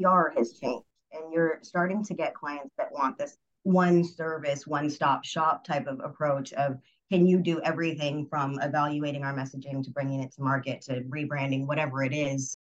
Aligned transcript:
PR 0.00 0.30
has 0.36 0.52
changed 0.52 0.86
and 1.12 1.32
you're 1.32 1.58
starting 1.62 2.04
to 2.04 2.14
get 2.14 2.34
clients 2.34 2.74
that 2.78 2.90
want 2.92 3.18
this 3.18 3.36
one 3.64 4.02
service, 4.02 4.66
one 4.66 4.90
stop 4.90 5.24
shop 5.24 5.64
type 5.64 5.86
of 5.86 6.00
approach 6.00 6.52
of 6.54 6.78
can 7.10 7.26
you 7.26 7.38
do 7.38 7.60
everything 7.60 8.26
from 8.26 8.58
evaluating 8.60 9.22
our 9.22 9.34
messaging 9.34 9.84
to 9.84 9.90
bringing 9.90 10.22
it 10.22 10.32
to 10.32 10.42
market 10.42 10.80
to 10.82 11.02
rebranding, 11.02 11.66
whatever 11.66 12.02
it 12.02 12.14
is. 12.14 12.56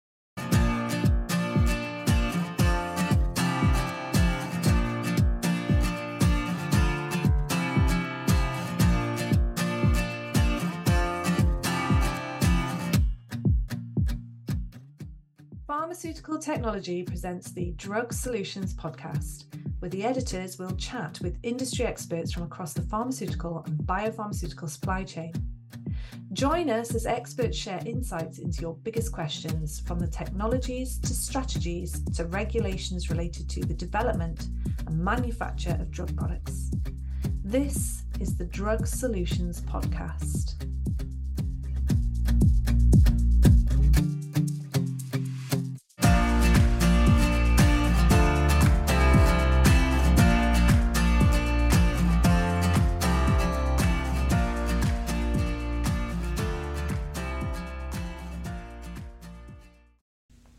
Pharmaceutical 16.02 16.40
Technology 16.40 17.04
presents 17.04 17.52
the 17.52 17.73
Drug 17.77 18.12
Solutions 18.12 18.73
podcast, 18.73 19.44
where 19.77 19.89
the 19.91 20.03
editors 20.03 20.58
will 20.58 20.71
chat 20.71 21.20
with 21.21 21.38
industry 21.44 21.85
experts 21.85 22.31
from 22.31 22.41
across 22.41 22.73
the 22.73 22.81
pharmaceutical 22.81 23.62
and 23.67 23.77
biopharmaceutical 23.81 24.67
supply 24.67 25.03
chain. 25.03 25.31
Join 26.34 26.72
us 26.72 26.95
as 26.95 27.05
experts 27.05 27.55
share 27.55 27.84
insights 27.85 28.39
into 28.39 28.61
your 28.61 28.73
biggest 28.77 29.11
questions 29.11 29.80
from 29.81 29.99
the 29.99 30.08
technologies 30.08 30.98
to 31.02 31.13
strategies 31.13 32.03
to 32.16 32.25
regulations 32.25 33.11
related 33.11 33.47
to 33.52 33.61
the 33.61 33.75
development 33.75 34.47
and 34.88 34.97
manufacture 34.97 35.77
of 35.80 35.91
drug 35.91 36.17
products. 36.17 36.72
This 37.44 38.05
is 38.20 38.36
the 38.36 38.45
Drug 38.45 38.88
Solutions 38.88 39.61
podcast. 39.61 40.70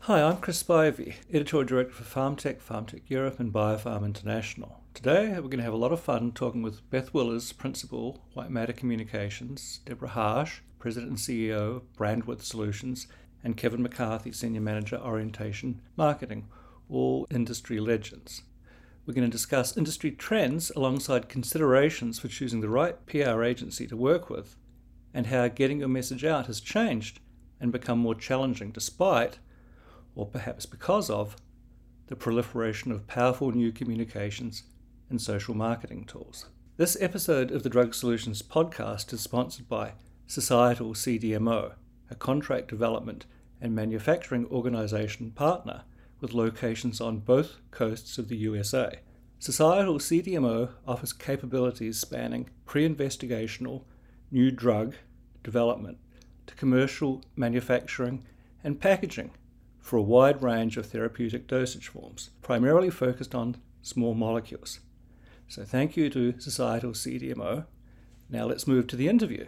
Hi, 0.07 0.21
I'm 0.21 0.35
Chris 0.35 0.61
Spivey, 0.61 1.15
Editorial 1.31 1.65
Director 1.65 1.93
for 1.93 2.03
PharmTech, 2.03 2.61
PharmTech 2.61 3.03
Europe, 3.07 3.39
and 3.39 3.53
BioPharm 3.53 4.03
International. 4.03 4.81
Today, 4.93 5.29
we're 5.29 5.43
going 5.43 5.59
to 5.59 5.63
have 5.63 5.71
a 5.71 5.77
lot 5.77 5.93
of 5.93 6.01
fun 6.01 6.33
talking 6.33 6.61
with 6.61 6.89
Beth 6.89 7.13
Willers, 7.13 7.53
Principal, 7.53 8.21
White 8.33 8.49
Matter 8.49 8.73
Communications, 8.73 9.79
Deborah 9.85 10.09
Harsh, 10.09 10.59
President 10.77 11.11
and 11.11 11.17
CEO 11.17 11.83
Brandwidth 11.97 12.41
Solutions, 12.41 13.07
and 13.45 13.55
Kevin 13.55 13.81
McCarthy, 13.81 14.33
Senior 14.33 14.59
Manager, 14.59 14.97
Orientation 14.97 15.81
Marketing, 15.95 16.49
all 16.89 17.25
industry 17.31 17.79
legends. 17.79 18.41
We're 19.05 19.13
going 19.13 19.31
to 19.31 19.31
discuss 19.31 19.77
industry 19.77 20.11
trends 20.11 20.69
alongside 20.75 21.29
considerations 21.29 22.19
for 22.19 22.27
choosing 22.27 22.59
the 22.59 22.67
right 22.67 22.97
PR 23.05 23.41
agency 23.41 23.87
to 23.87 23.95
work 23.95 24.29
with, 24.29 24.57
and 25.13 25.27
how 25.27 25.47
getting 25.47 25.79
your 25.79 25.87
message 25.87 26.25
out 26.25 26.47
has 26.47 26.59
changed 26.59 27.21
and 27.61 27.71
become 27.71 27.99
more 27.99 28.15
challenging 28.15 28.71
despite 28.71 29.39
or 30.15 30.25
perhaps 30.25 30.65
because 30.65 31.09
of, 31.09 31.35
the 32.07 32.15
proliferation 32.15 32.91
of 32.91 33.07
powerful 33.07 33.51
new 33.51 33.71
communications 33.71 34.63
and 35.09 35.21
social 35.21 35.55
marketing 35.55 36.05
tools. 36.05 36.47
This 36.77 36.97
episode 36.99 37.51
of 37.51 37.63
the 37.63 37.69
Drug 37.69 37.93
Solutions 37.93 38.41
podcast 38.41 39.13
is 39.13 39.21
sponsored 39.21 39.69
by 39.69 39.93
Societal 40.27 40.93
CDMO, 40.93 41.73
a 42.09 42.15
contract 42.15 42.67
development 42.67 43.25
and 43.61 43.73
manufacturing 43.73 44.45
organization 44.47 45.31
partner 45.31 45.83
with 46.19 46.33
locations 46.33 46.99
on 46.99 47.19
both 47.19 47.57
coasts 47.71 48.17
of 48.17 48.27
the 48.27 48.37
USA. 48.37 48.99
Societal 49.39 49.99
CDMO 49.99 50.69
offers 50.87 51.13
capabilities 51.13 51.99
spanning 51.99 52.49
pre 52.65 52.87
investigational, 52.87 53.83
new 54.31 54.51
drug 54.51 54.95
development 55.43 55.97
to 56.47 56.55
commercial 56.55 57.21
manufacturing 57.35 58.25
and 58.63 58.79
packaging 58.79 59.31
for 59.83 59.97
a 59.97 60.01
wide 60.01 60.41
range 60.41 60.77
of 60.77 60.85
therapeutic 60.85 61.45
dosage 61.45 61.89
forms, 61.89 62.29
primarily 62.41 62.89
focused 62.89 63.35
on 63.35 63.57
small 63.81 64.15
molecules. 64.15 64.79
So 65.49 65.65
thank 65.65 65.97
you 65.97 66.09
to 66.09 66.39
Societal 66.39 66.93
CDMO. 66.93 67.65
Now 68.29 68.45
let's 68.45 68.65
move 68.65 68.87
to 68.87 68.95
the 68.95 69.09
interview. 69.09 69.45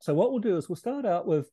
So 0.00 0.12
what 0.12 0.32
we'll 0.32 0.40
do 0.40 0.56
is 0.56 0.68
we'll 0.68 0.76
start 0.76 1.06
out 1.06 1.26
with 1.26 1.48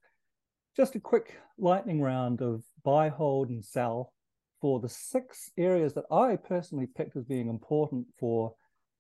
just 0.76 0.96
a 0.96 1.00
quick 1.00 1.38
lightning 1.60 2.02
round 2.02 2.42
of 2.42 2.64
buy, 2.84 3.10
hold, 3.10 3.50
and 3.50 3.64
sell 3.64 4.14
for 4.60 4.80
the 4.80 4.90
six 4.90 5.52
areas 5.56 5.94
that 5.94 6.06
I 6.12 6.38
personally 6.38 6.88
picked 6.88 7.16
as 7.16 7.24
being 7.24 7.50
important 7.50 8.08
for 8.20 8.56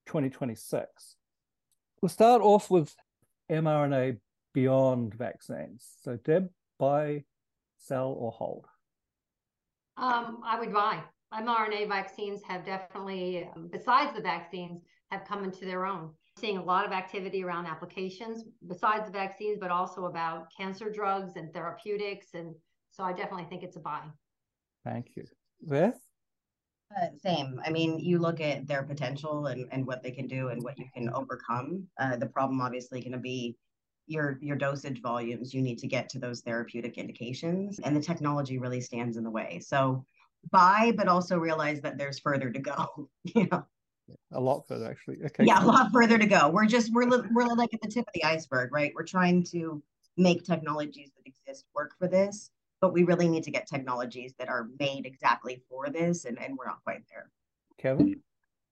2026. 0.05 1.15
We'll 2.01 2.09
start 2.09 2.43
off 2.43 2.69
with 2.69 2.95
mRNA 3.51 4.19
beyond 4.53 5.15
vaccines. 5.15 5.95
So 6.01 6.17
Deb, 6.23 6.49
buy, 6.77 7.23
sell, 7.79 8.15
or 8.17 8.31
hold? 8.31 8.65
Um, 9.97 10.41
I 10.45 10.59
would 10.59 10.73
buy. 10.73 11.01
mRNA 11.33 11.87
vaccines 11.87 12.41
have 12.47 12.65
definitely, 12.65 13.49
um, 13.55 13.69
besides 13.71 14.15
the 14.15 14.21
vaccines, 14.21 14.81
have 15.11 15.25
come 15.25 15.43
into 15.43 15.65
their 15.65 15.85
own. 15.85 16.11
Seeing 16.37 16.57
a 16.57 16.63
lot 16.63 16.85
of 16.85 16.91
activity 16.91 17.43
around 17.43 17.65
applications 17.65 18.43
besides 18.67 19.05
the 19.05 19.11
vaccines, 19.11 19.57
but 19.59 19.71
also 19.71 20.05
about 20.05 20.47
cancer 20.55 20.89
drugs 20.89 21.33
and 21.35 21.51
therapeutics. 21.53 22.27
And 22.33 22.55
so 22.91 23.03
I 23.03 23.11
definitely 23.11 23.47
think 23.49 23.63
it's 23.63 23.75
a 23.75 23.81
buy. 23.81 24.03
Thank 24.85 25.11
you. 25.15 25.25
Beth? 25.61 25.99
Uh, 26.97 27.07
same. 27.21 27.59
I 27.65 27.69
mean, 27.69 27.99
you 27.99 28.19
look 28.19 28.39
at 28.39 28.67
their 28.67 28.83
potential 28.83 29.47
and, 29.47 29.67
and 29.71 29.85
what 29.85 30.01
they 30.01 30.11
can 30.11 30.27
do 30.27 30.47
and 30.47 30.63
what 30.63 30.79
you 30.79 30.85
can 30.93 31.09
overcome. 31.09 31.87
Uh, 31.99 32.15
the 32.15 32.25
problem 32.25 32.61
obviously 32.61 33.01
going 33.01 33.11
to 33.11 33.19
be 33.19 33.57
your 34.09 34.39
your 34.41 34.55
dosage 34.55 35.01
volumes 35.01 35.53
you 35.53 35.61
need 35.61 35.77
to 35.77 35.87
get 35.87 36.09
to 36.09 36.19
those 36.19 36.41
therapeutic 36.41 36.97
indications 36.97 37.79
and 37.83 37.95
the 37.95 38.01
technology 38.01 38.57
really 38.57 38.81
stands 38.81 39.17
in 39.17 39.23
the 39.23 39.29
way. 39.29 39.59
So 39.59 40.03
buy 40.51 40.93
but 40.95 41.07
also 41.07 41.37
realize 41.37 41.81
that 41.81 41.97
there's 41.97 42.19
further 42.19 42.49
to 42.49 42.59
go 42.59 43.09
you 43.23 43.47
know? 43.51 43.65
A 44.31 44.39
lot 44.39 44.67
further 44.67 44.89
actually. 44.89 45.17
Okay 45.25 45.45
yeah 45.45 45.63
a 45.63 45.65
lot 45.65 45.91
further 45.91 46.17
to 46.17 46.25
go. 46.25 46.49
We're 46.49 46.65
just 46.65 46.91
we're 46.93 47.07
we're 47.31 47.45
like 47.45 47.73
at 47.73 47.81
the 47.81 47.87
tip 47.87 48.07
of 48.07 48.13
the 48.13 48.23
iceberg 48.23 48.73
right? 48.73 48.91
We're 48.95 49.03
trying 49.03 49.43
to 49.51 49.81
make 50.17 50.43
technologies 50.43 51.11
that 51.15 51.25
exist 51.25 51.65
work 51.73 51.93
for 51.97 52.07
this 52.07 52.51
but 52.81 52.93
we 52.93 53.03
really 53.03 53.27
need 53.27 53.43
to 53.43 53.51
get 53.51 53.67
technologies 53.67 54.33
that 54.39 54.49
are 54.49 54.69
made 54.79 55.05
exactly 55.05 55.61
for 55.69 55.89
this 55.89 56.25
and, 56.25 56.41
and 56.41 56.57
we're 56.57 56.65
not 56.65 56.83
quite 56.83 57.01
there. 57.09 57.29
Kevin 57.77 58.21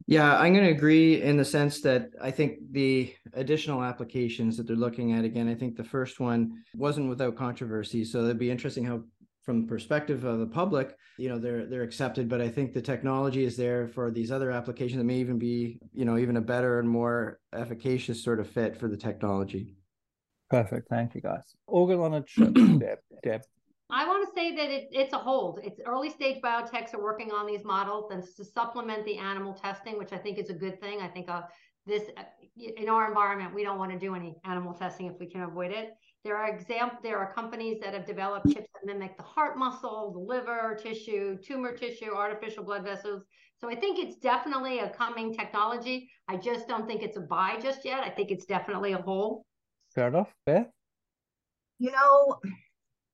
yeah, 0.08 0.38
I'm 0.38 0.54
going 0.54 0.66
to 0.66 0.72
agree 0.72 1.22
in 1.22 1.36
the 1.36 1.44
sense 1.44 1.82
that 1.82 2.12
I 2.22 2.32
think 2.32 2.60
the 2.72 3.14
additional 3.34 3.84
applications 3.84 4.56
that 4.56 4.66
they're 4.66 4.78
looking 4.78 5.12
at, 5.12 5.26
again, 5.26 5.50
I 5.50 5.56
think 5.56 5.76
the 5.76 5.84
first 5.84 6.22
one 6.22 6.64
wasn't 6.74 7.10
without 7.10 7.36
controversy. 7.36 8.06
So 8.06 8.24
it'd 8.24 8.40
be 8.40 8.50
interesting 8.50 8.86
how, 8.86 9.04
from 9.44 9.62
the 9.62 9.68
perspective 9.68 10.24
of 10.24 10.40
the 10.40 10.48
public, 10.48 10.96
you 11.18 11.28
know, 11.28 11.38
they're 11.38 11.66
they're 11.66 11.84
accepted. 11.84 12.30
But 12.30 12.40
I 12.40 12.48
think 12.48 12.74
the 12.74 12.82
technology 12.82 13.44
is 13.44 13.58
there 13.58 13.88
for 13.88 14.10
these 14.10 14.32
other 14.32 14.50
applications 14.50 14.98
that 14.98 15.06
may 15.06 15.18
even 15.18 15.38
be, 15.38 15.80
you 15.94 16.06
know, 16.06 16.18
even 16.18 16.38
a 16.38 16.42
better 16.42 16.80
and 16.80 16.90
more 16.90 17.40
efficacious 17.54 18.24
sort 18.24 18.40
of 18.40 18.50
fit 18.50 18.78
for 18.78 18.88
the 18.88 18.98
technology. 18.98 19.76
Perfect. 20.50 20.88
Thank 20.90 21.16
you, 21.16 21.22
guys. 21.22 21.56
Organ 21.66 22.00
on 22.00 22.14
a 22.14 22.22
chip, 22.24 22.54
Deb. 22.54 23.00
Deb. 23.24 23.42
I 23.90 24.06
want 24.06 24.28
to 24.28 24.34
say 24.34 24.54
that 24.56 24.70
it, 24.70 24.90
it's 24.92 25.14
a 25.14 25.18
hold. 25.18 25.60
It's 25.64 25.80
early 25.86 26.10
stage 26.10 26.42
biotechs 26.42 26.94
are 26.94 27.02
working 27.02 27.32
on 27.32 27.48
these 27.48 27.64
models 27.64 28.12
and 28.12 28.22
to 28.36 28.44
supplement 28.44 29.06
the 29.06 29.18
animal 29.18 29.54
testing, 29.54 29.98
which 29.98 30.12
I 30.12 30.18
think 30.18 30.38
is 30.38 30.50
a 30.50 30.54
good 30.54 30.82
thing. 30.82 31.00
I 31.02 31.08
think 31.08 31.30
uh, 31.30 31.44
this 31.86 32.04
uh, 32.18 32.24
in 32.58 32.90
our 32.90 33.08
environment, 33.08 33.56
we 33.56 33.64
don't 33.64 33.78
want 33.78 33.92
to 33.94 34.00
do 34.00 34.14
any 34.14 34.36
animal 34.44 34.74
testing 34.74 35.08
if 35.08 35.14
we 35.20 35.26
can 35.26 35.44
avoid 35.44 35.72
it. 35.72 35.92
There 36.26 36.36
are 36.36 36.50
example, 36.50 37.00
there 37.02 37.18
are 37.18 37.32
companies 37.34 37.80
that 37.82 37.94
have 37.94 38.06
developed 38.06 38.48
chips 38.48 38.68
that 38.74 38.86
mimic 38.86 39.16
the 39.16 39.24
heart 39.24 39.58
muscle, 39.58 40.12
the 40.12 40.20
liver 40.20 40.78
tissue, 40.82 41.38
tumor 41.38 41.72
tissue, 41.72 42.14
artificial 42.14 42.66
blood 42.66 42.84
vessels. 42.84 43.24
So 43.60 43.70
I 43.70 43.76
think 43.76 44.00
it's 44.00 44.18
definitely 44.18 44.80
a 44.80 44.90
coming 44.90 45.34
technology. 45.34 46.10
I 46.28 46.36
just 46.36 46.68
don't 46.68 46.88
think 46.88 47.04
it's 47.04 47.16
a 47.16 47.22
buy 47.22 47.58
just 47.62 47.86
yet. 47.86 48.04
I 48.04 48.10
think 48.10 48.32
it's 48.32 48.46
definitely 48.46 48.92
a 48.92 48.98
hold. 48.98 49.44
Fair 49.96 50.10
enough. 50.10 50.34
Beth? 50.46 50.68
You 51.80 51.92
know, 51.92 52.40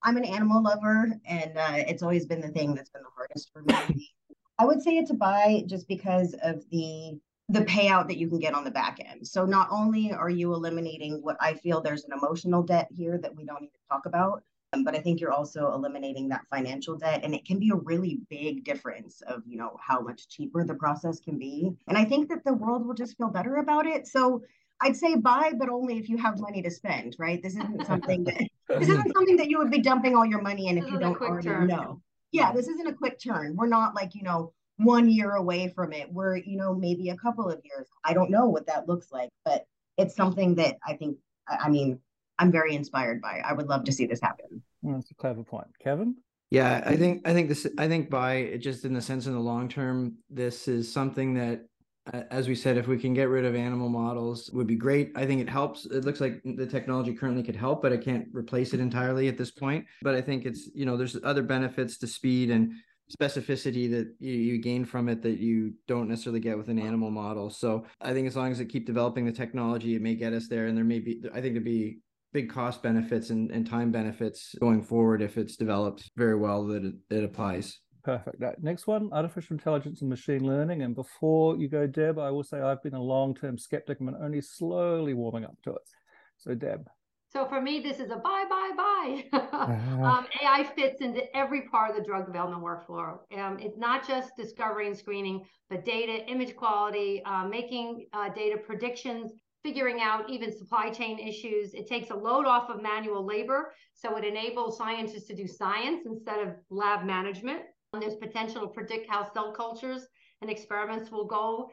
I'm 0.03 0.17
an 0.17 0.25
animal 0.25 0.61
lover, 0.61 1.13
and 1.25 1.57
uh, 1.57 1.75
it's 1.87 2.03
always 2.03 2.25
been 2.25 2.41
the 2.41 2.49
thing 2.49 2.75
that's 2.75 2.89
been 2.89 3.03
the 3.03 3.09
hardest 3.15 3.51
for 3.53 3.61
me. 3.61 4.11
I 4.59 4.65
would 4.65 4.81
say 4.81 4.97
it's 4.97 5.11
a 5.11 5.15
buy 5.15 5.63
just 5.65 5.87
because 5.87 6.35
of 6.43 6.63
the 6.69 7.19
the 7.49 7.61
payout 7.61 8.07
that 8.07 8.17
you 8.17 8.29
can 8.29 8.39
get 8.39 8.53
on 8.53 8.63
the 8.63 8.71
back 8.71 8.99
end. 9.05 9.27
So 9.27 9.45
not 9.45 9.67
only 9.69 10.13
are 10.13 10.29
you 10.29 10.53
eliminating 10.53 11.21
what 11.21 11.35
I 11.41 11.53
feel 11.55 11.81
there's 11.81 12.05
an 12.05 12.13
emotional 12.13 12.63
debt 12.63 12.87
here 12.89 13.17
that 13.17 13.35
we 13.35 13.43
don't 13.43 13.57
even 13.57 13.69
talk 13.91 14.05
about, 14.05 14.43
um, 14.71 14.83
but 14.83 14.95
I 14.95 14.99
think 14.99 15.19
you're 15.19 15.33
also 15.33 15.71
eliminating 15.73 16.29
that 16.29 16.45
financial 16.49 16.97
debt, 16.97 17.21
and 17.23 17.35
it 17.35 17.45
can 17.45 17.59
be 17.59 17.69
a 17.69 17.75
really 17.75 18.19
big 18.29 18.63
difference 18.63 19.21
of 19.27 19.43
you 19.45 19.57
know 19.57 19.77
how 19.79 20.01
much 20.01 20.27
cheaper 20.27 20.63
the 20.65 20.73
process 20.75 21.19
can 21.19 21.37
be. 21.37 21.71
And 21.87 21.97
I 21.97 22.05
think 22.05 22.29
that 22.29 22.43
the 22.43 22.53
world 22.53 22.85
will 22.85 22.95
just 22.95 23.17
feel 23.17 23.29
better 23.29 23.57
about 23.57 23.85
it. 23.85 24.07
So 24.07 24.41
I'd 24.83 24.97
say 24.97 25.15
buy, 25.15 25.53
but 25.57 25.69
only 25.69 25.97
if 25.97 26.09
you 26.09 26.17
have 26.17 26.39
money 26.39 26.61
to 26.61 26.69
spend, 26.69 27.15
right? 27.17 27.41
This 27.41 27.53
isn't 27.53 27.87
something 27.87 28.23
that 28.25 28.47
this 28.67 28.89
isn't 28.89 29.13
something 29.15 29.37
that 29.37 29.49
you 29.49 29.57
would 29.57 29.71
be 29.71 29.79
dumping 29.79 30.15
all 30.15 30.25
your 30.25 30.41
money 30.41 30.67
in 30.67 30.77
if 30.77 30.85
you 30.91 30.99
don't 30.99 31.19
already 31.21 31.47
turn. 31.47 31.67
know. 31.67 32.01
yeah, 32.31 32.51
this 32.51 32.67
isn't 32.67 32.87
a 32.87 32.93
quick 32.93 33.17
turn. 33.19 33.55
We're 33.55 33.67
not 33.67 33.95
like, 33.95 34.13
you 34.13 34.23
know, 34.23 34.51
one 34.77 35.09
year 35.09 35.35
away 35.35 35.69
from 35.69 35.93
it. 35.93 36.11
We're, 36.11 36.37
you 36.37 36.57
know, 36.57 36.75
maybe 36.75 37.09
a 37.09 37.17
couple 37.17 37.49
of 37.49 37.61
years. 37.63 37.87
I 38.03 38.13
don't 38.13 38.29
know 38.29 38.47
what 38.47 38.67
that 38.67 38.87
looks 38.89 39.11
like, 39.11 39.29
but 39.45 39.65
it's 39.97 40.15
something 40.15 40.55
that 40.55 40.77
I 40.85 40.95
think, 40.95 41.17
I 41.47 41.69
mean, 41.69 41.99
I'm 42.39 42.51
very 42.51 42.75
inspired 42.75 43.21
buy. 43.21 43.41
I 43.45 43.53
would 43.53 43.67
love 43.67 43.85
to 43.85 43.91
see 43.91 44.05
this 44.05 44.19
happen. 44.21 44.61
Hmm, 44.83 44.93
that's 44.93 45.11
a 45.11 45.15
clever 45.15 45.43
point. 45.43 45.67
Kevin? 45.81 46.15
Yeah, 46.49 46.83
I 46.85 46.97
think 46.97 47.27
I 47.27 47.33
think 47.33 47.49
this 47.49 47.65
I 47.79 47.87
think 47.87 48.11
by 48.11 48.57
just 48.59 48.85
in 48.85 48.93
the 48.93 49.01
sense 49.01 49.25
in 49.25 49.33
the 49.33 49.39
long 49.39 49.67
term, 49.67 50.17
this 50.29 50.67
is 50.67 50.91
something 50.91 51.33
that 51.33 51.65
as 52.11 52.47
we 52.47 52.55
said, 52.55 52.77
if 52.77 52.87
we 52.87 52.97
can 52.97 53.13
get 53.13 53.29
rid 53.29 53.45
of 53.45 53.55
animal 53.55 53.87
models, 53.87 54.49
would 54.51 54.67
be 54.67 54.75
great. 54.75 55.11
I 55.15 55.25
think 55.25 55.41
it 55.41 55.49
helps. 55.49 55.85
It 55.85 56.03
looks 56.03 56.19
like 56.19 56.41
the 56.43 56.67
technology 56.67 57.13
currently 57.13 57.43
could 57.43 57.55
help, 57.55 57.81
but 57.81 57.93
it 57.93 58.03
can't 58.03 58.27
replace 58.33 58.73
it 58.73 58.79
entirely 58.79 59.29
at 59.29 59.37
this 59.37 59.51
point. 59.51 59.85
But 60.01 60.15
I 60.15 60.21
think 60.21 60.45
it's 60.45 60.69
you 60.73 60.85
know 60.85 60.97
there's 60.97 61.17
other 61.23 61.43
benefits 61.43 61.97
to 61.99 62.07
speed 62.07 62.49
and 62.49 62.73
specificity 63.11 63.89
that 63.91 64.13
you, 64.19 64.33
you 64.33 64.57
gain 64.57 64.85
from 64.85 65.07
it 65.07 65.21
that 65.21 65.39
you 65.39 65.73
don't 65.87 66.09
necessarily 66.09 66.39
get 66.39 66.57
with 66.57 66.69
an 66.69 66.79
animal 66.79 67.11
model. 67.11 67.49
So 67.49 67.85
I 68.01 68.13
think 68.13 68.27
as 68.27 68.35
long 68.35 68.51
as 68.51 68.57
they 68.57 68.65
keep 68.65 68.85
developing 68.85 69.25
the 69.25 69.31
technology, 69.31 69.95
it 69.95 70.01
may 70.01 70.15
get 70.15 70.33
us 70.33 70.47
there. 70.47 70.67
And 70.67 70.77
there 70.77 70.85
may 70.85 70.99
be, 70.99 71.21
I 71.31 71.41
think 71.41 71.53
there'd 71.53 71.63
be 71.63 71.99
big 72.31 72.49
cost 72.49 72.81
benefits 72.81 73.29
and, 73.29 73.51
and 73.51 73.67
time 73.67 73.91
benefits 73.91 74.55
going 74.59 74.81
forward 74.81 75.21
if 75.21 75.37
it's 75.37 75.55
developed 75.55 76.09
very 76.15 76.35
well 76.35 76.65
that 76.67 76.83
it, 76.83 76.95
it 77.09 77.23
applies. 77.23 77.79
Perfect. 78.03 78.35
Right. 78.39 78.61
Next 78.61 78.85
one, 78.85 79.09
artificial 79.13 79.55
intelligence 79.55 80.01
and 80.01 80.09
machine 80.09 80.45
learning. 80.45 80.81
And 80.81 80.93
before 80.93 81.55
you 81.55 81.69
go, 81.69 81.87
Deb, 81.87 82.19
I 82.19 82.31
will 82.31 82.43
say 82.43 82.59
I've 82.59 82.83
been 82.83 82.93
a 82.93 83.01
long-term 83.01 83.57
skeptic 83.57 84.01
and 84.01 84.13
only 84.21 84.41
slowly 84.41 85.13
warming 85.13 85.45
up 85.45 85.55
to 85.63 85.71
it. 85.71 85.89
So, 86.37 86.53
Deb. 86.53 86.89
So 87.33 87.47
for 87.47 87.59
me, 87.59 87.79
this 87.79 87.99
is 87.99 88.11
a 88.11 88.17
buy, 88.17 88.43
buy, 88.47 88.71
buy. 88.77 89.23
uh-huh. 89.33 90.03
um, 90.03 90.27
AI 90.43 90.69
fits 90.75 91.01
into 91.01 91.23
every 91.35 91.63
part 91.63 91.89
of 91.89 91.97
the 91.97 92.03
drug 92.03 92.27
development 92.27 92.61
workflow. 92.61 93.17
Um, 93.35 93.57
it's 93.59 93.77
not 93.77 94.07
just 94.07 94.35
discovery 94.37 94.85
and 94.85 94.95
screening, 94.95 95.43
but 95.67 95.83
data, 95.83 96.29
image 96.29 96.55
quality, 96.55 97.23
uh, 97.25 97.47
making 97.47 98.05
uh, 98.13 98.29
data 98.29 98.57
predictions, 98.57 99.31
figuring 99.63 99.99
out 99.99 100.29
even 100.29 100.55
supply 100.55 100.91
chain 100.91 101.17
issues. 101.17 101.73
It 101.73 101.87
takes 101.87 102.11
a 102.11 102.15
load 102.15 102.45
off 102.45 102.69
of 102.69 102.83
manual 102.83 103.25
labor. 103.25 103.73
So 103.95 104.15
it 104.17 104.25
enables 104.25 104.77
scientists 104.77 105.25
to 105.27 105.35
do 105.35 105.47
science 105.47 106.01
instead 106.05 106.39
of 106.39 106.49
lab 106.69 107.03
management. 107.03 107.61
And 107.93 108.01
there's 108.01 108.15
potential 108.15 108.61
to 108.61 108.67
predict 108.67 109.09
how 109.09 109.31
cell 109.33 109.53
cultures 109.53 110.07
and 110.41 110.49
experiments 110.49 111.11
will 111.11 111.25
go. 111.25 111.69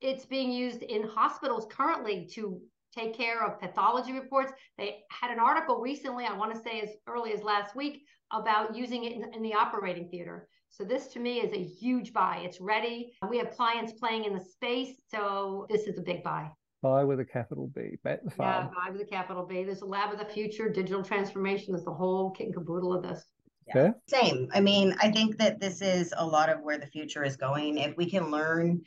It's 0.00 0.24
being 0.24 0.52
used 0.52 0.82
in 0.82 1.02
hospitals 1.02 1.66
currently 1.68 2.28
to 2.34 2.60
take 2.96 3.16
care 3.16 3.44
of 3.44 3.60
pathology 3.60 4.12
reports. 4.12 4.52
They 4.78 5.00
had 5.10 5.32
an 5.32 5.40
article 5.40 5.80
recently, 5.80 6.26
I 6.26 6.36
want 6.36 6.54
to 6.54 6.60
say 6.60 6.80
as 6.80 6.90
early 7.08 7.32
as 7.32 7.42
last 7.42 7.74
week, 7.74 8.02
about 8.32 8.76
using 8.76 9.04
it 9.04 9.12
in, 9.12 9.34
in, 9.34 9.42
the 9.42 9.54
operating 9.54 10.08
theater. 10.08 10.48
So 10.70 10.84
this 10.84 11.08
to 11.08 11.18
me 11.18 11.40
is 11.40 11.52
a 11.52 11.62
huge 11.62 12.12
buy. 12.12 12.42
It's 12.44 12.60
ready. 12.60 13.12
We 13.28 13.38
have 13.38 13.50
clients 13.50 13.92
playing 13.92 14.24
in 14.24 14.32
the 14.32 14.44
space. 14.44 15.02
So 15.08 15.66
this 15.68 15.86
is 15.88 15.98
a 15.98 16.02
big 16.02 16.22
buy. 16.22 16.50
Buy 16.82 17.02
with 17.02 17.18
a 17.18 17.24
capital 17.24 17.70
B. 17.74 17.96
Bet 18.04 18.24
the 18.24 18.30
farm. 18.30 18.70
Yeah, 18.72 18.84
buy 18.84 18.90
with 18.92 19.02
a 19.02 19.10
capital 19.10 19.44
B. 19.44 19.64
There's 19.64 19.82
a 19.82 19.86
lab 19.86 20.12
of 20.12 20.18
the 20.18 20.24
future. 20.24 20.68
Digital 20.68 21.02
transformation 21.02 21.74
is 21.74 21.84
the 21.84 21.92
whole 21.92 22.30
kit 22.30 22.46
and 22.46 22.54
caboodle 22.54 22.92
of 22.92 23.02
this. 23.02 23.24
Yeah. 23.68 23.92
Same. 24.06 24.48
I 24.52 24.60
mean, 24.60 24.94
I 25.00 25.10
think 25.10 25.38
that 25.38 25.60
this 25.60 25.80
is 25.80 26.12
a 26.16 26.26
lot 26.26 26.48
of 26.50 26.60
where 26.60 26.78
the 26.78 26.86
future 26.86 27.24
is 27.24 27.36
going. 27.36 27.78
If 27.78 27.96
we 27.96 28.08
can 28.08 28.30
learn, 28.30 28.82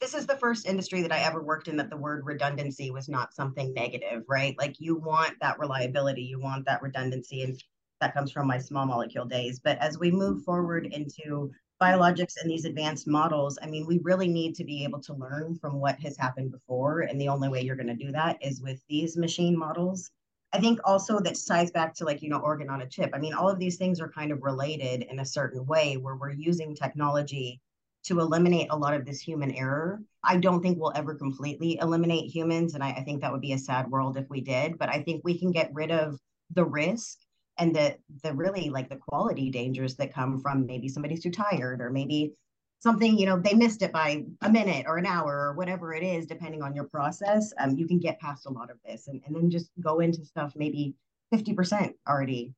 this 0.00 0.14
is 0.14 0.26
the 0.26 0.36
first 0.36 0.66
industry 0.66 1.02
that 1.02 1.12
I 1.12 1.20
ever 1.20 1.42
worked 1.42 1.68
in 1.68 1.76
that 1.78 1.90
the 1.90 1.96
word 1.96 2.24
redundancy 2.24 2.90
was 2.90 3.08
not 3.08 3.34
something 3.34 3.72
negative, 3.72 4.24
right? 4.28 4.54
Like 4.58 4.76
you 4.78 4.96
want 4.96 5.34
that 5.40 5.58
reliability, 5.58 6.22
you 6.22 6.38
want 6.38 6.66
that 6.66 6.82
redundancy, 6.82 7.42
and 7.42 7.62
that 8.00 8.14
comes 8.14 8.30
from 8.30 8.46
my 8.46 8.58
small 8.58 8.86
molecule 8.86 9.24
days. 9.24 9.58
But 9.58 9.78
as 9.78 9.98
we 9.98 10.10
move 10.10 10.42
forward 10.44 10.86
into 10.86 11.50
biologics 11.80 12.34
and 12.40 12.50
these 12.50 12.66
advanced 12.66 13.06
models, 13.06 13.58
I 13.62 13.66
mean, 13.66 13.86
we 13.86 14.00
really 14.02 14.28
need 14.28 14.54
to 14.56 14.64
be 14.64 14.84
able 14.84 15.00
to 15.00 15.14
learn 15.14 15.58
from 15.60 15.80
what 15.80 15.98
has 16.00 16.16
happened 16.16 16.50
before. 16.52 17.00
And 17.00 17.20
the 17.20 17.28
only 17.28 17.48
way 17.48 17.62
you're 17.62 17.76
going 17.76 17.86
to 17.86 17.94
do 17.94 18.12
that 18.12 18.36
is 18.42 18.60
with 18.60 18.82
these 18.88 19.16
machine 19.16 19.56
models 19.56 20.10
I 20.52 20.60
think 20.60 20.80
also 20.84 21.20
that 21.20 21.38
ties 21.46 21.70
back 21.70 21.94
to 21.94 22.04
like, 22.04 22.22
you 22.22 22.28
know, 22.28 22.38
organ 22.38 22.70
on 22.70 22.82
a 22.82 22.86
chip. 22.88 23.10
I 23.14 23.18
mean, 23.18 23.34
all 23.34 23.48
of 23.48 23.58
these 23.58 23.76
things 23.76 24.00
are 24.00 24.08
kind 24.08 24.32
of 24.32 24.42
related 24.42 25.02
in 25.02 25.20
a 25.20 25.24
certain 25.24 25.64
way 25.64 25.96
where 25.96 26.16
we're 26.16 26.32
using 26.32 26.74
technology 26.74 27.60
to 28.02 28.18
eliminate 28.18 28.68
a 28.70 28.76
lot 28.76 28.94
of 28.94 29.04
this 29.04 29.20
human 29.20 29.52
error. 29.52 30.00
I 30.24 30.38
don't 30.38 30.62
think 30.62 30.78
we'll 30.78 30.92
ever 30.96 31.14
completely 31.14 31.78
eliminate 31.80 32.34
humans. 32.34 32.74
And 32.74 32.82
I, 32.82 32.90
I 32.90 33.04
think 33.04 33.20
that 33.20 33.30
would 33.30 33.40
be 33.40 33.52
a 33.52 33.58
sad 33.58 33.90
world 33.90 34.16
if 34.16 34.28
we 34.28 34.40
did, 34.40 34.78
but 34.78 34.88
I 34.88 35.02
think 35.02 35.22
we 35.22 35.38
can 35.38 35.52
get 35.52 35.72
rid 35.72 35.90
of 35.90 36.18
the 36.54 36.64
risk 36.64 37.18
and 37.58 37.76
the 37.76 37.96
the 38.22 38.32
really 38.32 38.70
like 38.70 38.88
the 38.88 38.96
quality 38.96 39.50
dangers 39.50 39.94
that 39.96 40.14
come 40.14 40.40
from 40.40 40.66
maybe 40.66 40.88
somebody's 40.88 41.22
too 41.22 41.30
tired 41.30 41.80
or 41.80 41.90
maybe 41.90 42.32
something 42.80 43.18
you 43.18 43.26
know 43.26 43.38
they 43.38 43.54
missed 43.54 43.82
it 43.82 43.92
by 43.92 44.24
a 44.42 44.50
minute 44.50 44.86
or 44.88 44.96
an 44.96 45.06
hour 45.06 45.48
or 45.48 45.52
whatever 45.54 45.94
it 45.94 46.02
is 46.02 46.26
depending 46.26 46.62
on 46.62 46.74
your 46.74 46.84
process 46.84 47.52
um, 47.58 47.76
you 47.76 47.86
can 47.86 47.98
get 47.98 48.18
past 48.18 48.46
a 48.46 48.50
lot 48.50 48.70
of 48.70 48.78
this 48.84 49.06
and, 49.08 49.20
and 49.26 49.36
then 49.36 49.50
just 49.50 49.70
go 49.80 50.00
into 50.00 50.24
stuff 50.24 50.52
maybe 50.56 50.94
50% 51.32 51.92
already 52.08 52.54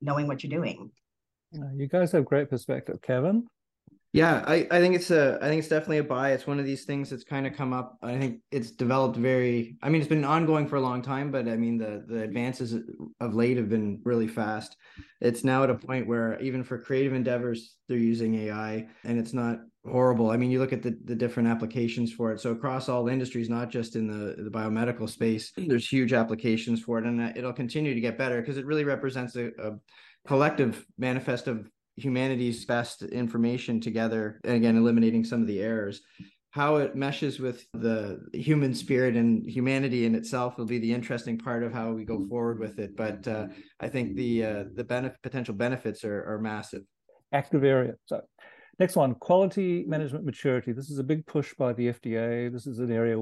knowing 0.00 0.26
what 0.26 0.42
you're 0.42 0.50
doing. 0.50 0.90
You 1.52 1.86
guys 1.88 2.12
have 2.12 2.24
great 2.26 2.50
perspective 2.50 3.00
kevin 3.00 3.46
yeah, 4.12 4.42
I, 4.46 4.66
I 4.70 4.80
think 4.80 4.94
it's 4.94 5.10
a 5.10 5.38
I 5.42 5.48
think 5.48 5.58
it's 5.58 5.68
definitely 5.68 5.98
a 5.98 6.04
buy. 6.04 6.32
It's 6.32 6.46
one 6.46 6.58
of 6.58 6.64
these 6.64 6.84
things 6.84 7.10
that's 7.10 7.24
kind 7.24 7.46
of 7.46 7.54
come 7.54 7.74
up. 7.74 7.98
I 8.02 8.18
think 8.18 8.40
it's 8.50 8.70
developed 8.70 9.18
very 9.18 9.76
I 9.82 9.90
mean 9.90 10.00
it's 10.00 10.08
been 10.08 10.24
ongoing 10.24 10.66
for 10.66 10.76
a 10.76 10.80
long 10.80 11.02
time, 11.02 11.30
but 11.30 11.46
I 11.46 11.56
mean 11.56 11.76
the 11.76 12.04
the 12.06 12.22
advances 12.22 12.74
of 13.20 13.34
late 13.34 13.58
have 13.58 13.68
been 13.68 14.00
really 14.04 14.26
fast. 14.26 14.76
It's 15.20 15.44
now 15.44 15.62
at 15.62 15.68
a 15.68 15.74
point 15.74 16.06
where 16.06 16.40
even 16.40 16.64
for 16.64 16.78
creative 16.78 17.12
endeavors 17.12 17.76
they're 17.86 17.98
using 17.98 18.34
AI 18.36 18.88
and 19.04 19.18
it's 19.18 19.34
not 19.34 19.58
horrible. 19.84 20.30
I 20.30 20.38
mean 20.38 20.50
you 20.50 20.58
look 20.58 20.72
at 20.72 20.82
the 20.82 20.98
the 21.04 21.14
different 21.14 21.50
applications 21.50 22.10
for 22.10 22.32
it. 22.32 22.40
So 22.40 22.52
across 22.52 22.88
all 22.88 23.08
industries, 23.08 23.50
not 23.50 23.68
just 23.68 23.94
in 23.94 24.06
the 24.06 24.42
the 24.42 24.50
biomedical 24.50 25.10
space, 25.10 25.52
there's 25.58 25.86
huge 25.86 26.14
applications 26.14 26.80
for 26.80 26.98
it 26.98 27.04
and 27.04 27.20
uh, 27.20 27.32
it'll 27.36 27.52
continue 27.52 27.92
to 27.92 28.00
get 28.00 28.16
better 28.16 28.40
because 28.40 28.56
it 28.56 28.64
really 28.64 28.84
represents 28.84 29.36
a, 29.36 29.48
a 29.58 29.72
collective 30.26 30.86
manifest 30.96 31.46
of 31.46 31.68
humanity's 31.98 32.64
best 32.64 33.02
information 33.02 33.80
together 33.80 34.40
and 34.44 34.56
again 34.56 34.76
eliminating 34.76 35.24
some 35.24 35.40
of 35.40 35.46
the 35.46 35.60
errors. 35.60 36.00
How 36.50 36.76
it 36.76 36.96
meshes 36.96 37.38
with 37.38 37.66
the 37.74 38.20
human 38.32 38.74
spirit 38.74 39.16
and 39.16 39.48
humanity 39.48 40.06
in 40.06 40.14
itself 40.14 40.56
will 40.56 40.64
be 40.64 40.78
the 40.78 40.92
interesting 40.92 41.38
part 41.38 41.62
of 41.62 41.72
how 41.72 41.92
we 41.92 42.04
go 42.04 42.26
forward 42.26 42.58
with 42.58 42.78
it. 42.78 42.96
But 42.96 43.28
uh, 43.28 43.48
i 43.80 43.88
think 43.88 44.16
the 44.16 44.44
uh, 44.44 44.64
the 44.74 44.84
benefit 44.84 45.22
potential 45.22 45.54
benefits 45.54 46.04
are, 46.04 46.24
are 46.24 46.38
massive. 46.38 46.82
Active 47.32 47.64
area 47.64 47.94
so 48.06 48.22
next 48.78 48.96
one 48.96 49.14
quality 49.14 49.84
management 49.86 50.24
maturity. 50.24 50.72
This 50.72 50.90
is 50.90 50.98
a 50.98 51.04
big 51.04 51.26
push 51.26 51.54
by 51.54 51.72
the 51.72 51.88
fda 51.88 52.52
this 52.52 52.66
is 52.66 52.78
an 52.78 52.90
area 52.90 53.16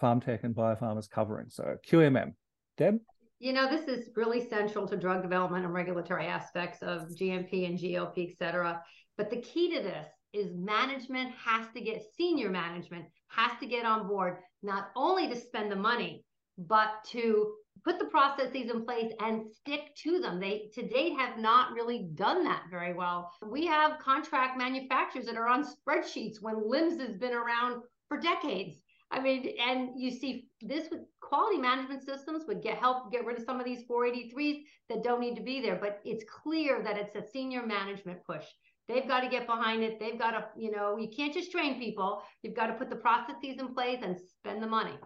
PharmTech 0.00 0.42
and 0.42 0.54
biopharma 0.54 0.98
is 0.98 1.08
covering. 1.08 1.50
So 1.50 1.76
qmm 1.86 2.32
deb 2.78 2.98
you 3.44 3.52
know, 3.52 3.68
this 3.68 3.88
is 3.88 4.08
really 4.16 4.48
central 4.48 4.88
to 4.88 4.96
drug 4.96 5.20
development 5.20 5.66
and 5.66 5.74
regulatory 5.74 6.24
aspects 6.24 6.78
of 6.80 7.10
GMP 7.10 7.66
and 7.68 7.78
GLP, 7.78 8.30
et 8.30 8.38
cetera. 8.38 8.82
But 9.18 9.28
the 9.28 9.42
key 9.42 9.76
to 9.76 9.82
this 9.82 10.08
is 10.32 10.54
management 10.54 11.30
has 11.32 11.66
to 11.74 11.82
get 11.82 12.02
senior 12.16 12.48
management 12.48 13.04
has 13.28 13.52
to 13.60 13.66
get 13.66 13.84
on 13.84 14.08
board, 14.08 14.38
not 14.62 14.88
only 14.96 15.28
to 15.28 15.36
spend 15.36 15.70
the 15.70 15.76
money, 15.76 16.24
but 16.56 17.04
to 17.08 17.52
put 17.84 17.98
the 17.98 18.06
processes 18.06 18.70
in 18.70 18.86
place 18.86 19.12
and 19.20 19.42
stick 19.52 19.94
to 20.04 20.20
them. 20.20 20.40
They 20.40 20.70
to 20.72 20.88
date 20.88 21.18
have 21.18 21.36
not 21.36 21.74
really 21.74 22.08
done 22.14 22.44
that 22.44 22.62
very 22.70 22.94
well. 22.94 23.30
We 23.46 23.66
have 23.66 23.98
contract 23.98 24.56
manufacturers 24.56 25.26
that 25.26 25.36
are 25.36 25.48
on 25.48 25.66
spreadsheets 25.66 26.40
when 26.40 26.66
LIMS 26.66 26.98
has 26.98 27.18
been 27.18 27.34
around 27.34 27.82
for 28.08 28.18
decades. 28.18 28.78
I 29.10 29.20
mean, 29.20 29.54
and 29.60 29.90
you 29.96 30.10
see 30.10 30.46
this 30.66 30.88
with 30.90 31.00
quality 31.20 31.58
management 31.58 32.02
systems 32.04 32.44
would 32.46 32.62
get 32.62 32.78
help 32.78 33.12
get 33.12 33.24
rid 33.24 33.38
of 33.38 33.44
some 33.44 33.60
of 33.60 33.64
these 33.64 33.84
483s 33.84 34.62
that 34.88 35.02
don't 35.02 35.20
need 35.20 35.36
to 35.36 35.42
be 35.42 35.60
there. 35.60 35.76
But 35.80 36.00
it's 36.04 36.24
clear 36.24 36.82
that 36.82 36.96
it's 36.96 37.14
a 37.16 37.30
senior 37.32 37.64
management 37.66 38.24
push. 38.24 38.44
They've 38.88 39.08
got 39.08 39.20
to 39.20 39.28
get 39.28 39.46
behind 39.46 39.82
it. 39.82 39.98
They've 39.98 40.18
got 40.18 40.32
to, 40.32 40.44
you 40.56 40.70
know, 40.70 40.98
you 40.98 41.08
can't 41.14 41.32
just 41.32 41.50
train 41.50 41.78
people. 41.78 42.22
You've 42.42 42.54
got 42.54 42.66
to 42.66 42.74
put 42.74 42.90
the 42.90 42.96
processes 42.96 43.56
in 43.58 43.74
place 43.74 44.00
and 44.02 44.16
spend 44.18 44.62
the 44.62 44.66
money. 44.66 44.98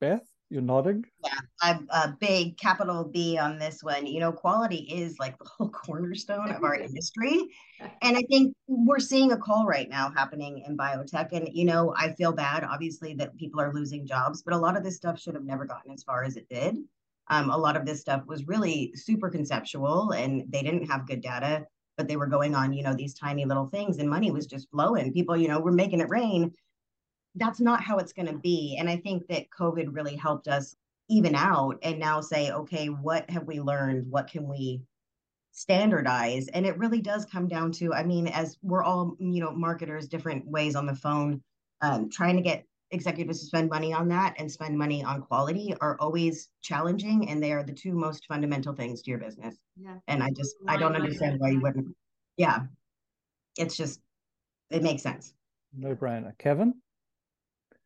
Beth? 0.00 0.22
You're 0.50 0.62
nodding. 0.62 1.04
Yeah, 1.22 1.38
I'm 1.60 1.86
a 1.90 2.16
big 2.18 2.56
capital 2.56 3.04
B 3.04 3.36
on 3.36 3.58
this 3.58 3.82
one. 3.82 4.06
You 4.06 4.20
know, 4.20 4.32
quality 4.32 4.78
is 4.90 5.18
like 5.18 5.38
the 5.38 5.44
whole 5.44 5.68
cornerstone 5.84 6.50
of 6.50 6.64
our 6.64 6.74
industry. 6.80 7.48
And 8.02 8.16
I 8.16 8.22
think 8.22 8.56
we're 8.66 8.98
seeing 8.98 9.30
a 9.30 9.36
call 9.36 9.64
right 9.64 9.88
now 9.88 10.10
happening 10.10 10.64
in 10.66 10.76
biotech. 10.76 11.28
And, 11.30 11.48
you 11.52 11.64
know, 11.64 11.94
I 11.96 12.12
feel 12.14 12.32
bad, 12.32 12.64
obviously, 12.64 13.14
that 13.14 13.36
people 13.36 13.60
are 13.60 13.72
losing 13.72 14.04
jobs, 14.04 14.42
but 14.42 14.52
a 14.52 14.58
lot 14.58 14.76
of 14.76 14.82
this 14.82 14.96
stuff 14.96 15.20
should 15.20 15.34
have 15.34 15.44
never 15.44 15.64
gotten 15.64 15.92
as 15.92 16.02
far 16.02 16.24
as 16.24 16.36
it 16.36 16.48
did. 16.48 16.76
Um, 17.28 17.50
a 17.50 17.56
lot 17.56 17.76
of 17.76 17.86
this 17.86 18.00
stuff 18.00 18.26
was 18.26 18.48
really 18.48 18.90
super 18.96 19.30
conceptual 19.30 20.10
and 20.10 20.44
they 20.50 20.62
didn't 20.62 20.90
have 20.90 21.06
good 21.06 21.20
data, 21.20 21.66
but 21.96 22.08
they 22.08 22.16
were 22.16 22.26
going 22.26 22.56
on, 22.56 22.72
you 22.72 22.82
know, 22.82 22.94
these 22.94 23.14
tiny 23.14 23.44
little 23.44 23.68
things 23.68 23.98
and 23.98 24.10
money 24.10 24.32
was 24.32 24.46
just 24.46 24.68
flowing. 24.72 25.12
People, 25.12 25.36
you 25.36 25.46
know, 25.46 25.60
were 25.60 25.70
making 25.70 26.00
it 26.00 26.08
rain 26.08 26.52
that's 27.38 27.60
not 27.60 27.82
how 27.82 27.98
it's 27.98 28.12
going 28.12 28.28
to 28.28 28.38
be. 28.38 28.76
And 28.78 28.88
I 28.88 28.96
think 28.96 29.26
that 29.28 29.46
COVID 29.50 29.88
really 29.94 30.16
helped 30.16 30.48
us 30.48 30.76
even 31.08 31.34
out 31.34 31.78
and 31.82 31.98
now 31.98 32.20
say, 32.20 32.50
okay, 32.50 32.86
what 32.88 33.28
have 33.30 33.46
we 33.46 33.60
learned? 33.60 34.10
What 34.10 34.30
can 34.30 34.46
we 34.48 34.82
standardize 35.52 36.46
and 36.48 36.64
it 36.64 36.78
really 36.78 37.00
does 37.00 37.24
come 37.24 37.48
down 37.48 37.72
to 37.72 37.92
i 37.92 38.04
mean 38.04 38.28
as 38.28 38.56
we're 38.62 38.84
all 38.84 39.16
you 39.18 39.40
know 39.40 39.50
marketers 39.50 40.06
different 40.06 40.46
ways 40.46 40.76
on 40.76 40.86
the 40.86 40.94
phone 40.94 41.42
um, 41.80 42.08
trying 42.10 42.36
to 42.36 42.42
get 42.42 42.64
executives 42.92 43.40
to 43.40 43.46
spend 43.46 43.68
money 43.68 43.92
on 43.92 44.06
that 44.06 44.34
and 44.38 44.48
spend 44.52 44.78
money 44.78 45.02
on 45.02 45.20
quality 45.20 45.74
are 45.80 45.96
always 45.98 46.50
challenging 46.62 47.28
and 47.28 47.42
they 47.42 47.50
are 47.52 47.64
the 47.64 47.72
two 47.72 47.92
most 47.92 48.24
fundamental 48.28 48.72
things 48.72 49.02
to 49.02 49.10
your 49.10 49.18
business 49.18 49.56
Yeah. 49.76 49.96
and 50.06 50.22
i 50.22 50.30
just 50.30 50.54
i 50.68 50.76
don't 50.76 50.94
understand 50.94 51.40
why 51.40 51.50
you 51.50 51.60
wouldn't 51.60 51.88
yeah 52.36 52.60
it's 53.58 53.76
just 53.76 54.00
it 54.70 54.82
makes 54.84 55.02
sense 55.02 55.34
No 55.76 55.96
brainer. 55.96 56.38
Kevin? 56.38 56.74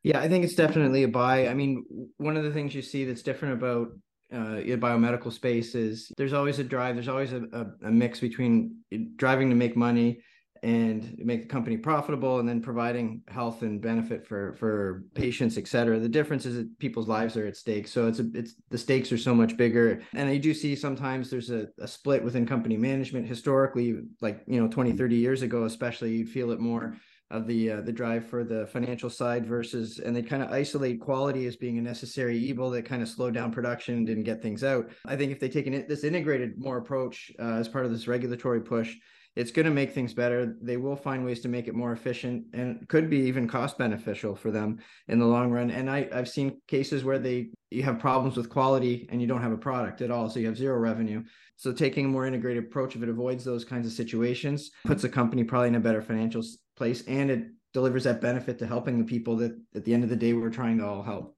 Yeah, 0.03 0.21
I 0.21 0.29
think 0.29 0.45
it's 0.45 0.55
definitely 0.55 1.05
a 1.05 1.09
buy. 1.09 1.49
I 1.49 1.55
mean, 1.55 1.85
one 2.17 2.37
of 2.37 2.45
the 2.45 2.51
things 2.51 2.75
you 2.75 2.83
see 2.83 3.05
that's 3.05 3.23
different 3.23 3.55
about 3.55 3.89
uh, 4.33 4.63
biomedical 4.79 5.33
space 5.33 5.75
is 5.75 6.11
there's 6.17 6.33
always 6.33 6.59
a 6.59 6.65
drive, 6.65 6.97
there's 6.97 7.09
always 7.09 7.33
a, 7.33 7.43
a, 7.53 7.87
a 7.89 7.91
mix 7.91 8.19
between 8.19 8.77
driving 9.17 9.51
to 9.51 9.57
make 9.57 9.77
money 9.77 10.23
and 10.65 11.17
make 11.19 11.43
the 11.43 11.49
company 11.49 11.77
profitable 11.77 12.39
and 12.39 12.49
then 12.49 12.63
providing 12.63 13.21
health 13.27 13.63
and 13.63 13.81
benefit 13.81 14.25
for 14.25 14.55
for 14.55 15.05
patients 15.15 15.59
et 15.59 15.67
cetera. 15.67 15.99
The 15.99 16.09
difference 16.09 16.47
is 16.47 16.55
that 16.55 16.79
people's 16.79 17.09
lives 17.09 17.37
are 17.37 17.47
at 17.47 17.57
stake. 17.57 17.89
So 17.89 18.07
it's 18.07 18.21
a, 18.21 18.27
it's 18.33 18.55
the 18.71 18.79
stakes 18.79 19.11
are 19.11 19.19
so 19.19 19.35
much 19.35 19.57
bigger. 19.57 20.03
And 20.15 20.29
i 20.29 20.37
do 20.37 20.55
see 20.55 20.77
sometimes 20.77 21.31
there's 21.31 21.51
a, 21.51 21.67
a 21.81 21.89
split 21.89 22.23
within 22.23 22.47
company 22.47 22.77
management. 22.77 23.27
Historically 23.27 23.99
like 24.21 24.43
you 24.47 24.61
know 24.61 24.69
20 24.69 24.93
30 24.93 25.17
years 25.17 25.43
ago 25.43 25.65
especially 25.65 26.17
you'd 26.17 26.29
feel 26.29 26.53
it 26.53 26.61
more 26.61 26.97
of 27.33 27.47
the 27.47 27.73
uh, 27.73 27.81
the 27.81 27.93
drive 27.93 28.27
for 28.27 28.45
the 28.45 28.67
financial 28.69 29.11
side 29.11 29.47
versus 29.47 29.99
and 29.99 30.15
they 30.15 30.23
kind 30.23 30.43
of 30.43 30.51
isolate 30.53 31.01
quality 31.01 31.47
as 31.47 31.57
being 31.57 31.79
a 31.79 31.83
necessary 31.83 32.39
evil 32.39 32.71
that 32.71 32.85
kind 32.85 33.03
of 33.03 33.09
slowed 33.09 33.35
down 33.35 33.51
production 33.51 33.97
and 33.97 34.07
didn't 34.07 34.25
get 34.25 34.43
things 34.43 34.63
out 34.63 34.89
i 35.07 35.17
think 35.17 35.33
if 35.33 35.41
they 35.41 35.49
take 35.49 35.67
an, 35.67 35.85
this 35.89 36.05
integrated 36.05 36.59
more 36.59 36.79
approach 36.79 37.33
uh, 37.41 37.55
as 37.55 37.69
part 37.69 37.85
of 37.85 37.91
this 37.91 38.07
regulatory 38.07 38.61
push 38.61 38.97
it's 39.35 39.51
going 39.51 39.65
to 39.65 39.73
make 39.73 39.93
things 39.93 40.13
better. 40.13 40.57
They 40.61 40.77
will 40.77 40.97
find 40.97 41.25
ways 41.25 41.41
to 41.41 41.49
make 41.49 41.67
it 41.67 41.75
more 41.75 41.93
efficient 41.93 42.45
and 42.53 42.87
could 42.89 43.09
be 43.09 43.19
even 43.21 43.49
cost 43.49 43.79
beneficial 43.79 44.37
for 44.37 44.51
them 44.51 44.79
in 45.09 45.19
the 45.19 45.27
long 45.27 45.51
run. 45.51 45.71
And 45.71 45.91
I, 45.91 46.09
I've 46.13 46.29
seen 46.29 46.61
cases 46.69 47.03
where 47.03 47.19
they 47.19 47.49
you 47.71 47.83
have 47.83 47.99
problems 47.99 48.37
with 48.37 48.51
quality 48.51 49.09
and 49.11 49.23
you 49.23 49.27
don't 49.27 49.41
have 49.41 49.53
a 49.53 49.57
product 49.57 50.03
at 50.03 50.11
all, 50.11 50.29
so 50.29 50.39
you 50.39 50.47
have 50.47 50.59
zero 50.59 50.77
revenue. 50.77 51.25
So 51.57 51.73
taking 51.73 52.07
a 52.07 52.09
more 52.09 52.27
integrated 52.27 52.65
approach, 52.65 52.97
if 52.97 53.03
it 53.03 53.09
avoids 53.09 53.45
those 53.45 53.65
kinds 53.65 53.87
of 53.87 53.93
situations, 53.93 54.71
puts 54.85 55.05
a 55.05 55.09
company 55.09 55.45
probably 55.45 55.69
in 55.69 55.75
a 55.77 55.81
better 55.81 56.03
financial 56.03 56.43
place, 56.77 57.03
and 57.07 57.31
it 57.31 57.47
delivers 57.73 58.05
that 58.05 58.21
benefit 58.21 58.59
to 58.59 58.67
helping 58.67 58.99
the 58.99 59.05
people 59.05 59.37
that 59.37 59.57
at 59.75 59.85
the 59.85 59.95
end 59.95 60.05
of 60.05 60.11
the 60.11 60.17
day 60.17 60.33
we're 60.33 60.51
trying 60.51 60.79
to 60.79 60.87
all 60.87 61.03
help. 61.03 61.37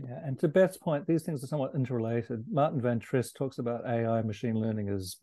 Yeah, 0.00 0.18
and 0.24 0.38
to 0.40 0.48
Beth's 0.48 0.78
point, 0.78 1.06
these 1.06 1.22
things 1.22 1.44
are 1.44 1.46
somewhat 1.46 1.74
interrelated. 1.74 2.44
Martin 2.50 2.80
VanTrieste 2.80 3.34
talks 3.34 3.58
about 3.58 3.86
AI 3.86 4.22
machine 4.22 4.54
learning 4.54 4.88
as 4.88 5.16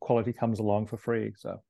quality 0.00 0.32
comes 0.32 0.58
along 0.58 0.86
for 0.86 0.96
free. 0.96 1.32
So, 1.36 1.60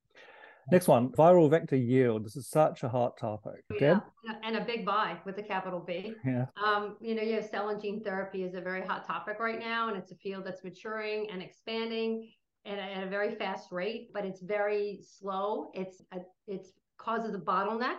next 0.71 0.87
one, 0.87 1.09
viral 1.09 1.49
vector 1.49 1.75
yield. 1.75 2.25
This 2.25 2.35
is 2.35 2.49
such 2.49 2.83
a 2.83 2.89
hot 2.89 3.17
topic. 3.17 3.63
Oh, 3.71 3.77
Deb? 3.79 4.01
Yeah. 4.25 4.33
And 4.43 4.57
a 4.57 4.65
big 4.65 4.85
buy 4.85 5.17
with 5.25 5.37
a 5.37 5.43
capital 5.43 5.79
B. 5.79 6.13
Yeah. 6.25 6.45
Um, 6.63 6.97
you 7.01 7.15
know, 7.15 7.21
you 7.21 7.35
have 7.35 7.45
cell 7.45 7.69
and 7.69 7.81
gene 7.81 8.03
therapy 8.03 8.43
is 8.43 8.53
a 8.53 8.61
very 8.61 8.85
hot 8.85 9.05
topic 9.05 9.39
right 9.39 9.59
now, 9.59 9.89
and 9.89 9.97
it's 9.97 10.11
a 10.11 10.15
field 10.15 10.45
that's 10.45 10.63
maturing 10.63 11.29
and 11.31 11.41
expanding 11.41 12.29
at 12.65 12.77
a, 12.77 12.81
at 12.81 13.03
a 13.03 13.09
very 13.09 13.35
fast 13.35 13.71
rate, 13.71 14.09
but 14.13 14.25
it's 14.25 14.41
very 14.41 14.99
slow. 15.01 15.71
It's 15.73 16.01
a, 16.13 16.19
it's 16.47 16.71
causes 16.97 17.33
a 17.35 17.39
bottleneck, 17.39 17.97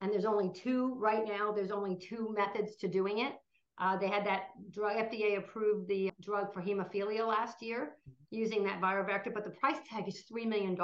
and 0.00 0.12
there's 0.12 0.24
only 0.24 0.50
two 0.52 0.94
right 0.98 1.24
now. 1.26 1.52
There's 1.52 1.70
only 1.70 1.96
two 1.96 2.34
methods 2.36 2.76
to 2.76 2.88
doing 2.88 3.18
it. 3.20 3.34
Uh, 3.78 3.96
they 3.96 4.08
had 4.08 4.26
that 4.26 4.48
drug, 4.70 4.96
FDA 4.96 5.38
approved 5.38 5.88
the 5.88 6.12
drug 6.20 6.52
for 6.52 6.60
hemophilia 6.60 7.26
last 7.26 7.62
year 7.62 7.96
using 8.30 8.62
that 8.64 8.80
viral 8.80 9.06
vector, 9.06 9.30
but 9.30 9.44
the 9.44 9.50
price 9.50 9.78
tag 9.88 10.06
is 10.06 10.22
$3 10.30 10.46
million. 10.46 10.76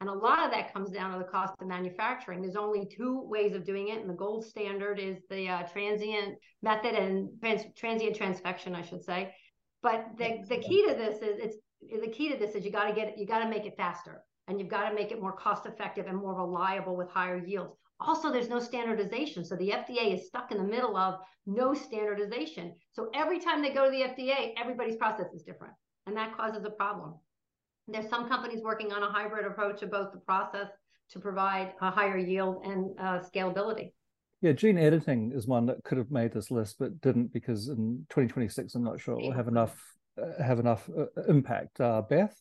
And 0.00 0.08
a 0.08 0.14
lot 0.14 0.44
of 0.44 0.50
that 0.52 0.72
comes 0.72 0.90
down 0.90 1.12
to 1.12 1.18
the 1.18 1.30
cost 1.30 1.54
of 1.60 1.66
manufacturing. 1.66 2.40
There's 2.40 2.56
only 2.56 2.86
two 2.86 3.20
ways 3.22 3.54
of 3.54 3.66
doing 3.66 3.88
it, 3.88 4.00
and 4.00 4.08
the 4.08 4.14
gold 4.14 4.46
standard 4.46 4.98
is 4.98 5.18
the 5.28 5.46
uh, 5.48 5.62
transient 5.64 6.38
method 6.62 6.94
and 6.94 7.28
trans- 7.40 7.66
transient 7.76 8.16
transfection, 8.16 8.74
I 8.74 8.82
should 8.82 9.04
say. 9.04 9.34
But 9.82 10.06
the, 10.16 10.38
the 10.48 10.56
key 10.56 10.86
to 10.88 10.94
this 10.94 11.18
is 11.18 11.38
it's 11.38 11.56
the 11.80 12.10
key 12.10 12.30
to 12.30 12.38
this 12.38 12.54
is 12.54 12.64
you 12.64 12.72
got 12.72 12.88
to 12.88 12.94
get 12.94 13.18
you 13.18 13.26
got 13.26 13.40
to 13.40 13.48
make 13.48 13.66
it 13.66 13.76
faster, 13.76 14.22
and 14.48 14.58
you've 14.58 14.70
got 14.70 14.88
to 14.88 14.94
make 14.94 15.12
it 15.12 15.20
more 15.20 15.32
cost 15.32 15.66
effective 15.66 16.06
and 16.06 16.16
more 16.16 16.34
reliable 16.34 16.96
with 16.96 17.10
higher 17.10 17.38
yields. 17.38 17.74
Also, 18.00 18.32
there's 18.32 18.48
no 18.48 18.58
standardization. 18.58 19.44
So 19.44 19.56
the 19.56 19.70
FDA 19.70 20.14
is 20.14 20.26
stuck 20.26 20.50
in 20.50 20.56
the 20.56 20.64
middle 20.64 20.96
of 20.96 21.20
no 21.46 21.74
standardization. 21.74 22.74
So 22.92 23.10
every 23.14 23.38
time 23.38 23.60
they 23.60 23.74
go 23.74 23.84
to 23.84 23.90
the 23.90 24.02
FDA, 24.02 24.54
everybody's 24.56 24.96
process 24.96 25.26
is 25.34 25.42
different. 25.42 25.74
And 26.06 26.16
that 26.16 26.34
causes 26.34 26.64
a 26.64 26.70
problem. 26.70 27.14
There's 27.88 28.08
some 28.08 28.28
companies 28.28 28.60
working 28.62 28.92
on 28.92 29.02
a 29.02 29.10
hybrid 29.10 29.46
approach 29.46 29.82
of 29.82 29.90
both 29.90 30.12
the 30.12 30.20
process 30.20 30.68
to 31.10 31.18
provide 31.18 31.74
a 31.80 31.90
higher 31.90 32.18
yield 32.18 32.64
and 32.64 32.90
uh, 32.98 33.20
scalability. 33.20 33.92
Yeah, 34.42 34.52
gene 34.52 34.78
editing 34.78 35.32
is 35.34 35.46
one 35.46 35.66
that 35.66 35.82
could 35.84 35.98
have 35.98 36.10
made 36.10 36.32
this 36.32 36.50
list, 36.50 36.76
but 36.78 37.00
didn't 37.00 37.32
because 37.32 37.68
in 37.68 38.06
2026, 38.08 38.74
I'm 38.74 38.84
not 38.84 39.00
sure 39.00 39.18
it 39.18 39.22
will 39.22 39.32
have 39.32 39.48
enough 39.48 39.76
uh, 40.20 40.42
have 40.42 40.58
enough 40.58 40.88
uh, 40.98 41.06
impact. 41.28 41.80
Uh, 41.80 42.02
Beth. 42.02 42.34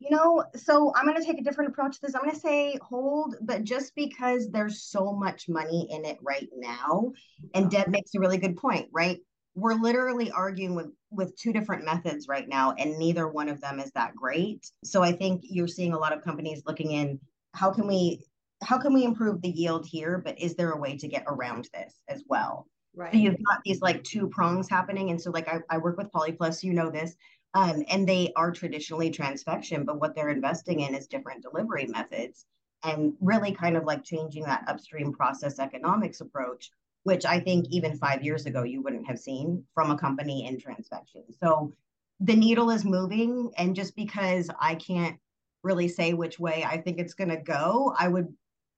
You 0.00 0.16
know, 0.16 0.44
so 0.56 0.92
I'm 0.96 1.04
going 1.04 1.18
to 1.18 1.24
take 1.24 1.38
a 1.38 1.44
different 1.44 1.70
approach 1.70 1.96
to 1.96 2.00
this. 2.02 2.14
I'm 2.14 2.22
going 2.22 2.34
to 2.34 2.40
say 2.40 2.78
hold, 2.80 3.36
but 3.42 3.64
just 3.64 3.94
because 3.94 4.48
there's 4.50 4.82
so 4.82 5.12
much 5.12 5.46
money 5.46 5.88
in 5.90 6.06
it 6.06 6.16
right 6.22 6.48
now, 6.56 7.12
and 7.54 7.70
Deb 7.70 7.88
makes 7.88 8.14
a 8.14 8.18
really 8.18 8.38
good 8.38 8.56
point, 8.56 8.88
right? 8.92 9.18
We're 9.54 9.74
literally 9.74 10.30
arguing 10.30 10.74
with 10.74 10.92
with 11.10 11.36
two 11.36 11.52
different 11.52 11.84
methods 11.84 12.28
right 12.28 12.48
now, 12.48 12.72
and 12.78 12.98
neither 12.98 13.28
one 13.28 13.48
of 13.48 13.60
them 13.60 13.80
is 13.80 13.90
that 13.92 14.14
great. 14.14 14.70
So 14.84 15.02
I 15.02 15.12
think 15.12 15.42
you're 15.44 15.68
seeing 15.68 15.92
a 15.92 15.98
lot 15.98 16.12
of 16.16 16.22
companies 16.22 16.62
looking 16.66 16.92
in 16.92 17.18
how 17.54 17.70
can 17.70 17.86
we 17.86 18.24
how 18.62 18.78
can 18.78 18.92
we 18.92 19.04
improve 19.04 19.40
the 19.40 19.48
yield 19.48 19.86
here, 19.86 20.18
but 20.18 20.38
is 20.38 20.54
there 20.54 20.72
a 20.72 20.78
way 20.78 20.96
to 20.98 21.08
get 21.08 21.24
around 21.26 21.68
this 21.72 21.94
as 22.08 22.24
well? 22.28 22.66
Right. 22.94 23.12
So 23.12 23.18
you've 23.18 23.42
got 23.44 23.60
these 23.64 23.80
like 23.80 24.04
two 24.04 24.28
prongs 24.28 24.68
happening. 24.68 25.10
And 25.10 25.20
so 25.20 25.30
like 25.30 25.48
I, 25.48 25.60
I 25.70 25.78
work 25.78 25.96
with 25.96 26.12
Polyplus, 26.12 26.62
you 26.62 26.74
know 26.74 26.90
this. 26.90 27.14
Um, 27.54 27.82
and 27.90 28.08
they 28.08 28.32
are 28.36 28.52
traditionally 28.52 29.10
transfection, 29.10 29.84
but 29.84 29.98
what 29.98 30.14
they're 30.14 30.28
investing 30.28 30.80
in 30.80 30.94
is 30.94 31.06
different 31.08 31.42
delivery 31.42 31.86
methods 31.86 32.46
and 32.84 33.14
really 33.20 33.52
kind 33.52 33.76
of 33.76 33.84
like 33.84 34.04
changing 34.04 34.44
that 34.44 34.64
upstream 34.68 35.12
process 35.12 35.58
economics 35.58 36.20
approach, 36.20 36.70
which 37.04 37.24
I 37.24 37.40
think 37.40 37.66
even 37.70 37.96
five 37.96 38.22
years 38.22 38.46
ago 38.46 38.62
you 38.62 38.82
wouldn't 38.82 39.06
have 39.06 39.18
seen 39.18 39.64
from 39.74 39.90
a 39.90 39.98
company 39.98 40.46
in 40.46 40.56
transfection. 40.58 41.24
So 41.38 41.72
the 42.20 42.36
needle 42.36 42.70
is 42.70 42.84
moving, 42.84 43.50
and 43.56 43.74
just 43.74 43.96
because 43.96 44.50
I 44.60 44.74
can't 44.74 45.16
really 45.62 45.88
say 45.88 46.12
which 46.12 46.38
way 46.38 46.64
I 46.64 46.78
think 46.78 46.98
it's 46.98 47.14
going 47.14 47.30
to 47.30 47.36
go, 47.36 47.94
I 47.98 48.08
would 48.08 48.28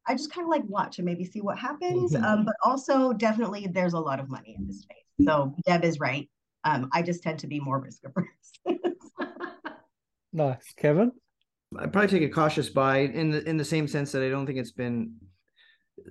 I 0.06 0.14
just 0.14 0.32
kind 0.32 0.44
of 0.44 0.50
like 0.50 0.64
watch 0.66 0.98
and 0.98 1.06
maybe 1.06 1.24
see 1.24 1.40
what 1.40 1.58
happens. 1.58 2.12
Mm-hmm. 2.12 2.24
Um, 2.24 2.44
but 2.44 2.56
also, 2.64 3.12
definitely, 3.12 3.68
there's 3.70 3.92
a 3.92 4.00
lot 4.00 4.18
of 4.18 4.28
money 4.28 4.56
in 4.58 4.66
this 4.66 4.80
space. 4.80 4.96
So 5.24 5.54
Deb 5.64 5.84
is 5.84 6.00
right. 6.00 6.28
Um, 6.64 6.88
I 6.92 7.02
just 7.02 7.22
tend 7.22 7.38
to 7.40 7.46
be 7.46 7.60
more 7.60 7.80
risk 7.80 8.02
averse. 8.04 8.80
nice, 10.32 10.72
Kevin. 10.76 11.12
I'd 11.78 11.92
probably 11.92 12.08
take 12.08 12.28
a 12.28 12.32
cautious 12.32 12.68
buy 12.68 12.98
in 12.98 13.30
the 13.30 13.48
in 13.48 13.56
the 13.56 13.64
same 13.64 13.88
sense 13.88 14.12
that 14.12 14.22
I 14.22 14.28
don't 14.28 14.46
think 14.46 14.58
it's 14.58 14.72
been 14.72 15.14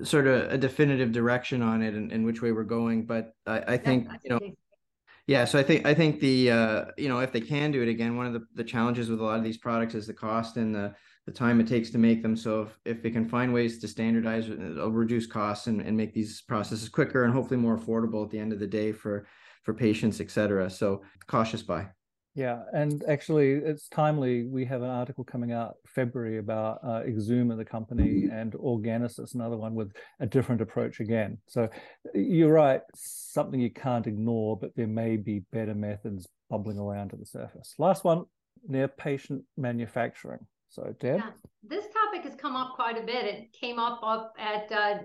sort 0.03 0.27
of 0.27 0.51
a 0.51 0.57
definitive 0.57 1.11
direction 1.11 1.61
on 1.61 1.81
it 1.81 1.93
and, 1.93 2.11
and 2.11 2.25
which 2.25 2.41
way 2.41 2.51
we're 2.51 2.63
going. 2.63 3.05
But 3.05 3.33
I, 3.45 3.59
I 3.73 3.77
think 3.77 4.07
you 4.23 4.29
know, 4.29 4.39
yeah. 5.27 5.45
So 5.45 5.59
I 5.59 5.63
think 5.63 5.85
I 5.85 5.93
think 5.93 6.19
the 6.19 6.51
uh, 6.51 6.85
you 6.97 7.09
know 7.09 7.19
if 7.19 7.31
they 7.31 7.41
can 7.41 7.71
do 7.71 7.81
it 7.81 7.89
again, 7.89 8.17
one 8.17 8.27
of 8.27 8.33
the 8.33 8.45
the 8.55 8.63
challenges 8.63 9.09
with 9.09 9.19
a 9.19 9.23
lot 9.23 9.37
of 9.37 9.43
these 9.43 9.57
products 9.57 9.95
is 9.95 10.07
the 10.07 10.13
cost 10.13 10.57
and 10.57 10.73
the 10.73 10.93
the 11.25 11.31
time 11.31 11.59
it 11.59 11.67
takes 11.67 11.91
to 11.91 11.97
make 11.99 12.23
them. 12.23 12.35
So 12.35 12.63
if, 12.63 12.79
if 12.85 13.03
they 13.03 13.11
can 13.11 13.29
find 13.29 13.53
ways 13.53 13.77
to 13.79 13.87
standardize, 13.87 14.49
it'll 14.49 14.89
reduce 14.89 15.27
costs 15.27 15.67
and, 15.67 15.79
and 15.79 15.95
make 15.95 16.15
these 16.15 16.41
processes 16.41 16.89
quicker 16.89 17.25
and 17.25 17.33
hopefully 17.33 17.59
more 17.59 17.77
affordable 17.77 18.25
at 18.25 18.31
the 18.31 18.39
end 18.39 18.53
of 18.53 18.59
the 18.59 18.67
day 18.67 18.91
for 18.91 19.27
for 19.63 19.73
patients, 19.73 20.19
et 20.19 20.31
cetera. 20.31 20.69
So 20.69 21.03
cautious 21.27 21.61
buy. 21.61 21.89
Yeah, 22.33 22.63
and 22.71 23.03
actually, 23.09 23.51
it's 23.51 23.89
timely. 23.89 24.45
We 24.45 24.63
have 24.65 24.83
an 24.83 24.89
article 24.89 25.25
coming 25.25 25.51
out 25.51 25.75
February 25.85 26.37
about 26.37 26.79
uh, 26.81 27.01
Exuma, 27.01 27.57
the 27.57 27.65
company, 27.65 28.29
and 28.31 28.53
Orgenesis, 28.53 29.35
another 29.35 29.57
one 29.57 29.75
with 29.75 29.91
a 30.21 30.25
different 30.25 30.61
approach 30.61 31.01
again. 31.01 31.37
So 31.47 31.67
you're 32.13 32.53
right, 32.53 32.81
something 32.95 33.59
you 33.59 33.69
can't 33.69 34.07
ignore, 34.07 34.57
but 34.57 34.73
there 34.77 34.87
may 34.87 35.17
be 35.17 35.43
better 35.51 35.75
methods 35.75 36.25
bubbling 36.49 36.79
around 36.79 37.09
to 37.09 37.17
the 37.17 37.25
surface. 37.25 37.75
Last 37.77 38.05
one, 38.05 38.23
near 38.65 38.87
patient 38.87 39.43
manufacturing. 39.57 40.45
So, 40.69 40.95
Deb? 41.01 41.17
Yeah, 41.17 41.31
this 41.63 41.83
topic 41.93 42.23
has 42.23 42.39
come 42.39 42.55
up 42.55 42.75
quite 42.75 42.97
a 42.97 43.05
bit. 43.05 43.25
It 43.25 43.51
came 43.51 43.77
up, 43.77 43.99
up 44.03 44.33
at 44.39 44.71
uh, 44.71 44.99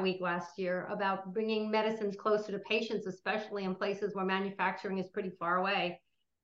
week 0.00 0.20
last 0.20 0.56
year 0.56 0.86
about 0.88 1.34
bringing 1.34 1.68
medicines 1.68 2.14
closer 2.14 2.52
to 2.52 2.60
patients, 2.60 3.08
especially 3.08 3.64
in 3.64 3.74
places 3.74 4.14
where 4.14 4.24
manufacturing 4.24 4.98
is 4.98 5.08
pretty 5.08 5.30
far 5.30 5.56
away. 5.56 6.00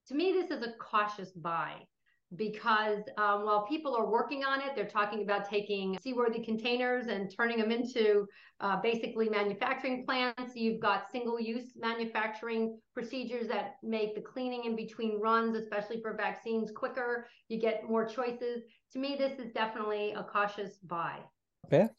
To 0.09 0.15
me, 0.15 0.33
this 0.33 0.51
is 0.51 0.63
a 0.65 0.73
cautious 0.79 1.31
buy. 1.33 1.75
because 2.35 3.03
um, 3.19 3.45
while 3.45 3.65
people 3.67 3.95
are 3.97 4.11
working 4.11 4.45
on 4.45 4.61
it, 4.61 4.75
they're 4.75 4.89
talking 4.89 5.23
about 5.23 5.49
taking 5.49 5.97
seaworthy 6.03 6.41
containers 6.41 7.07
and 7.07 7.33
turning 7.35 7.59
them 7.59 7.71
into 7.71 8.27
uh, 8.61 8.81
basically 8.81 9.29
manufacturing 9.29 10.05
plants. 10.05 10.57
You've 10.57 10.81
got 10.81 11.11
single 11.11 11.39
use 11.39 11.73
manufacturing 11.77 12.79
procedures 12.95 13.47
that 13.49 13.77
make 13.83 14.17
the 14.17 14.21
cleaning 14.21 14.65
in 14.65 14.75
between 14.75 15.21
runs, 15.21 15.57
especially 15.57 16.01
for 16.01 16.15
vaccines, 16.17 16.73
quicker. 16.75 17.29
You 17.49 17.61
get 17.61 17.85
more 17.89 18.05
choices. 18.05 18.65
To 18.93 18.99
me, 18.99 19.15
this 19.17 19.39
is 19.39 19.53
definitely 19.53 20.13
a 20.13 20.25
cautious 20.25 20.79
buy. 20.79 21.21
Beth? 21.71 21.93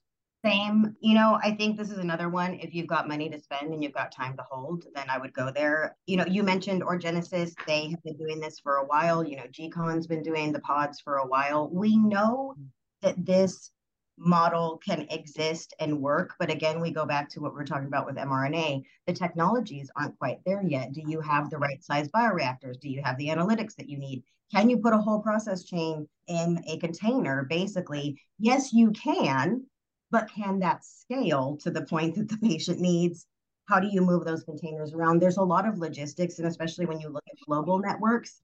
Same. 0.48 0.96
You 1.02 1.14
know, 1.14 1.38
I 1.44 1.52
think 1.52 1.78
this 1.78 1.90
is 1.90 1.98
another 1.98 2.30
one. 2.30 2.54
If 2.56 2.74
you've 2.74 2.88
got 2.88 3.08
money 3.08 3.30
to 3.30 3.40
spend 3.40 3.74
and 3.74 3.84
you've 3.84 3.94
got 3.94 4.12
time 4.12 4.38
to 4.38 4.44
hold, 4.50 4.86
then 4.96 5.10
I 5.10 5.18
would 5.18 5.34
go 5.34 5.52
there. 5.52 5.98
You 6.06 6.18
know, 6.18 6.26
you 6.26 6.42
mentioned 6.42 6.84
Orgenesis. 6.84 7.54
They 7.68 7.90
have 7.90 8.02
been 8.04 8.18
doing 8.18 8.40
this 8.40 8.60
for 8.60 8.78
a 8.78 8.86
while. 8.86 9.26
You 9.26 9.36
know, 9.38 9.48
G-CON's 9.52 10.08
been 10.08 10.24
doing 10.24 10.54
the 10.54 10.62
pods 10.62 11.02
for 11.02 11.18
a 11.18 11.28
while. 11.28 11.70
We 11.70 11.98
know 11.98 12.56
that 13.02 13.26
this 13.26 13.72
model 14.18 14.80
can 14.84 15.06
exist 15.10 15.74
and 15.80 16.02
work. 16.02 16.34
But 16.40 16.50
again, 16.50 16.80
we 16.80 16.92
go 16.92 17.06
back 17.06 17.30
to 17.30 17.42
what 17.42 17.54
we're 17.54 17.66
talking 17.66 17.88
about 17.88 18.06
with 18.06 18.16
mRNA. 18.16 18.84
The 19.06 19.14
technologies 19.14 19.92
aren't 19.96 20.18
quite 20.18 20.40
there 20.46 20.64
yet. 20.64 20.94
Do 20.94 21.02
you 21.06 21.20
have 21.22 21.50
the 21.50 21.58
right 21.58 21.84
size 21.84 22.08
bioreactors? 22.10 22.80
Do 22.80 22.90
you 22.90 23.02
have 23.04 23.18
the 23.18 23.28
analytics 23.28 23.76
that 23.76 23.90
you 23.90 23.98
need? 23.98 24.24
Can 24.54 24.70
you 24.70 24.78
put 24.78 24.94
a 24.94 24.98
whole 24.98 25.20
process 25.20 25.66
chain 25.66 26.08
in 26.28 26.64
a 26.68 26.78
container? 26.78 27.46
Basically, 27.50 28.20
yes, 28.40 28.72
you 28.72 28.92
can, 28.92 29.66
but 30.12 30.30
can 30.34 30.60
that 30.60 30.84
scale 30.86 31.58
to 31.62 31.72
the 31.72 31.86
point 31.86 32.16
that 32.16 32.30
the 32.30 32.38
patient 32.38 32.80
needs? 32.80 33.26
How 33.68 33.80
do 33.80 33.88
you 33.88 34.02
move 34.02 34.24
those 34.24 34.44
containers 34.44 34.94
around? 34.94 35.22
There's 35.22 35.38
a 35.38 35.44
lot 35.44 35.68
of 35.68 35.78
logistics, 35.78 36.40
and 36.40 36.48
especially 36.48 36.86
when 36.86 37.00
you 37.00 37.10
look 37.10 37.24
at 37.30 37.46
global 37.46 37.80
networks, 37.80 38.42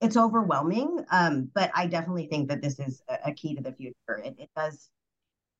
it's 0.00 0.16
overwhelming. 0.16 1.04
Um, 1.10 1.50
but 1.54 1.70
I 1.74 1.86
definitely 1.86 2.26
think 2.26 2.48
that 2.48 2.62
this 2.62 2.78
is 2.78 3.02
a, 3.08 3.30
a 3.30 3.32
key 3.32 3.54
to 3.54 3.62
the 3.62 3.72
future. 3.72 4.22
It, 4.24 4.36
it 4.38 4.50
does 4.56 4.90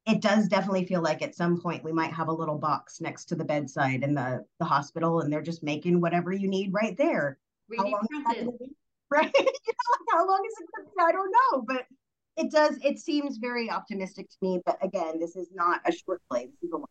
it 0.07 0.21
does 0.21 0.49
definitely 0.49 0.85
feel 0.85 1.01
like 1.01 1.23
at 1.23 1.35
some 1.35 1.61
point 1.61 1.85
we 1.85 1.93
might 1.93 2.13
have 2.13 2.29
a 2.29 2.33
little 2.33 2.59
box 2.59 3.01
next 3.01 3.27
to 3.27 3.37
the 3.37 3.45
bedside 3.45 4.03
in 4.03 4.15
the, 4.15 4.45
the 4.59 4.65
hospital 4.65 5.21
and 5.21 5.33
they're 5.33 5.43
just 5.43 5.63
making 5.63 6.01
whatever 6.01 6.33
you 6.33 6.49
need 6.49 6.73
right 6.73 6.97
there. 6.97 7.39
How 7.77 7.85
long 7.85 8.07
is 8.37 8.49
Right? 9.11 9.33
you 9.39 9.45
know, 9.45 10.07
how 10.11 10.27
long 10.27 10.43
is 10.47 10.55
it 10.59 10.69
going 10.75 10.89
to 10.89 10.93
be? 10.97 11.03
I 11.03 11.13
don't 11.13 11.31
know, 11.31 11.63
but 11.69 11.87
it 12.37 12.51
does. 12.51 12.79
It 12.83 12.99
seems 12.99 13.39
very 13.39 13.71
optimistic 13.71 14.29
to 14.31 14.37
me. 14.43 14.61
But 14.65 14.79
again, 14.83 15.21
this 15.21 15.37
is 15.37 15.49
not 15.55 15.81
a 15.87 15.93
short 15.93 16.21
play. 16.31 16.47
This 16.47 16.69
is 16.69 16.73
a 16.73 16.77
long. 16.77 16.87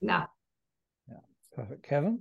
No. 0.00 0.24
Yeah. 1.08 1.16
Perfect. 1.54 1.82
Kevin? 1.82 2.20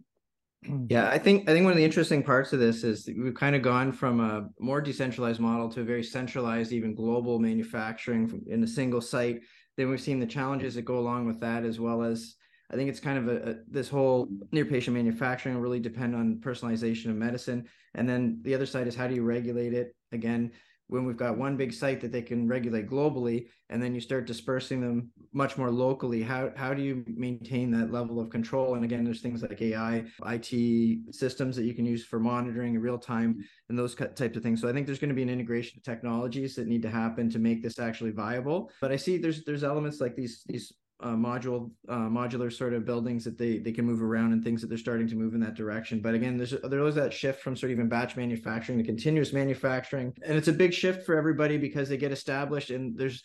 Yeah, 0.88 1.10
I 1.10 1.18
think 1.18 1.50
I 1.50 1.51
think 1.51 1.65
one 1.65 1.74
of 1.74 1.77
the 1.77 1.84
interesting 1.84 2.24
parts 2.24 2.53
of 2.53 2.60
this 2.62 2.86
is 2.86 3.10
we've 3.22 3.34
kind 3.34 3.53
of 3.53 3.62
gone 3.62 3.92
from 3.92 4.22
a 4.22 4.48
more 4.60 4.80
decentralized 4.80 5.42
model 5.42 5.68
to 5.68 5.82
a 5.82 5.84
very 5.84 6.03
centralized, 6.03 6.72
even 6.72 6.96
global 6.96 7.38
manufacturing 7.38 8.42
in 8.48 8.63
a 8.63 8.68
single 8.68 9.01
site. 9.01 9.42
Then 9.75 9.89
we've 9.89 10.00
seen 10.00 10.22
the 10.22 10.25
challenges 10.25 10.75
that 10.75 10.84
go 10.84 11.00
along 11.00 11.27
with 11.27 11.42
that, 11.42 11.65
as 11.65 11.82
well 11.82 12.01
as 12.01 12.36
I 12.72 12.75
think 12.75 12.89
it's 12.89 13.00
kind 13.00 13.18
of 13.18 13.27
a, 13.27 13.51
a 13.51 13.56
this 13.68 13.89
whole 13.89 14.30
near 14.53 14.65
patient 14.65 14.96
manufacturing 14.96 15.56
will 15.56 15.62
really 15.62 15.80
depend 15.80 16.15
on 16.15 16.38
personalization 16.38 17.10
of 17.10 17.18
medicine. 17.18 17.68
And 17.94 18.08
then 18.08 18.39
the 18.42 18.56
other 18.56 18.65
side 18.65 18.88
is 18.88 18.96
how 18.96 19.08
do 19.08 19.15
you 19.15 19.24
regulate 19.24 19.74
it? 19.74 19.96
Again, 20.12 20.51
when 20.88 21.06
we've 21.06 21.18
got 21.18 21.38
one 21.38 21.58
big 21.58 21.74
site 21.74 22.02
that 22.02 22.12
they 22.12 22.22
can 22.22 22.48
regulate 22.48 22.90
globally 22.90 23.48
and 23.70 23.82
then 23.82 23.96
you 23.96 24.02
start 24.02 24.28
dispersing 24.28 24.82
them 24.82 25.10
much 25.34 25.58
more 25.58 25.72
locally 25.72 26.22
how 26.22 26.52
how 26.56 26.74
do 26.74 26.82
you 26.82 27.04
maintain 27.08 27.72
that 27.72 27.92
level 27.92 28.20
of 28.20 28.30
control? 28.30 28.75
And 28.75 28.84
again 28.84 29.04
there's 29.04 29.22
things 29.22 29.42
like 29.42 29.62
ai 29.62 30.04
it 30.25 31.13
systems 31.13 31.56
that 31.56 31.63
you 31.66 31.74
can 31.74 31.86
use 31.86 32.06
for 32.06 32.20
monitoring 32.20 32.75
in 32.75 32.82
real 32.82 32.98
time 32.98 33.44
and 33.70 33.78
those 33.78 33.96
types 33.96 34.38
of 34.38 34.44
things. 34.44 34.62
So 34.62 34.70
i 34.70 34.74
think 34.74 34.86
there's 34.86 35.00
going 35.00 35.10
to 35.10 35.16
be 35.16 35.24
an 35.24 35.30
integration 35.30 35.78
of 35.78 35.84
technologies 35.84 36.56
that 36.56 36.68
need 36.68 36.82
to 36.84 36.90
happen 36.90 37.30
to 37.30 37.40
make 37.40 37.63
this 37.63 37.80
actually 37.80 38.12
viable. 38.12 38.72
But 38.82 38.92
i 38.92 38.96
see 38.96 39.18
there's 39.18 39.44
there's 39.46 39.63
elements 39.63 40.00
like 40.02 40.16
these 40.16 40.44
these 40.46 40.74
uh, 41.03 41.15
module 41.15 41.69
uh, 41.89 42.07
modular 42.07 42.51
sort 42.51 42.74
of 42.74 42.86
buildings 42.86 43.25
that 43.25 43.38
they 43.38 43.57
they 43.57 43.74
can 43.74 43.86
move 43.86 44.01
around 44.01 44.31
and 44.31 44.43
things 44.43 44.62
that 44.62 44.67
they're 44.67 44.77
starting 44.77 45.07
to 45.07 45.15
move 45.15 45.36
in 45.36 45.41
that 45.41 45.53
direction. 45.53 46.01
But 46.01 46.15
again, 46.15 46.38
there's 46.38 46.55
there 46.63 46.86
is 46.86 46.95
that 46.95 47.13
shift 47.13 47.41
from 47.41 47.55
sort 47.55 47.72
of 47.72 47.77
even 47.77 47.89
batch 47.89 48.15
manufacturing 48.15 48.77
to 48.77 48.86
continuous 48.86 49.33
manufacturing, 49.33 50.13
and 50.24 50.38
it's 50.38 50.48
a 50.48 50.53
big 50.53 50.74
shift 50.74 51.05
for 51.05 51.15
everybody 51.15 51.57
because 51.57 51.89
they 51.89 51.98
get 51.98 52.13
established 52.13 52.69
and 52.69 52.98
there's 52.98 53.22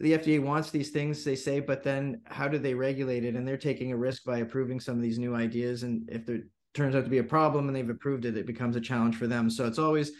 the 0.00 0.14
FDA 0.14 0.42
wants 0.42 0.70
these 0.70 0.90
things 0.90 1.22
they 1.22 1.36
say, 1.36 1.60
but 1.60 1.84
then 1.84 2.22
how 2.24 2.48
do 2.48 2.58
they 2.58 2.74
regulate 2.74 3.24
it? 3.24 3.36
And 3.36 3.46
they're 3.46 3.56
taking 3.56 3.92
a 3.92 3.96
risk 3.96 4.24
by 4.24 4.38
approving 4.38 4.80
some 4.80 4.96
of 4.96 5.02
these 5.02 5.18
new 5.18 5.36
ideas, 5.36 5.84
and 5.84 6.08
if 6.10 6.26
there 6.26 6.40
turns 6.74 6.96
out 6.96 7.04
to 7.04 7.10
be 7.10 7.18
a 7.18 7.24
problem 7.24 7.68
and 7.68 7.76
they've 7.76 7.88
approved 7.88 8.24
it, 8.24 8.36
it 8.36 8.46
becomes 8.46 8.74
a 8.74 8.80
challenge 8.80 9.16
for 9.16 9.28
them. 9.28 9.48
So 9.48 9.66
it's 9.66 9.78
always 9.78 10.10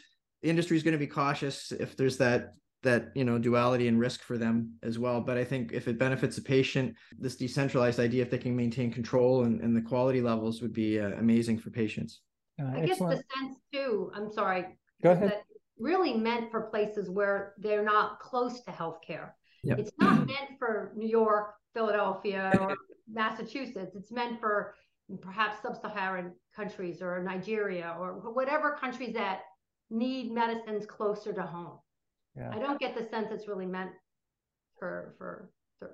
the 0.42 0.50
industry 0.50 0.76
is 0.76 0.82
going 0.82 0.92
to 0.92 0.98
be 0.98 1.06
cautious 1.06 1.72
if 1.72 1.96
there's 1.96 2.18
that 2.18 2.54
that 2.82 3.12
you 3.14 3.24
know 3.24 3.38
duality 3.38 3.88
and 3.88 3.98
risk 3.98 4.22
for 4.22 4.36
them 4.36 4.74
as 4.82 4.98
well. 4.98 5.20
But 5.20 5.38
i 5.38 5.44
think 5.44 5.72
if 5.72 5.88
it 5.88 5.98
benefits 5.98 6.38
a 6.38 6.42
patient 6.42 6.94
this 7.18 7.36
decentralized 7.36 8.00
idea 8.00 8.22
if 8.22 8.30
they 8.30 8.38
can 8.38 8.54
maintain 8.54 8.92
control 8.92 9.44
and, 9.44 9.60
and 9.60 9.76
the 9.76 9.82
quality 9.82 10.20
levels 10.20 10.60
would 10.62 10.72
be 10.72 11.00
uh, 11.00 11.10
amazing 11.18 11.58
for 11.58 11.70
patients. 11.70 12.20
Uh, 12.60 12.76
i 12.76 12.84
guess 12.84 12.98
the 12.98 13.22
sense 13.38 13.56
too 13.72 14.10
i'm 14.14 14.30
sorry 14.30 14.66
go 15.02 15.12
ahead. 15.12 15.30
that 15.30 15.42
really 15.78 16.12
meant 16.12 16.50
for 16.50 16.62
places 16.62 17.08
where 17.08 17.54
they're 17.58 17.82
not 17.82 18.20
close 18.20 18.60
to 18.60 18.70
healthcare. 18.70 19.30
Yep. 19.64 19.78
it's 19.78 19.92
not 19.98 20.26
meant 20.26 20.58
for 20.58 20.92
new 20.94 21.08
york 21.08 21.54
philadelphia 21.74 22.52
or 22.60 22.76
massachusetts. 23.12 23.96
It's 23.96 24.12
meant 24.12 24.38
for 24.40 24.74
perhaps 25.20 25.62
sub-saharan 25.62 26.32
countries 26.54 27.02
or 27.02 27.22
nigeria 27.22 27.96
or 27.98 28.12
whatever 28.32 28.76
countries 28.80 29.14
that 29.14 29.40
need 29.90 30.32
medicines 30.32 30.86
closer 30.86 31.32
to 31.32 31.42
home 31.42 31.78
yeah. 32.36 32.50
I 32.52 32.58
don't 32.58 32.80
get 32.80 32.96
the 32.96 33.08
sense 33.10 33.28
it's 33.30 33.48
really 33.48 33.66
meant 33.66 33.90
for 34.78 35.14
for 35.18 35.48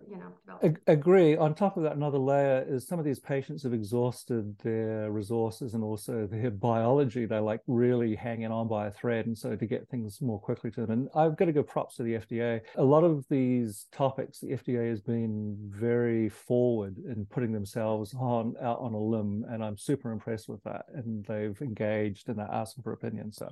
you 0.08 0.16
know 0.18 0.74
agree. 0.86 1.36
On 1.36 1.54
top 1.54 1.76
of 1.76 1.82
that 1.82 1.96
another 1.96 2.18
layer 2.18 2.64
is 2.68 2.86
some 2.86 2.98
of 2.98 3.04
these 3.04 3.18
patients 3.18 3.62
have 3.62 3.72
exhausted 3.72 4.58
their 4.58 5.10
resources 5.10 5.74
and 5.74 5.82
also 5.82 6.26
their 6.26 6.50
biology 6.50 7.26
they're 7.26 7.40
like 7.40 7.60
really 7.66 8.14
hanging 8.14 8.50
on 8.50 8.68
by 8.68 8.86
a 8.86 8.90
thread 8.90 9.26
and 9.26 9.36
so 9.36 9.56
to 9.56 9.66
get 9.66 9.88
things 9.88 10.20
more 10.20 10.40
quickly 10.40 10.70
to 10.72 10.82
them. 10.82 10.90
And 10.90 11.08
i've 11.14 11.36
got 11.36 11.46
to 11.46 11.52
give 11.52 11.66
props 11.66 11.96
to 11.96 12.02
the 12.02 12.14
fda 12.14 12.60
a. 12.76 12.82
Lot 12.82 13.04
of 13.04 13.24
these 13.28 13.86
topics 13.92 14.40
the 14.40 14.48
fda 14.48 14.90
has 14.90 15.00
been 15.00 15.56
very 15.70 16.28
forward 16.28 16.98
in 16.98 17.26
putting 17.26 17.52
themselves 17.52 18.14
on 18.14 18.54
out 18.60 18.80
on 18.80 18.92
a 18.92 19.00
limb 19.00 19.44
and 19.48 19.64
i'm 19.64 19.78
super 19.78 20.10
impressed 20.12 20.48
with 20.48 20.62
that 20.64 20.86
and 20.94 21.24
they've 21.26 21.60
engaged 21.62 22.28
and 22.28 22.38
they're 22.38 22.52
asking 22.52 22.82
for 22.82 22.92
opinions 22.92 23.36
so 23.36 23.50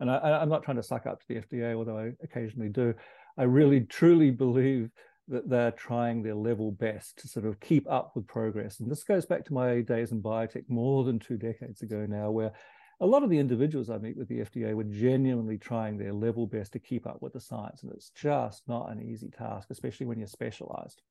and 0.00 0.10
I, 0.10 0.42
am 0.42 0.48
not 0.48 0.62
trying 0.62 0.76
to 0.76 0.82
suck 0.82 1.06
up 1.06 1.20
to 1.20 1.26
the 1.28 1.40
FDA, 1.40 1.74
although 1.74 1.98
I 1.98 2.12
occasionally 2.22 2.68
do. 2.68 2.94
I 3.38 3.44
really 3.44 3.80
truly 3.80 4.30
believe 4.30 4.90
that 5.28 5.48
they're 5.48 5.72
trying 5.72 6.22
their 6.22 6.34
level 6.34 6.70
best 6.70 7.18
to 7.18 7.28
sort 7.28 7.46
of 7.46 7.58
keep 7.60 7.90
up 7.90 8.12
with 8.14 8.26
progress. 8.26 8.80
And 8.80 8.90
this 8.90 9.04
goes 9.04 9.26
back 9.26 9.44
to 9.46 9.54
my 9.54 9.80
days 9.80 10.12
in 10.12 10.22
biotech 10.22 10.64
more 10.68 11.04
than 11.04 11.18
two 11.18 11.36
decades 11.36 11.82
ago 11.82 12.06
now, 12.08 12.30
where 12.30 12.52
a 13.00 13.06
lot 13.06 13.22
of 13.22 13.30
the 13.30 13.38
individuals 13.38 13.90
I 13.90 13.98
meet 13.98 14.16
with 14.16 14.28
the 14.28 14.40
FDA 14.40 14.74
were 14.74 14.84
genuinely 14.84 15.58
trying 15.58 15.98
their 15.98 16.12
level 16.12 16.46
best 16.46 16.72
to 16.72 16.78
keep 16.78 17.06
up 17.06 17.20
with 17.20 17.32
the 17.32 17.40
science. 17.40 17.82
And 17.82 17.92
it's 17.92 18.10
just 18.10 18.62
not 18.68 18.90
an 18.90 19.02
easy 19.02 19.28
task, 19.28 19.68
especially 19.70 20.06
when 20.06 20.18
you're 20.18 20.28
specialized. 20.28 21.02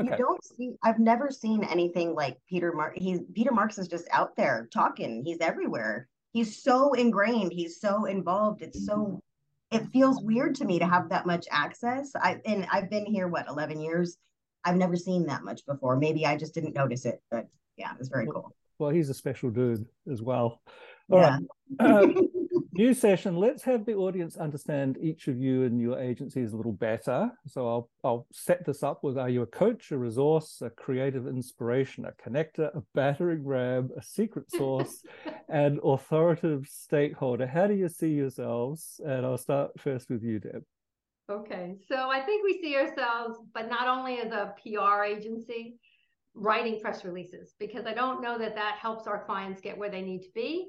Okay. 0.00 0.10
You 0.10 0.16
don't 0.16 0.44
see. 0.44 0.72
I've 0.82 0.98
never 0.98 1.30
seen 1.30 1.64
anything 1.64 2.14
like 2.14 2.38
Peter 2.48 2.72
Mark. 2.72 2.96
He's 2.96 3.20
Peter 3.34 3.52
Marks 3.52 3.78
is 3.78 3.88
just 3.88 4.08
out 4.12 4.36
there 4.36 4.68
talking. 4.72 5.22
He's 5.24 5.40
everywhere 5.40 6.08
he's 6.38 6.62
so 6.62 6.92
ingrained. 6.92 7.52
He's 7.52 7.80
so 7.80 8.04
involved. 8.04 8.62
It's 8.62 8.86
so 8.86 9.20
it 9.70 9.86
feels 9.92 10.22
weird 10.22 10.54
to 10.56 10.64
me 10.64 10.78
to 10.78 10.86
have 10.86 11.08
that 11.10 11.26
much 11.26 11.46
access. 11.50 12.12
I 12.14 12.40
and 12.44 12.66
i've 12.72 12.88
been 12.90 13.06
here 13.06 13.28
what 13.28 13.48
11 13.48 13.80
years? 13.80 14.16
I've 14.64 14.76
never 14.76 14.96
seen 14.96 15.26
that 15.26 15.42
much 15.44 15.66
before. 15.66 15.96
Maybe 15.96 16.24
i 16.24 16.36
just 16.36 16.54
didn't 16.54 16.74
notice 16.74 17.04
it 17.04 17.20
but 17.30 17.48
yeah 17.76 17.92
it 17.92 17.98
was 17.98 18.08
very 18.08 18.26
cool. 18.26 18.54
well 18.78 18.90
he's 18.90 19.10
a 19.10 19.14
special 19.14 19.50
dude 19.50 19.84
as 20.10 20.22
well. 20.22 20.60
All 21.10 21.18
yeah. 21.18 21.38
right. 21.80 21.90
uh, 21.90 22.22
new 22.72 22.94
session. 22.94 23.36
Let's 23.36 23.62
have 23.64 23.84
the 23.84 23.94
audience 23.94 24.36
understand 24.36 24.98
each 25.00 25.28
of 25.28 25.38
you 25.38 25.64
and 25.64 25.80
your 25.80 25.98
agencies 25.98 26.52
a 26.52 26.56
little 26.56 26.72
better. 26.72 27.30
So 27.46 27.68
I'll 27.68 27.90
I'll 28.04 28.26
set 28.32 28.64
this 28.64 28.82
up 28.82 29.02
with 29.02 29.18
are 29.18 29.28
you 29.28 29.42
a 29.42 29.46
coach, 29.46 29.90
a 29.90 29.98
resource, 29.98 30.62
a 30.62 30.70
creative 30.70 31.26
inspiration, 31.26 32.04
a 32.04 32.12
connector, 32.12 32.74
a 32.76 32.82
battering 32.94 33.44
ram, 33.44 33.90
a 33.96 34.02
secret 34.02 34.50
source, 34.56 35.02
and 35.48 35.78
authoritative 35.84 36.66
stakeholder. 36.68 37.46
How 37.46 37.66
do 37.66 37.74
you 37.74 37.88
see 37.88 38.10
yourselves? 38.10 39.00
And 39.04 39.24
I'll 39.24 39.38
start 39.38 39.72
first 39.78 40.10
with 40.10 40.22
you, 40.22 40.38
Deb. 40.38 40.62
Okay, 41.30 41.76
so 41.86 42.08
I 42.08 42.20
think 42.22 42.42
we 42.42 42.58
see 42.62 42.74
ourselves, 42.74 43.38
but 43.52 43.68
not 43.68 43.86
only 43.86 44.18
as 44.18 44.32
a 44.32 44.54
PR 44.62 45.04
agency, 45.04 45.78
writing 46.34 46.80
press 46.80 47.04
releases 47.04 47.54
because 47.58 47.84
I 47.84 47.94
don't 47.94 48.22
know 48.22 48.38
that 48.38 48.54
that 48.54 48.78
helps 48.80 49.06
our 49.06 49.24
clients 49.24 49.60
get 49.60 49.76
where 49.76 49.90
they 49.90 50.02
need 50.02 50.22
to 50.22 50.30
be 50.34 50.68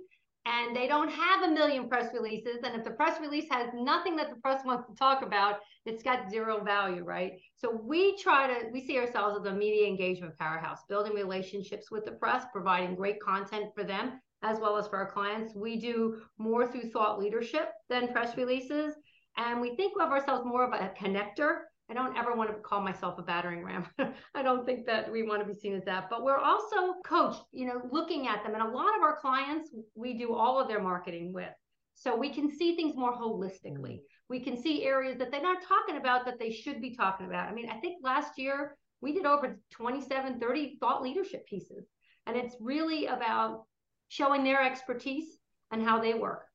and 0.50 0.76
they 0.76 0.88
don't 0.88 1.12
have 1.12 1.44
a 1.44 1.52
million 1.52 1.88
press 1.88 2.12
releases. 2.14 2.58
And 2.64 2.76
if 2.76 2.84
the 2.84 2.92
press 2.92 3.22
release 3.22 3.46
has 3.52 3.70
nothing 3.74 4.16
that 4.16 4.30
the 4.30 4.42
press 4.42 4.66
wants 4.66 4.88
to 4.90 4.96
talk 4.96 5.22
about, 5.22 5.60
it's 5.86 6.02
got 6.02 6.30
zero 6.30 6.64
value, 6.64 7.04
right? 7.04 7.34
So 7.56 7.80
we 7.84 8.18
try 8.18 8.48
to, 8.48 8.68
we 8.72 8.86
see 8.86 8.98
ourselves 8.98 9.40
as 9.40 9.46
a 9.46 9.56
media 9.56 9.88
engagement 9.88 10.38
powerhouse, 10.40 10.80
building 10.90 11.14
relationships 11.14 11.92
with 11.92 12.04
the 12.06 12.14
press, 12.14 12.46
providing 12.52 12.96
great 12.96 13.22
content 13.22 13.66
for 13.76 13.84
them 13.84 14.20
as 14.42 14.60
well 14.60 14.78
as 14.78 14.88
for 14.88 14.98
our 14.98 15.12
clients. 15.12 15.54
We 15.54 15.80
do 15.80 16.22
more 16.38 16.66
through 16.66 16.90
thought 16.90 17.20
leadership 17.20 17.72
than 17.90 18.08
press 18.08 18.36
releases. 18.36 18.96
And 19.38 19.62
we 19.62 19.76
think 19.76 19.94
of 20.02 20.10
ourselves 20.10 20.46
more 20.46 20.64
of 20.64 20.74
a 20.74 20.92
connector. 21.00 21.60
I 21.90 21.94
don't 21.94 22.16
ever 22.16 22.36
want 22.36 22.52
to 22.52 22.56
call 22.56 22.82
myself 22.82 23.18
a 23.18 23.24
battering 23.24 23.64
ram. 23.64 23.88
I 24.36 24.44
don't 24.44 24.66
think 24.66 24.86
that 24.86 25.12
we 25.12 25.24
want 25.24 25.42
to 25.42 25.52
be 25.52 25.60
seen 25.60 25.74
as 25.74 25.84
that. 25.86 26.08
But 26.10 26.24
we're 26.24 26.38
also 26.38 26.94
coached, 27.04 27.42
you 27.52 27.66
know, 27.66 27.82
looking 27.92 28.28
at 28.28 28.44
them. 28.44 28.54
And 28.54 28.62
a 28.62 28.70
lot 28.70 28.96
of 28.96 29.02
our 29.02 29.20
clients, 29.20 29.72
we 29.96 30.18
do 30.18 30.36
all 30.36 30.60
of 30.60 30.68
their 30.68 30.82
marketing 30.82 31.34
with. 31.34 31.50
So 31.96 32.16
we 32.16 32.30
can 32.30 32.50
see 32.50 32.76
things 32.76 32.96
more 32.96 33.14
holistically. 33.14 34.02
We 34.30 34.40
can 34.40 34.56
see 34.56 34.86
areas 34.86 35.18
that 35.18 35.32
they're 35.32 35.42
not 35.42 35.64
talking 35.64 35.98
about 35.98 36.26
that 36.26 36.40
they 36.40 36.52
should 36.52 36.80
be 36.80 36.96
talking 36.96 37.26
about. 37.26 37.50
I 37.50 37.54
mean, 37.54 37.70
I 37.70 37.80
think 37.80 37.98
last 38.04 38.38
year 38.38 38.78
we 39.02 39.14
did 39.14 39.26
over 39.26 39.60
27, 39.72 40.40
30 40.40 40.78
thought 40.80 41.02
leadership 41.02 41.48
pieces. 41.48 41.88
And 42.28 42.38
it's 42.38 42.56
really 42.60 43.08
about 43.08 43.64
showing 44.10 44.44
their 44.44 44.62
expertise 44.62 45.40
and 45.72 45.84
how 45.84 46.00
they 46.00 46.14
work. 46.14 46.46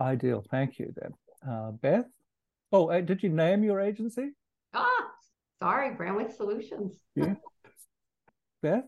Ideal. 0.00 0.44
Thank 0.50 0.78
you, 0.78 0.94
then. 0.96 1.12
Uh, 1.46 1.72
Beth? 1.72 2.06
Oh, 2.70 2.90
uh, 2.90 3.00
did 3.00 3.22
you 3.22 3.30
name 3.30 3.64
your 3.64 3.80
agency? 3.80 4.32
Ah, 4.74 5.10
sorry, 5.62 5.94
Brandwidth 5.94 6.36
Solutions. 6.36 7.00
Yeah. 7.14 7.34
Beth? 8.62 8.84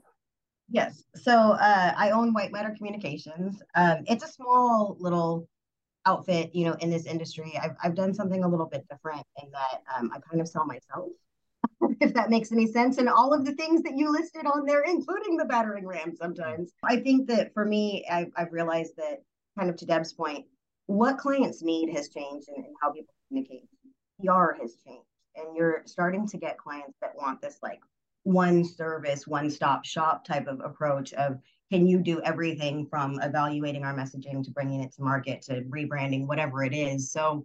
Yes. 0.68 1.02
So 1.16 1.32
uh, 1.32 1.94
I 1.96 2.10
own 2.10 2.32
White 2.32 2.52
Matter 2.52 2.74
Communications. 2.76 3.62
Um, 3.74 4.04
it's 4.06 4.24
a 4.24 4.28
small 4.28 4.96
little 5.00 5.48
outfit, 6.06 6.54
you 6.54 6.66
know, 6.66 6.74
in 6.74 6.90
this 6.90 7.06
industry. 7.06 7.58
I've, 7.60 7.74
I've 7.82 7.94
done 7.94 8.14
something 8.14 8.44
a 8.44 8.48
little 8.48 8.66
bit 8.66 8.86
different 8.90 9.26
in 9.42 9.50
that 9.50 9.82
um, 9.96 10.10
I 10.14 10.20
kind 10.20 10.40
of 10.40 10.48
sell 10.48 10.66
myself, 10.66 11.08
if 12.00 12.14
that 12.14 12.30
makes 12.30 12.52
any 12.52 12.66
sense. 12.66 12.98
And 12.98 13.08
all 13.08 13.32
of 13.32 13.44
the 13.44 13.52
things 13.52 13.82
that 13.82 13.96
you 13.96 14.12
listed 14.12 14.46
on 14.46 14.66
there, 14.66 14.82
including 14.82 15.36
the 15.36 15.44
battering 15.44 15.86
ram 15.86 16.14
sometimes. 16.14 16.72
I 16.84 17.00
think 17.00 17.28
that 17.28 17.52
for 17.54 17.64
me, 17.64 18.04
I've, 18.10 18.30
I've 18.36 18.52
realized 18.52 18.96
that 18.96 19.22
kind 19.58 19.70
of 19.70 19.76
to 19.76 19.86
Deb's 19.86 20.12
point, 20.12 20.46
what 20.86 21.18
clients 21.18 21.62
need 21.62 21.90
has 21.94 22.08
changed 22.08 22.48
and, 22.48 22.64
and 22.64 22.74
how 22.80 22.92
people 22.92 23.14
communicate. 23.30 23.68
PR 24.22 24.52
has 24.60 24.76
changed. 24.84 25.06
And 25.36 25.56
you're 25.56 25.82
starting 25.86 26.26
to 26.26 26.36
get 26.36 26.58
clients 26.58 26.98
that 27.00 27.14
want 27.16 27.40
this 27.40 27.58
like 27.62 27.80
one 28.24 28.64
service, 28.64 29.26
one 29.26 29.48
stop 29.48 29.84
shop 29.84 30.24
type 30.24 30.46
of 30.46 30.60
approach 30.60 31.12
of 31.14 31.38
can 31.70 31.86
you 31.86 32.00
do 32.00 32.20
everything 32.22 32.86
from 32.86 33.20
evaluating 33.20 33.84
our 33.84 33.94
messaging 33.94 34.42
to 34.42 34.50
bringing 34.50 34.82
it 34.82 34.92
to 34.94 35.02
market 35.02 35.40
to 35.42 35.62
rebranding, 35.62 36.26
whatever 36.26 36.64
it 36.64 36.74
is. 36.74 37.12
So 37.12 37.44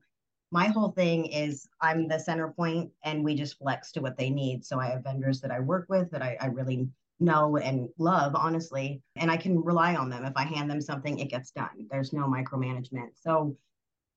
my 0.52 0.68
whole 0.68 0.92
thing 0.92 1.28
is 1.28 1.68
I'm 1.80 2.08
the 2.08 2.20
center 2.20 2.50
point 2.50 2.90
and 3.04 3.24
we 3.24 3.36
just 3.36 3.60
flex 3.60 3.92
to 3.94 4.02
what 4.02 4.18
they 4.18 4.32
need. 4.32 4.66
So 4.66 4.80
I 4.80 4.88
have 4.88 5.04
vendors 5.04 5.42
that 5.42 5.52
I 5.52 5.60
work 5.60 5.86
with 5.90 6.10
that 6.12 6.24
I, 6.24 6.38
I 6.42 6.48
really 6.48 6.88
know 7.20 7.58
and 7.58 7.88
love, 7.98 8.36
honestly, 8.36 9.02
and 9.16 9.30
I 9.30 9.38
can 9.38 9.64
rely 9.64 9.96
on 9.96 10.10
them. 10.10 10.26
If 10.26 10.34
I 10.36 10.44
hand 10.44 10.70
them 10.70 10.82
something, 10.82 11.20
it 11.20 11.30
gets 11.30 11.52
done. 11.52 11.88
There's 11.90 12.14
no 12.14 12.24
micromanagement. 12.24 13.10
So 13.16 13.56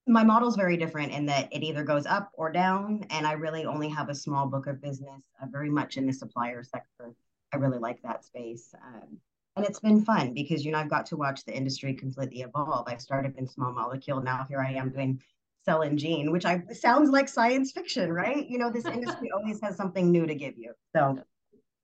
my 0.09 0.25
model 0.25 0.49
is 0.49 0.57
very 0.57 0.77
different 0.77 1.13
in 1.13 1.27
that 1.27 1.49
it 1.53 1.63
either 1.63 1.85
goes 1.85 2.07
up 2.07 2.31
or 2.35 2.51
down. 2.51 3.05
And 3.11 3.27
I 3.27 3.33
really 3.33 3.67
only 3.67 3.89
have 3.89 4.09
a 4.09 4.15
small 4.15 4.47
book 4.47 4.67
of 4.67 4.81
business, 4.81 5.25
uh, 5.41 5.47
very 5.51 5.71
much 5.71 5.97
in 5.97 6.07
the 6.07 6.13
supplier 6.13 6.63
sector. 6.63 7.15
I 7.53 7.57
really 7.57 7.79
like 7.79 8.01
that 8.03 8.25
space. 8.25 8.75
Um, 8.87 9.19
and 9.57 9.67
it's 9.67 9.81
been 9.81 10.05
fun 10.05 10.35
because, 10.35 10.65
you 10.65 10.73
know, 10.73 10.79
I've 10.79 10.91
got 10.91 11.07
to 11.07 11.17
watch 11.17 11.45
the 11.45 11.57
industry 11.57 11.95
completely 11.95 12.43
evolve. 12.43 12.87
I 12.89 12.97
started 12.97 13.37
in 13.37 13.47
small 13.47 13.73
molecule. 13.73 14.23
Now 14.23 14.47
here 14.49 14.61
I 14.61 14.73
am 14.73 14.91
doing 14.91 15.21
cell 15.65 15.83
and 15.83 15.99
gene, 15.99 16.31
which 16.31 16.45
I 16.45 16.63
sounds 16.73 17.11
like 17.11 17.29
science 17.29 17.73
fiction, 17.73 18.13
right? 18.13 18.49
You 18.49 18.59
know, 18.59 18.71
this 18.71 18.87
industry 18.87 19.31
always 19.37 19.61
has 19.61 19.77
something 19.77 20.11
new 20.11 20.27
to 20.27 20.35
give 20.35 20.57
you. 20.57 20.73
So 20.95 21.19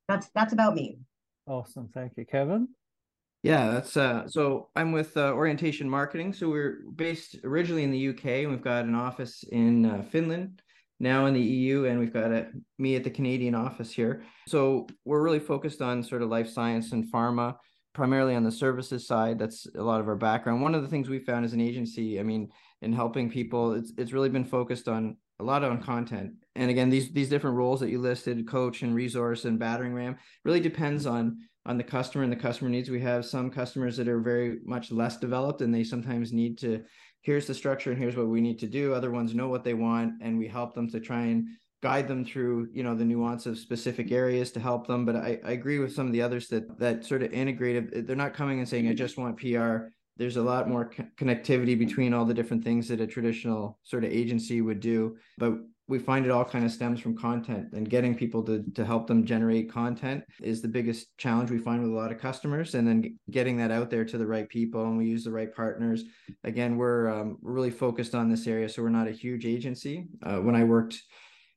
that's 0.09 0.29
that's 0.35 0.53
about 0.53 0.75
me. 0.75 0.99
Awesome. 1.47 1.89
Thank 1.93 2.13
you, 2.17 2.25
Kevin. 2.25 2.69
Yeah, 3.45 3.73
that's 3.73 3.95
uh 3.99 4.27
so 4.27 4.71
I'm 4.75 4.91
with 4.91 5.19
uh, 5.19 5.35
Orientation 5.35 5.89
Marketing. 5.89 6.33
So 6.33 6.49
we're 6.49 6.79
based 6.97 7.37
originally 7.45 7.85
in 7.85 7.91
the 7.91 8.09
UK 8.09 8.25
and 8.25 8.51
we've 8.51 8.63
got 8.63 8.87
an 8.87 8.95
office 8.95 9.45
in 9.53 9.85
uh, 9.85 10.03
Finland, 10.11 10.63
now 10.99 11.27
in 11.27 11.35
the 11.35 11.43
EU 11.43 11.85
and 11.85 12.01
we've 12.01 12.13
got 12.13 12.33
a, 12.33 12.47
me 12.79 12.97
at 12.97 13.05
the 13.05 13.11
Canadian 13.11 13.55
office 13.55 13.93
here. 13.93 14.23
So 14.49 14.87
we're 15.05 15.23
really 15.23 15.41
focused 15.41 15.83
on 15.83 16.03
sort 16.03 16.23
of 16.23 16.31
life 16.31 16.49
science 16.49 16.93
and 16.93 17.05
pharma, 17.13 17.57
primarily 17.93 18.35
on 18.35 18.45
the 18.45 18.51
services 18.51 19.07
side. 19.07 19.39
That's 19.39 19.67
a 19.77 19.83
lot 19.83 20.01
of 20.01 20.09
our 20.09 20.17
background. 20.17 20.63
One 20.63 20.75
of 20.75 20.81
the 20.81 20.89
things 20.89 21.11
we 21.11 21.19
found 21.19 21.45
as 21.45 21.53
an 21.53 21.61
agency, 21.61 22.19
I 22.19 22.23
mean, 22.23 22.49
in 22.81 22.95
helping 22.95 23.31
people, 23.31 23.75
it's 23.75 23.93
it's 23.99 24.13
really 24.13 24.31
been 24.31 24.47
focused 24.47 24.89
on 24.89 25.19
a 25.39 25.45
lot 25.45 25.63
on 25.63 25.83
content. 25.83 26.33
And 26.57 26.71
again, 26.71 26.89
these 26.89 27.13
these 27.13 27.29
different 27.29 27.57
roles 27.57 27.81
that 27.81 27.91
you 27.91 28.01
listed, 28.01 28.49
coach 28.49 28.81
and 28.81 28.95
resource 28.95 29.45
and 29.45 29.59
battering 29.59 29.93
ram, 29.93 30.17
really 30.47 30.61
depends 30.61 31.05
on 31.05 31.37
on 31.67 31.79
the 31.79 31.85
customer 31.85 32.25
and 32.25 32.33
the 32.33 32.37
customer 32.37 32.71
needs. 32.71 32.91
We 32.91 33.01
have 33.01 33.25
some 33.25 33.51
customers 33.51 33.97
that 33.97 34.09
are 34.09 34.21
very 34.21 34.59
much 34.65 34.93
less 34.93 35.17
developed 35.17 35.63
and 35.63 35.75
they 35.75 35.85
sometimes 35.85 36.33
need 36.33 36.59
to 36.59 36.85
here's 37.23 37.47
the 37.47 37.55
structure 37.55 37.91
and 37.91 37.99
here's 37.99 38.17
what 38.17 38.29
we 38.29 38.43
need 38.43 38.59
to 38.59 38.67
do. 38.67 38.93
Other 38.93 39.11
ones 39.11 39.35
know 39.35 39.49
what 39.49 39.65
they 39.65 39.75
want 39.75 40.15
and 40.21 40.39
we 40.39 40.47
help 40.47 40.75
them 40.75 40.91
to 40.91 41.01
try 41.01 41.23
and 41.23 41.49
guide 41.83 42.07
them 42.07 42.25
through, 42.25 42.69
you 42.73 42.83
know, 42.83 42.95
the 42.95 43.05
nuance 43.05 43.47
of 43.47 43.59
specific 43.59 44.13
areas 44.13 44.51
to 44.53 44.61
help 44.61 44.87
them. 44.87 45.05
But 45.05 45.17
I, 45.17 45.41
I 45.45 45.53
agree 45.53 45.79
with 45.79 45.95
some 45.95 46.07
of 46.07 46.13
the 46.13 46.23
others 46.23 46.49
that 46.49 46.79
that 46.79 47.05
sort 47.05 47.23
of 47.23 47.33
integrated, 47.33 48.07
they're 48.07 48.15
not 48.15 48.35
coming 48.35 48.59
and 48.59 48.69
saying, 48.69 48.89
I 48.89 48.95
just 48.95 49.19
want 49.19 49.39
PR. 49.39 49.89
There's 50.17 50.37
a 50.37 50.43
lot 50.43 50.69
more 50.69 50.91
co- 50.91 51.07
connectivity 51.19 51.79
between 51.79 52.15
all 52.15 52.25
the 52.25 52.35
different 52.35 52.63
things 52.63 52.89
that 52.89 53.01
a 53.01 53.07
traditional 53.07 53.79
sort 53.83 54.05
of 54.05 54.13
agency 54.13 54.61
would 54.61 54.81
do. 54.81 55.17
But 55.39 55.55
we 55.87 55.99
find 55.99 56.25
it 56.25 56.31
all 56.31 56.45
kind 56.45 56.65
of 56.65 56.71
stems 56.71 57.01
from 57.01 57.17
content 57.17 57.69
and 57.73 57.89
getting 57.91 58.15
people 58.15 58.43
to 58.43 58.65
to 58.75 58.85
help 58.85 59.07
them 59.07 59.25
generate 59.25 59.71
content 59.71 60.25
is 60.43 60.63
the 60.63 60.69
biggest 60.69 61.17
challenge 61.19 61.51
we 61.51 61.59
find 61.59 61.83
with 61.83 61.93
a 61.93 61.95
lot 61.95 62.11
of 62.11 62.19
customers 62.19 62.75
and 62.75 62.87
then 62.87 63.19
getting 63.31 63.57
that 63.57 63.71
out 63.71 63.91
there 63.91 64.05
to 64.05 64.17
the 64.17 64.27
right 64.27 64.49
people 64.49 64.85
and 64.85 64.97
we 64.97 65.07
use 65.07 65.25
the 65.25 65.31
right 65.31 65.55
partners. 65.55 66.05
Again 66.45 66.77
we're 66.77 67.09
um, 67.09 67.39
really 67.43 67.71
focused 67.71 68.15
on 68.15 68.31
this 68.31 68.47
area 68.47 68.69
so 68.69 68.83
we're 68.83 68.89
not 68.89 69.09
a 69.09 69.13
huge 69.13 69.47
agency. 69.47 70.07
Uh, 70.23 70.37
when 70.37 70.55
i 70.55 70.65
worked 70.65 71.01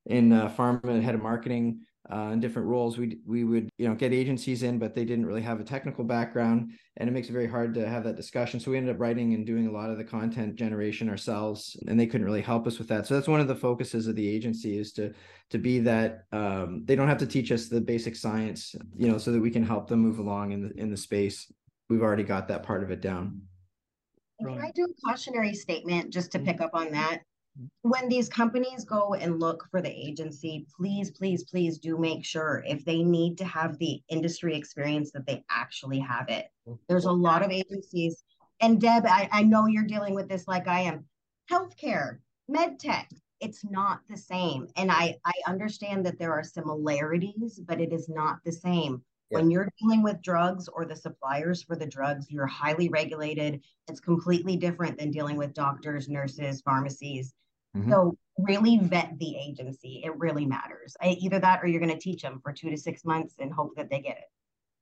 in 0.06 0.32
uh, 0.32 0.50
pharma 0.50 1.02
head 1.02 1.16
of 1.16 1.22
marketing 1.22 1.82
uh, 2.12 2.30
in 2.34 2.40
different 2.40 2.68
roles. 2.68 2.98
We 2.98 3.20
we 3.26 3.44
would 3.44 3.70
you 3.78 3.88
know 3.88 3.96
get 3.96 4.14
agencies 4.14 4.64
in, 4.64 4.80
but 4.80 4.96
they 4.96 5.06
didn't 5.06 5.26
really 5.26 5.42
have 5.42 5.60
a 5.60 5.64
technical 5.64 6.04
background, 6.04 6.72
and 6.98 7.10
it 7.10 7.12
makes 7.12 7.30
it 7.30 7.34
very 7.34 7.48
hard 7.48 7.74
to 7.76 7.88
have 7.88 8.04
that 8.06 8.16
discussion. 8.16 8.60
So 8.60 8.72
we 8.72 8.78
ended 8.78 8.96
up 8.96 9.02
writing 9.02 9.34
and 9.34 9.46
doing 9.46 9.68
a 9.68 9.72
lot 9.72 9.90
of 9.90 9.98
the 9.98 10.04
content 10.04 10.56
generation 10.56 11.10
ourselves, 11.10 11.76
and 11.88 12.00
they 12.00 12.08
couldn't 12.08 12.26
really 12.26 12.42
help 12.42 12.68
us 12.68 12.78
with 12.80 12.88
that. 12.90 13.08
So 13.08 13.16
that's 13.16 13.28
one 13.28 13.40
of 13.40 13.48
the 13.48 13.56
focuses 13.56 14.08
of 14.08 14.16
the 14.16 14.28
agency 14.28 14.78
is 14.78 14.92
to 14.94 15.14
to 15.50 15.58
be 15.58 15.80
that 15.80 16.24
um, 16.32 16.84
they 16.86 16.96
don't 16.96 17.08
have 17.08 17.20
to 17.20 17.28
teach 17.28 17.52
us 17.52 17.68
the 17.68 17.82
basic 17.82 18.16
science, 18.16 18.76
you 18.96 19.10
know, 19.12 19.18
so 19.18 19.32
that 19.32 19.42
we 19.42 19.52
can 19.52 19.66
help 19.66 19.88
them 19.88 20.00
move 20.00 20.20
along 20.20 20.52
in 20.52 20.62
the 20.62 20.74
in 20.80 20.90
the 20.90 20.98
space. 20.98 21.52
We've 21.90 22.02
already 22.02 22.24
got 22.24 22.48
that 22.50 22.64
part 22.64 22.84
of 22.84 22.92
it 22.92 23.02
down. 23.02 23.42
Can 24.40 24.60
I 24.62 24.72
do 24.76 24.84
a 24.84 25.08
cautionary 25.08 25.54
statement 25.54 26.12
just 26.12 26.32
to 26.34 26.40
pick 26.40 26.62
up 26.62 26.72
on 26.74 26.92
that? 26.92 27.22
When 27.82 28.10
these 28.10 28.30
companies 28.30 28.86
go 28.86 29.14
and 29.14 29.40
look 29.40 29.68
for 29.72 29.82
the 29.82 29.90
agency, 29.90 30.66
please, 30.76 31.12
please, 31.12 31.44
please 31.44 31.78
do 31.78 31.98
make 31.98 32.26
sure 32.26 32.64
if 32.68 32.84
they 32.86 33.04
need 33.04 33.38
to 33.38 33.46
have 33.46 33.78
the 33.78 34.02
industry 34.10 34.56
experience 34.56 35.12
that 35.12 35.26
they 35.26 35.44
actually 35.50 36.00
have 36.00 36.30
it. 36.30 36.48
There's 36.88 37.06
a 37.06 37.12
lot 37.12 37.44
of 37.44 37.52
agencies. 37.52 38.24
And 38.60 38.82
Deb, 38.82 39.06
I, 39.06 39.30
I 39.32 39.44
know 39.44 39.68
you're 39.68 39.84
dealing 39.84 40.16
with 40.16 40.28
this 40.28 40.48
like 40.48 40.68
I 40.68 40.82
am. 40.82 41.06
Healthcare, 41.52 42.18
med 42.48 42.80
tech, 42.80 43.10
it's 43.40 43.64
not 43.64 44.02
the 44.10 44.18
same. 44.18 44.68
And 44.76 44.92
I, 44.92 45.18
I 45.26 45.34
understand 45.48 46.06
that 46.06 46.20
there 46.20 46.34
are 46.34 46.44
similarities, 46.44 47.60
but 47.60 47.80
it 47.80 47.94
is 47.94 48.10
not 48.10 48.40
the 48.44 48.52
same. 48.52 49.04
Yeah. 49.30 49.40
When 49.40 49.52
you're 49.52 49.70
dealing 49.80 50.04
with 50.04 50.22
drugs 50.22 50.68
or 50.68 50.86
the 50.86 50.96
suppliers 50.96 51.62
for 51.62 51.76
the 51.76 51.86
drugs, 51.86 52.28
you're 52.30 52.48
highly 52.48 52.90
regulated. 52.90 53.62
It's 53.88 54.00
completely 54.00 54.56
different 54.56 54.98
than 54.98 55.12
dealing 55.12 55.38
with 55.38 55.54
doctors, 55.54 56.08
nurses, 56.08 56.62
pharmacies. 56.62 57.34
Mm-hmm. 57.78 57.92
So 57.92 58.18
really 58.38 58.78
vet 58.78 59.18
the 59.20 59.36
agency. 59.36 60.02
It 60.04 60.16
really 60.18 60.46
matters. 60.46 60.96
I, 61.02 61.10
either 61.20 61.40
that 61.40 61.64
or 61.64 61.68
you're 61.68 61.82
going 61.82 61.94
to 61.94 62.00
teach 62.00 62.22
them 62.22 62.40
for 62.42 62.52
two 62.52 62.70
to 62.70 62.78
six 62.78 63.04
months 63.04 63.36
and 63.40 63.52
hope 63.52 63.76
that 63.76 63.90
they 63.90 64.00
get 64.00 64.18
it. 64.18 64.26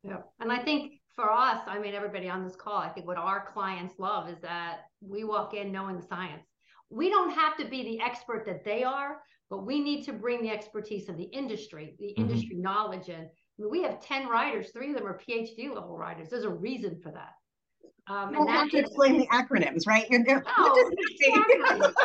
Yeah. 0.03 0.21
And 0.39 0.51
I 0.51 0.59
think 0.59 0.99
for 1.15 1.31
us, 1.31 1.61
I 1.67 1.79
mean, 1.79 1.93
everybody 1.95 2.29
on 2.29 2.43
this 2.43 2.55
call, 2.55 2.77
I 2.77 2.89
think 2.89 3.07
what 3.07 3.17
our 3.17 3.49
clients 3.53 3.95
love 3.97 4.29
is 4.29 4.39
that 4.41 4.81
we 5.01 5.23
walk 5.23 5.53
in 5.53 5.71
knowing 5.71 5.95
the 5.95 6.05
science. 6.05 6.45
We 6.89 7.09
don't 7.09 7.31
have 7.31 7.57
to 7.57 7.65
be 7.65 7.83
the 7.83 8.01
expert 8.01 8.45
that 8.45 8.63
they 8.63 8.83
are, 8.83 9.21
but 9.49 9.65
we 9.65 9.79
need 9.79 10.03
to 10.05 10.13
bring 10.13 10.41
the 10.41 10.51
expertise 10.51 11.09
of 11.09 11.17
the 11.17 11.23
industry, 11.23 11.95
the 11.99 12.07
mm-hmm. 12.07 12.21
industry 12.21 12.57
knowledge 12.57 13.09
in. 13.09 13.21
I 13.21 13.27
mean, 13.57 13.71
we 13.71 13.81
have 13.83 14.01
10 14.01 14.27
writers, 14.27 14.69
three 14.71 14.89
of 14.89 14.97
them 14.97 15.07
are 15.07 15.19
PhD 15.27 15.73
level 15.73 15.97
writers. 15.97 16.29
There's 16.29 16.43
a 16.43 16.49
reason 16.49 16.99
for 17.01 17.11
that. 17.11 17.31
Um, 18.07 18.31
you 18.31 18.37
don't 18.37 18.47
have 18.49 18.69
to 18.69 18.77
explain 18.77 19.17
the 19.17 19.27
acronyms, 19.27 19.87
right? 19.87 20.05
You're, 20.09 20.23
no, 20.23 20.41
what 20.57 20.75
does 20.75 20.93
it 21.19 21.95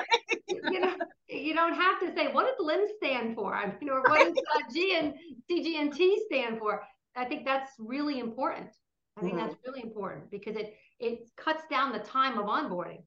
you 0.73 0.81
know, 0.81 0.95
you 1.29 1.55
don't 1.55 1.75
have 1.75 2.01
to 2.01 2.15
say 2.15 2.33
what 2.33 2.47
does 2.47 2.57
LIM 2.65 2.87
stand 2.97 3.35
for. 3.35 3.55
I 3.55 3.67
mean, 3.67 3.91
or 3.91 4.03
what 4.03 4.35
does 4.35 4.37
uh, 4.37 4.61
G 4.73 4.97
and 4.97 5.15
CGNT 5.51 6.17
stand 6.27 6.59
for. 6.59 6.83
I 7.17 7.25
think 7.25 7.45
that's 7.45 7.73
really 7.79 8.19
important. 8.19 8.69
I 9.17 9.23
think 9.23 9.35
mm-hmm. 9.35 9.47
that's 9.47 9.57
really 9.67 9.83
important 9.83 10.31
because 10.31 10.57
it 10.57 10.75
it 10.99 11.29
cuts 11.37 11.63
down 11.71 11.93
the 11.93 11.99
time 11.99 12.39
of 12.39 12.47
onboarding. 12.47 13.03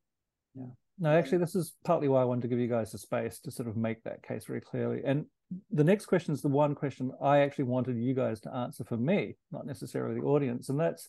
Yeah. 0.54 0.66
No, 1.00 1.10
actually, 1.10 1.40
this 1.40 1.56
is 1.56 1.74
partly 1.84 2.08
why 2.08 2.22
I 2.22 2.26
wanted 2.26 2.44
to 2.44 2.48
give 2.48 2.60
you 2.60 2.68
guys 2.68 2.92
the 2.92 3.00
space 3.00 3.40
to 3.40 3.52
sort 3.52 3.68
of 3.68 3.76
make 3.76 4.04
that 4.04 4.22
case 4.22 4.46
very 4.46 4.62
clearly. 4.62 5.02
And 5.04 5.26
the 5.72 5.84
next 5.84 6.06
question 6.06 6.34
is 6.34 6.42
the 6.42 6.50
one 6.50 6.76
question 6.76 7.12
I 7.22 7.40
actually 7.40 7.66
wanted 7.66 7.98
you 7.98 8.14
guys 8.14 8.40
to 8.42 8.54
answer 8.54 8.84
for 8.84 8.98
me, 8.98 9.36
not 9.52 9.66
necessarily 9.66 10.20
the 10.20 10.26
audience. 10.26 10.70
And 10.70 10.80
that's 10.80 11.08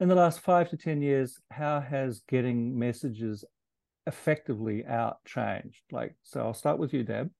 in 0.00 0.08
the 0.08 0.14
last 0.14 0.40
five 0.40 0.68
to 0.70 0.76
10 0.76 1.00
years, 1.02 1.40
how 1.50 1.80
has 1.80 2.20
getting 2.28 2.78
messages 2.78 3.44
effectively 4.06 4.84
out 4.86 5.24
changed? 5.24 5.82
Like, 5.90 6.14
so 6.22 6.40
I'll 6.40 6.54
start 6.54 6.78
with 6.78 6.92
you, 6.92 7.02
Deb. 7.02 7.30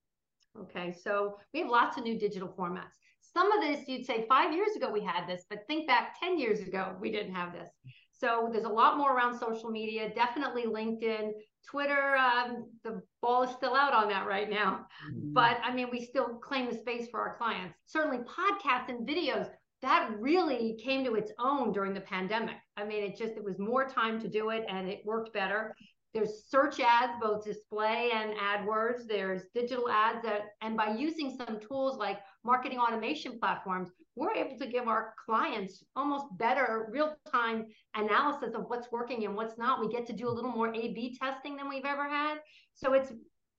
Okay, 0.63 0.95
so 1.05 1.37
we 1.53 1.61
have 1.61 1.69
lots 1.69 1.99
of 1.99 2.05
new 2.05 2.19
digital 2.19 2.49
formats. 2.49 2.95
Some 3.21 3.53
of 3.53 3.61
this 3.61 3.87
you'd 3.87 4.07
say 4.07 4.25
five 4.29 4.55
years 4.55 4.75
ago 4.77 4.91
we 4.91 5.03
had 5.03 5.27
this, 5.27 5.45
but 5.51 5.67
think 5.67 5.87
back 5.87 6.19
10 6.19 6.39
years 6.39 6.61
ago, 6.61 6.97
we 6.99 7.13
didn't 7.13 7.35
have 7.35 7.53
this. 7.53 7.69
So 8.13 8.49
there's 8.51 8.65
a 8.65 8.69
lot 8.69 8.97
more 8.97 9.15
around 9.15 9.39
social 9.39 9.71
media, 9.71 10.11
definitely 10.15 10.65
LinkedIn, 10.65 11.33
Twitter. 11.69 12.17
Um, 12.17 12.71
the 12.83 13.03
ball 13.21 13.43
is 13.43 13.51
still 13.51 13.75
out 13.75 13.93
on 13.93 14.09
that 14.09 14.27
right 14.27 14.49
now. 14.49 14.87
Mm-hmm. 15.11 15.35
But 15.35 15.59
I 15.63 15.75
mean, 15.75 15.89
we 15.91 16.01
still 16.01 16.37
claim 16.37 16.71
the 16.71 16.79
space 16.79 17.09
for 17.11 17.21
our 17.21 17.37
clients. 17.37 17.77
Certainly, 17.85 18.21
podcasts 18.21 18.89
and 18.89 19.07
videos 19.07 19.51
that 19.83 20.11
really 20.19 20.79
came 20.83 21.05
to 21.05 21.15
its 21.15 21.33
own 21.39 21.73
during 21.73 21.95
the 21.95 22.01
pandemic. 22.01 22.57
I 22.77 22.85
mean, 22.85 23.03
it 23.05 23.17
just, 23.17 23.37
it 23.37 23.45
was 23.45 23.59
more 23.59 23.87
time 23.89 24.21
to 24.21 24.29
do 24.29 24.51
it 24.51 24.65
and 24.69 24.89
it 24.89 25.03
worked 25.05 25.33
better. 25.33 25.75
There's 26.15 26.45
search 26.49 26.81
ads, 26.81 27.13
both 27.21 27.45
display 27.45 28.11
and 28.15 28.33
AdWords. 28.39 29.07
There's 29.07 29.43
digital 29.55 29.91
ads 29.91 30.23
that, 30.23 30.45
and 30.63 30.75
by 30.75 30.95
using 30.97 31.37
some 31.37 31.61
tools 31.61 31.99
like 31.99 32.21
marketing 32.43 32.79
automation 32.79 33.39
platforms, 33.39 33.91
we're 34.15 34.33
able 34.33 34.57
to 34.59 34.67
give 34.67 34.89
our 34.89 35.13
clients 35.23 35.85
almost 35.95 36.25
better 36.39 36.89
real-time 36.91 37.67
analysis 37.95 38.55
of 38.55 38.65
what's 38.69 38.91
working 38.91 39.27
and 39.27 39.37
what's 39.37 39.59
not. 39.59 39.79
We 39.79 39.93
get 39.93 40.07
to 40.07 40.15
do 40.15 40.27
a 40.27 40.33
little 40.33 40.51
more 40.51 40.69
A/B 40.69 41.19
testing 41.21 41.55
than 41.55 41.69
we've 41.69 41.85
ever 41.85 42.09
had. 42.09 42.39
So 42.73 42.95
it's 42.95 43.13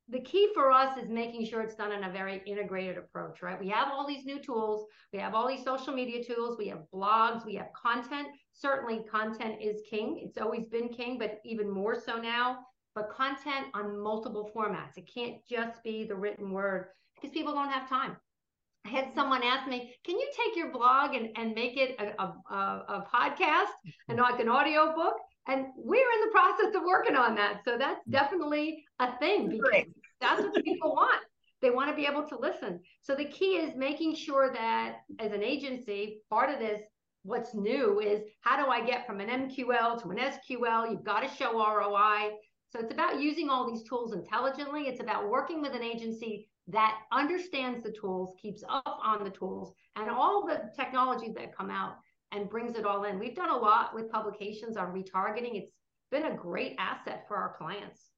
the 0.09 0.21
key 0.21 0.49
for 0.53 0.71
us 0.71 0.97
is 0.97 1.09
making 1.09 1.45
sure 1.45 1.61
it's 1.61 1.75
done 1.75 1.91
in 1.91 2.05
a 2.05 2.11
very 2.11 2.41
integrated 2.45 2.97
approach, 2.97 3.41
right? 3.41 3.59
We 3.59 3.67
have 3.69 3.89
all 3.91 4.07
these 4.07 4.25
new 4.25 4.39
tools, 4.39 4.85
we 5.11 5.19
have 5.19 5.33
all 5.33 5.47
these 5.47 5.65
social 5.65 5.93
media 5.93 6.23
tools, 6.23 6.57
we 6.57 6.67
have 6.69 6.83
blogs, 6.93 7.45
we 7.45 7.55
have 7.55 7.67
content. 7.73 8.27
Certainly, 8.53 9.03
content 9.11 9.55
is 9.61 9.81
king. 9.89 10.21
It's 10.23 10.37
always 10.37 10.65
been 10.67 10.89
king, 10.89 11.17
but 11.19 11.39
even 11.43 11.69
more 11.69 11.99
so 11.99 12.17
now. 12.17 12.59
But 12.95 13.09
content 13.15 13.67
on 13.73 14.01
multiple 14.01 14.49
formats. 14.55 14.97
It 14.97 15.09
can't 15.13 15.35
just 15.47 15.83
be 15.83 16.05
the 16.05 16.15
written 16.15 16.51
word 16.51 16.87
because 17.15 17.33
people 17.33 17.53
don't 17.53 17.69
have 17.69 17.87
time. 17.87 18.17
I 18.85 18.89
had 18.89 19.13
someone 19.13 19.43
ask 19.43 19.67
me, 19.67 19.93
"Can 20.05 20.17
you 20.17 20.29
take 20.35 20.55
your 20.55 20.71
blog 20.71 21.13
and, 21.13 21.29
and 21.35 21.53
make 21.53 21.77
it 21.77 21.95
a, 21.99 22.23
a, 22.23 22.55
a 22.55 23.07
podcast 23.13 23.73
and 24.07 24.17
mm-hmm. 24.17 24.31
like 24.31 24.39
an 24.39 24.47
audio 24.47 24.95
book?" 24.95 25.15
And 25.47 25.67
we're 25.77 25.97
in 25.97 26.21
the 26.25 26.31
process 26.31 26.75
of 26.75 26.83
working 26.85 27.15
on 27.15 27.35
that. 27.35 27.61
So 27.63 27.77
that's 27.77 27.99
mm-hmm. 28.01 28.11
definitely 28.11 28.83
a 28.99 29.17
thing 29.17 29.49
because 29.49 29.85
that's 30.21 30.41
what 30.41 30.63
people 30.63 30.91
want. 30.91 31.21
They 31.61 31.69
want 31.69 31.89
to 31.89 31.95
be 31.95 32.05
able 32.05 32.23
to 32.27 32.37
listen. 32.37 32.79
So 33.01 33.15
the 33.15 33.25
key 33.25 33.57
is 33.57 33.75
making 33.75 34.15
sure 34.15 34.53
that 34.53 34.97
as 35.19 35.31
an 35.31 35.43
agency, 35.43 36.21
part 36.29 36.51
of 36.51 36.59
this, 36.59 36.81
what's 37.23 37.53
new 37.55 37.99
is 37.99 38.21
how 38.41 38.63
do 38.63 38.69
I 38.69 38.85
get 38.85 39.07
from 39.07 39.19
an 39.19 39.27
MQL 39.27 40.01
to 40.01 40.09
an 40.09 40.17
SQL? 40.17 40.89
You've 40.89 41.03
got 41.03 41.21
to 41.21 41.35
show 41.35 41.53
ROI. 41.53 42.31
So 42.69 42.79
it's 42.79 42.93
about 42.93 43.21
using 43.21 43.49
all 43.49 43.69
these 43.69 43.83
tools 43.83 44.13
intelligently. 44.13 44.83
It's 44.83 45.01
about 45.01 45.29
working 45.29 45.61
with 45.61 45.73
an 45.73 45.83
agency 45.83 46.47
that 46.67 46.99
understands 47.11 47.81
the 47.81 47.91
tools, 47.91 48.35
keeps 48.41 48.63
up 48.69 48.99
on 49.03 49.23
the 49.23 49.29
tools, 49.29 49.73
and 49.95 50.09
all 50.09 50.45
the 50.45 50.69
technologies 50.75 51.33
that 51.35 51.55
come 51.55 51.69
out 51.69 51.95
and 52.33 52.49
brings 52.49 52.77
it 52.77 52.85
all 52.85 53.05
in. 53.05 53.19
We've 53.19 53.35
done 53.35 53.49
a 53.49 53.57
lot 53.57 53.95
with 53.95 54.11
publications 54.11 54.75
on 54.75 54.87
retargeting. 54.87 55.55
It's 55.55 55.71
been 56.11 56.25
a 56.25 56.35
great 56.35 56.75
asset 56.77 57.25
for 57.27 57.37
our 57.37 57.55
clients. 57.57 58.11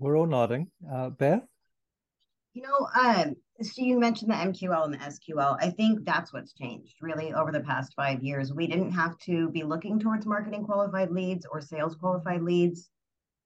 We're 0.00 0.18
all 0.18 0.26
nodding. 0.26 0.68
Uh, 0.92 1.10
Beth? 1.10 1.42
You 2.54 2.62
know, 2.62 2.88
um, 3.00 3.36
so 3.62 3.82
you 3.82 4.00
mentioned 4.00 4.32
the 4.32 4.34
MQL 4.34 4.84
and 4.84 4.94
the 4.94 4.98
SQL. 4.98 5.56
I 5.60 5.70
think 5.70 6.04
that's 6.04 6.32
what's 6.32 6.52
changed 6.52 6.94
really 7.00 7.32
over 7.32 7.52
the 7.52 7.60
past 7.60 7.92
five 7.94 8.24
years. 8.24 8.52
We 8.52 8.66
didn't 8.66 8.90
have 8.90 9.16
to 9.26 9.48
be 9.50 9.62
looking 9.62 10.00
towards 10.00 10.26
marketing 10.26 10.64
qualified 10.64 11.12
leads 11.12 11.46
or 11.46 11.60
sales 11.60 11.94
qualified 11.94 12.42
leads 12.42 12.90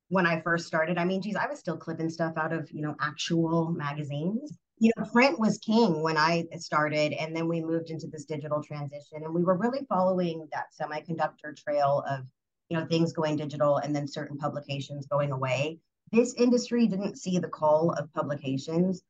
when 0.09 0.27
I 0.27 0.41
first 0.41 0.67
started. 0.67 0.97
I 0.97 1.05
mean, 1.05 1.21
geez, 1.21 1.37
I 1.37 1.47
was 1.47 1.59
still 1.59 1.77
clipping 1.77 2.09
stuff 2.09 2.33
out 2.39 2.55
of, 2.55 2.71
you 2.73 2.81
know, 2.81 2.97
actual 2.99 3.71
magazines 3.71 4.57
you 4.79 4.91
know, 4.97 5.05
print 5.13 5.39
was 5.39 5.59
king 5.59 6.03
when 6.03 6.17
I 6.17 6.45
started, 6.59 7.13
and 7.13 7.35
then 7.35 7.49
we 7.49 7.61
moved 7.61 7.91
into 7.91 8.07
this 8.09 8.25
digital 8.25 8.63
transition, 8.63 9.23
and 9.23 9.33
we 9.33 9.45
were 9.45 9.57
really 9.57 9.87
following 9.89 10.49
that 10.53 10.67
semiconductor 10.79 11.57
trail 11.57 12.03
of, 12.09 12.25
you 12.69 12.77
know, 12.77 12.85
things 12.87 13.13
going 13.13 13.37
digital 13.37 13.77
and 13.79 13.95
then 13.95 14.09
certain 14.09 14.37
publications 14.37 15.07
going 15.07 15.31
away. 15.31 15.79
This 16.13 16.35
industry 16.35 16.87
didn't 16.87 17.19
see 17.19 17.39
the 17.39 17.49
call 17.49 17.91
of 17.91 18.13
publications, 18.13 19.03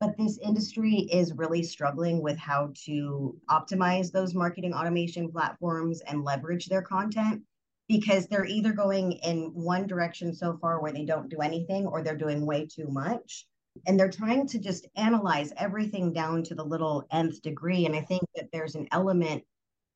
but 0.00 0.16
this 0.16 0.38
industry 0.38 1.08
is 1.10 1.32
really 1.32 1.62
struggling 1.62 2.22
with 2.22 2.36
how 2.36 2.72
to 2.84 3.36
optimize 3.48 4.12
those 4.12 4.34
marketing 4.34 4.74
automation 4.74 5.30
platforms 5.30 6.00
and 6.02 6.24
leverage 6.24 6.66
their 6.66 6.82
content 6.82 7.42
because 7.88 8.26
they're 8.26 8.46
either 8.46 8.72
going 8.72 9.12
in 9.12 9.50
one 9.54 9.86
direction 9.86 10.34
so 10.34 10.56
far 10.60 10.80
where 10.80 10.92
they 10.92 11.04
don't 11.04 11.28
do 11.28 11.38
anything 11.38 11.86
or 11.86 12.02
they're 12.02 12.16
doing 12.16 12.46
way 12.46 12.66
too 12.66 12.86
much. 12.88 13.46
And 13.86 13.98
they're 13.98 14.10
trying 14.10 14.46
to 14.48 14.58
just 14.58 14.86
analyze 14.96 15.52
everything 15.56 16.12
down 16.12 16.42
to 16.44 16.54
the 16.54 16.64
little 16.64 17.04
nth 17.10 17.42
degree. 17.42 17.86
And 17.86 17.94
i 17.94 18.00
think 18.00 18.22
that 18.36 18.50
there's 18.52 18.74
an 18.74 18.88
element 18.92 19.44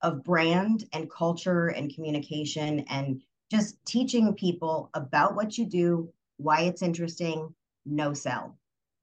of 0.02 0.22
brand 0.24 0.84
and 0.92 1.10
culture 1.10 1.68
and 1.68 1.94
communication 1.94 2.80
and 2.88 3.20
just 3.50 3.76
teaching 3.86 4.34
people 4.34 4.90
about 4.94 5.34
what 5.34 5.56
you 5.56 5.66
do 5.66 6.12
why 6.38 6.62
it's 6.62 6.82
interesting 6.82 7.54
no 7.86 8.12
sell. 8.12 8.58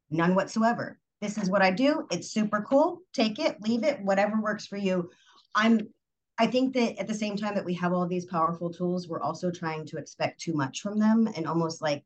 None 0.10 0.36
whatsoever. 0.36 1.00
This 1.22 1.38
is 1.38 1.50
what 1.50 1.62
i 1.62 1.72
do. 1.72 2.06
It's 2.12 2.32
super 2.32 2.62
cool. 2.68 3.00
Take 3.14 3.40
it 3.40 3.62
leave 3.62 3.84
it 3.84 4.02
whatever 4.02 4.40
works 4.42 4.66
for 4.66 4.78
you. 4.78 5.10
I'm 5.54 5.88
i 6.38 6.46
think 6.46 6.74
that 6.74 7.00
at 7.00 7.08
the 7.08 7.14
same 7.14 7.38
time 7.38 7.56
that 7.56 7.64
we 7.64 7.74
have 7.76 7.94
all 7.94 8.06
these 8.06 8.26
powerful 8.26 8.70
tools 8.70 9.08
we're 9.08 9.22
also 9.22 9.50
trying 9.50 9.86
to 9.86 9.98
expect 9.98 10.42
too 10.42 10.54
much 10.54 10.82
from 10.82 11.00
them 11.00 11.30
and 11.38 11.48
almost 11.48 11.82
like 11.82 12.04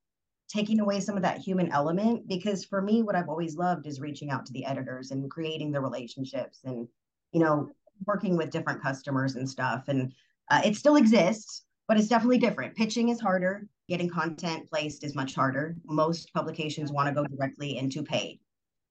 taking 0.47 0.79
away 0.79 0.99
some 0.99 1.15
of 1.15 1.23
that 1.23 1.39
human 1.39 1.71
element 1.71 2.27
because 2.27 2.63
for 2.63 2.79
me 2.79 3.01
what 3.01 3.15
i've 3.15 3.27
always 3.27 3.55
loved 3.55 3.87
is 3.87 3.99
reaching 3.99 4.29
out 4.29 4.45
to 4.45 4.53
the 4.53 4.65
editors 4.65 5.09
and 5.09 5.31
creating 5.31 5.71
the 5.71 5.81
relationships 5.81 6.59
and 6.63 6.87
you 7.31 7.39
know 7.39 7.71
working 8.05 8.37
with 8.37 8.51
different 8.51 8.81
customers 8.81 9.35
and 9.35 9.49
stuff. 9.49 9.87
And 9.87 10.13
uh, 10.49 10.61
it 10.65 10.75
still 10.75 10.95
exists 10.95 11.63
but 11.89 11.97
it's 11.97 12.07
definitely 12.07 12.37
different 12.37 12.75
pitching 12.75 13.09
is 13.09 13.19
harder 13.19 13.67
getting 13.89 14.09
content 14.09 14.69
placed 14.69 15.03
is 15.03 15.15
much 15.15 15.35
harder 15.35 15.75
most 15.85 16.33
publications 16.33 16.93
want 16.93 17.09
to 17.09 17.13
go 17.13 17.27
directly 17.27 17.77
into 17.77 18.01
paid 18.01 18.39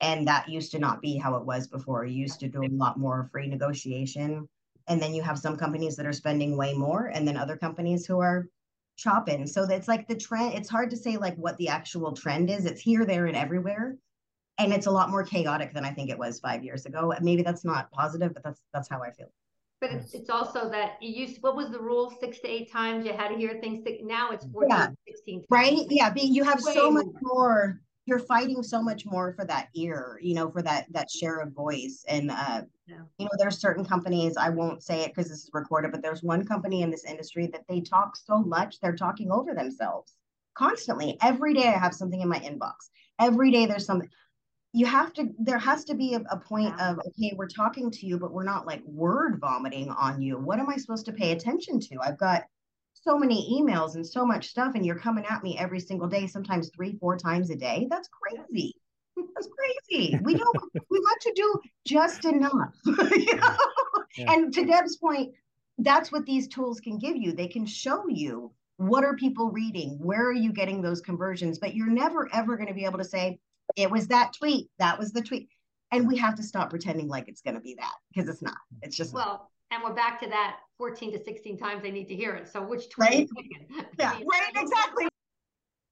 and 0.03 0.29
that 0.29 0.49
used 0.49 0.71
to 0.71 0.79
not 0.79 1.01
be 1.01 1.17
how 1.17 1.35
it 1.37 1.47
was 1.47 1.67
before 1.67 2.05
you 2.05 2.15
used 2.15 2.39
to 2.41 2.49
do 2.49 2.63
a 2.63 2.69
lot 2.69 2.99
more 2.99 3.31
free 3.33 3.49
negotiation 3.49 4.47
and 4.89 5.01
then 5.01 5.15
you 5.15 5.23
have 5.23 5.39
some 5.39 5.57
companies 5.57 5.97
that 5.97 6.07
are 6.07 6.13
spending 6.13 6.57
way 6.57 6.75
more 6.75 7.07
and 7.07 7.29
then 7.29 7.37
other 7.37 7.57
companies 7.57 8.07
who 8.07 8.21
are 8.21 8.49
chopping. 8.97 9.47
So 9.47 9.67
that's 9.67 9.87
like 9.87 10.09
the 10.09 10.17
trend. 10.17 10.55
It's 10.55 10.69
hard 10.69 10.91
to 10.91 10.97
say 10.97 11.17
like 11.17 11.37
what 11.37 11.57
the 11.59 11.69
actual 11.69 12.13
trend 12.13 12.51
is. 12.51 12.65
It's 12.65 12.81
here, 12.81 13.05
there, 13.05 13.27
and 13.27 13.37
everywhere. 13.37 13.97
And 14.59 14.73
it's 14.73 14.87
a 14.87 14.91
lot 14.91 15.11
more 15.11 15.23
chaotic 15.23 15.73
than 15.73 15.85
I 15.85 15.93
think 15.93 16.11
it 16.11 16.19
was 16.19 16.41
five 16.41 16.65
years 16.65 16.85
ago. 16.85 17.15
Maybe 17.21 17.43
that's 17.43 17.65
not 17.65 17.93
positive, 17.93 18.35
but 18.35 18.43
that's 18.43 18.61
that's 18.75 18.89
how 18.89 19.03
I 19.03 19.13
feel. 19.13 19.31
But 19.81 19.93
it's, 19.93 20.15
it's 20.15 20.31
also 20.31 20.69
that 20.71 20.97
you 21.01 21.27
used 21.27 21.43
what 21.43 21.57
was 21.57 21.71
the 21.71 21.81
rule? 21.81 22.13
Six 22.21 22.41
to 22.41 22.49
eight 22.49 22.71
times? 22.73 23.07
You 23.07 23.13
had 23.13 23.29
to 23.29 23.37
hear 23.37 23.59
things 23.61 23.87
now 24.03 24.31
it's 24.31 24.47
14 24.53 24.69
yeah. 24.71 24.89
16 25.07 25.35
times. 25.41 25.47
right? 25.51 25.87
Yeah 25.89 26.13
you 26.17 26.43
have 26.45 26.61
Way 26.63 26.75
so 26.75 26.91
much 26.91 27.07
more. 27.23 27.81
you're 28.07 28.19
fighting 28.19 28.63
so 28.63 28.83
much 28.83 29.07
more 29.07 29.35
for 29.35 29.45
that 29.45 29.69
ear 29.75 30.19
you 30.23 30.35
know 30.35 30.51
for 30.51 30.63
that 30.63 30.87
that 30.91 31.11
share 31.11 31.39
of 31.41 31.53
voice. 31.53 32.05
And 32.09 32.31
uh 32.31 32.63
yeah. 32.87 32.97
you 33.19 33.27
know 33.27 33.31
there's 33.39 33.59
certain 33.59 33.85
companies 33.85 34.37
i 34.39 34.49
won't 34.49 34.83
say 34.83 35.03
it 35.03 35.15
because 35.15 35.29
this 35.29 35.45
is 35.45 35.51
recorded 35.53 35.93
but 35.93 36.03
there's 36.03 36.23
one 36.23 36.47
company 36.47 36.81
in 36.81 36.91
this 36.91 37.05
industry 37.05 37.47
that 37.49 37.65
they 37.69 37.81
talk 37.83 38.17
so 38.17 38.39
much 38.39 38.81
they're 38.81 38.97
talking 38.97 39.31
over 39.31 39.55
themselves 39.55 40.15
constantly. 40.59 41.17
Every 41.23 41.55
day 41.55 41.69
i 41.69 41.79
have 41.79 41.95
something 41.95 42.21
in 42.21 42.29
my 42.29 42.41
inbox. 42.41 42.91
Every 43.21 43.51
day 43.51 43.67
there's 43.67 43.87
something 43.87 44.11
you 44.73 44.87
have 44.87 45.13
to 45.15 45.29
there 45.39 45.59
has 45.59 45.85
to 45.85 45.95
be 45.95 46.15
a, 46.15 46.21
a 46.31 46.37
point 46.37 46.75
yeah. 46.79 46.91
of 46.91 46.99
okay 46.99 47.33
we're 47.37 47.49
talking 47.49 47.91
to 47.91 48.07
you 48.07 48.19
but 48.19 48.33
we're 48.33 48.45
not 48.45 48.67
like 48.67 48.83
word 48.85 49.39
vomiting 49.41 49.91
on 49.91 50.21
you. 50.21 50.39
What 50.39 50.59
am 50.59 50.69
i 50.69 50.77
supposed 50.77 51.07
to 51.07 51.13
pay 51.13 51.33
attention 51.33 51.81
to? 51.81 51.97
I've 52.03 52.19
got 52.19 52.45
so 52.95 53.19
many 53.19 53.61
emails 53.61 53.95
and 53.95 54.07
so 54.07 54.27
much 54.27 54.49
stuff 54.49 54.75
and 54.75 54.85
you're 54.85 54.99
coming 54.99 55.25
at 55.29 55.43
me 55.43 55.57
every 55.59 55.81
single 55.81 56.09
day 56.09 56.27
sometimes 56.27 56.71
three 56.75 56.97
four 57.01 57.17
times 57.17 57.51
a 57.51 57.57
day? 57.57 57.87
That's 57.91 58.09
crazy. 58.09 58.75
That's 59.17 59.49
crazy. 59.49 60.19
We 60.23 60.35
don't 60.35 60.57
we 60.91 60.99
want 60.99 61.21
to 61.23 61.33
do 61.35 61.61
just 61.87 62.25
enough. 62.25 62.75
You 62.87 63.37
know? 63.37 63.57
yeah. 64.17 64.33
and 64.33 64.53
to 64.55 64.65
deb's 64.65 64.97
point 64.97 65.35
that's 65.79 66.11
what 66.11 66.27
these 66.27 66.49
tools 66.49 66.81
can 66.81 66.99
give 66.99 67.17
you. 67.17 67.33
They 67.33 67.47
can 67.47 67.65
show 67.65 68.09
you 68.09 68.53
what 68.79 69.05
are 69.05 69.17
people 69.17 69.51
reading? 69.51 69.99
Where 70.01 70.27
are 70.29 70.33
you 70.33 70.53
getting 70.53 70.83
those 70.83 71.01
conversions? 71.01 71.59
But 71.59 71.75
you're 71.75 71.91
never 71.91 72.29
ever 72.33 72.57
going 72.57 72.69
to 72.69 72.75
be 72.75 72.85
able 72.85 72.99
to 72.99 73.05
say 73.05 73.39
it 73.77 73.91
was 73.91 74.09
that 74.09 74.33
tweet 74.33 74.69
that 74.79 74.99
was 74.99 75.13
the 75.13 75.23
tweet 75.23 75.49
and 75.93 76.07
we 76.07 76.17
have 76.17 76.35
to 76.35 76.43
stop 76.43 76.71
pretending 76.71 77.09
like 77.09 77.29
it's 77.29 77.41
going 77.41 77.55
to 77.55 77.61
be 77.61 77.75
that 77.75 77.95
because 78.13 78.29
it's 78.29 78.43
not 78.43 78.57
it's 78.83 78.97
just 78.97 79.15
well 79.15 79.51
and 79.71 79.83
we're 79.83 79.95
back 79.95 80.21
to 80.21 80.29
that 80.29 80.59
14 80.79 81.13
to 81.13 81.23
16 81.23 81.59
times 81.59 81.83
they 81.83 81.91
need 81.91 82.09
to 82.09 82.15
hear 82.15 82.35
it. 82.35 82.49
So 82.49 82.63
which 82.63 82.89
20 82.91 83.17
right? 83.17 83.29
yeah, 83.99 84.13
right, 84.13 84.53
exactly. 84.57 85.09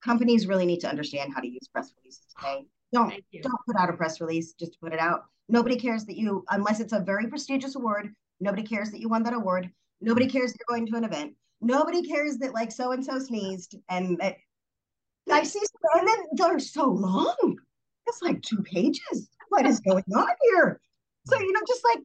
Companies 0.02 0.46
really 0.46 0.66
need 0.66 0.80
to 0.80 0.88
understand 0.88 1.32
how 1.34 1.40
to 1.40 1.48
use 1.48 1.68
press 1.72 1.92
releases 1.98 2.24
today. 2.38 2.66
Don't 2.92 3.12
don't 3.42 3.60
put 3.66 3.76
out 3.78 3.90
a 3.90 3.92
press 3.92 4.20
release 4.20 4.52
just 4.52 4.74
to 4.74 4.78
put 4.78 4.92
it 4.92 5.00
out. 5.00 5.24
Nobody 5.48 5.76
cares 5.76 6.04
that 6.06 6.16
you, 6.16 6.44
unless 6.50 6.80
it's 6.80 6.92
a 6.92 7.00
very 7.00 7.26
prestigious 7.26 7.74
award. 7.74 8.14
Nobody 8.40 8.62
cares 8.62 8.90
that 8.90 9.00
you 9.00 9.08
won 9.08 9.24
that 9.24 9.34
award. 9.34 9.70
Nobody 10.00 10.28
cares 10.28 10.52
that 10.52 10.58
you're 10.60 10.78
going 10.78 10.86
to 10.86 10.96
an 10.96 11.04
event. 11.04 11.34
Nobody 11.60 12.02
cares 12.02 12.38
that 12.38 12.54
like 12.54 12.70
so 12.70 12.92
and 12.92 13.04
so 13.04 13.18
sneezed 13.18 13.76
and 13.88 14.18
eh, 14.20 14.34
I 15.30 15.42
see, 15.42 15.60
and 15.94 16.06
then 16.06 16.16
they're 16.34 16.60
so 16.60 16.86
long. 16.88 17.56
It's 18.06 18.22
like 18.22 18.42
two 18.42 18.62
pages. 18.62 19.28
What 19.48 19.66
is 19.66 19.80
going 19.80 20.04
on 20.14 20.28
here? 20.52 20.80
So, 21.26 21.38
you 21.38 21.52
know, 21.52 21.60
just 21.66 21.84
like 21.84 21.98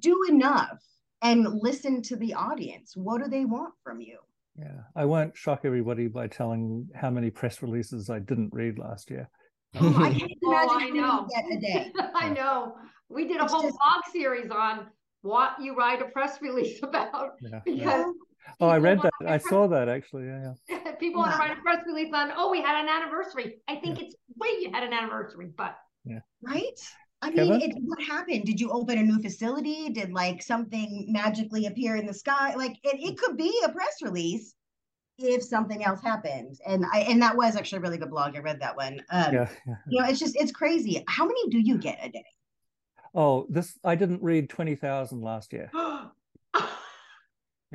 do 0.00 0.24
enough 0.28 0.80
and 1.22 1.46
listen 1.62 2.02
to 2.02 2.16
the 2.16 2.34
audience. 2.34 2.92
What 2.96 3.22
do 3.22 3.28
they 3.28 3.44
want 3.44 3.74
from 3.82 4.00
you? 4.00 4.18
Yeah, 4.56 4.82
I 4.94 5.04
won't 5.04 5.36
shock 5.36 5.60
everybody 5.64 6.06
by 6.06 6.28
telling 6.28 6.88
how 6.94 7.10
many 7.10 7.30
press 7.30 7.62
releases 7.62 8.10
I 8.10 8.20
didn't 8.20 8.52
read 8.52 8.78
last 8.78 9.10
year. 9.10 9.28
Oh, 9.80 9.88
I 10.00 10.10
can't 10.12 10.30
Oh, 10.44 10.50
imagine 10.52 10.76
I 10.78 10.90
know. 10.90 11.26
you 11.28 11.42
get 11.50 11.58
a 11.58 11.60
day. 11.60 11.92
I 12.14 12.28
know. 12.28 12.76
We 13.08 13.26
did 13.26 13.40
a 13.40 13.44
It's 13.44 13.52
whole 13.52 13.62
just- 13.62 13.76
blog 13.76 14.02
series 14.12 14.48
on 14.52 14.86
what 15.22 15.56
you 15.60 15.74
write 15.74 16.00
a 16.00 16.04
press 16.06 16.40
release 16.40 16.80
about 16.84 17.32
Yeah, 17.40 17.60
because 17.64 17.80
yeah. 17.80 18.12
Oh, 18.60 18.68
I 18.68 18.78
read 18.78 19.00
that. 19.02 19.12
I 19.26 19.38
saw 19.38 19.66
that 19.68 19.88
actually. 19.88 20.26
Yeah, 20.26 20.54
yeah. 20.68 20.92
people 21.00 21.20
want 21.20 21.32
to 21.32 21.38
write 21.38 21.56
a 21.56 21.60
press 21.60 21.80
release 21.86 22.12
on, 22.14 22.32
oh, 22.36 22.50
we 22.50 22.62
had 22.62 22.82
an 22.82 22.88
anniversary. 22.88 23.58
I 23.68 23.76
think 23.76 24.00
it's 24.00 24.14
wait, 24.36 24.60
you 24.60 24.70
had 24.72 24.82
an 24.82 24.92
anniversary, 24.92 25.50
but 25.56 25.76
yeah. 26.04 26.20
Right? 26.42 26.78
I 27.22 27.30
mean, 27.30 27.60
Kevin? 27.60 27.70
it, 27.70 27.76
what 27.80 28.02
happened? 28.02 28.44
Did 28.44 28.60
you 28.60 28.70
open 28.70 28.98
a 28.98 29.02
new 29.02 29.20
facility? 29.20 29.88
Did 29.88 30.12
like 30.12 30.42
something 30.42 31.06
magically 31.08 31.66
appear 31.66 31.96
in 31.96 32.06
the 32.06 32.14
sky? 32.14 32.54
Like 32.54 32.76
it, 32.82 33.00
it 33.00 33.18
could 33.18 33.36
be 33.36 33.52
a 33.64 33.70
press 33.70 33.96
release 34.02 34.54
if 35.18 35.42
something 35.42 35.84
else 35.84 36.02
happened. 36.02 36.58
And 36.66 36.84
I 36.92 37.00
and 37.00 37.20
that 37.22 37.36
was 37.36 37.56
actually 37.56 37.78
a 37.78 37.82
really 37.82 37.98
good 37.98 38.10
blog. 38.10 38.36
I 38.36 38.40
read 38.40 38.60
that 38.60 38.76
one. 38.76 39.00
Um, 39.10 39.32
yeah, 39.32 39.48
yeah. 39.66 39.74
you 39.88 40.00
know, 40.00 40.08
it's 40.08 40.18
just 40.18 40.36
it's 40.36 40.52
crazy. 40.52 41.02
How 41.08 41.24
many 41.24 41.48
do 41.48 41.58
you 41.58 41.78
get 41.78 41.98
a 42.02 42.10
day? 42.10 42.24
Oh, 43.14 43.46
this 43.48 43.78
I 43.84 43.94
didn't 43.94 44.22
read 44.22 44.50
twenty 44.50 44.74
thousand 44.74 45.22
last 45.22 45.52
year, 45.52 45.70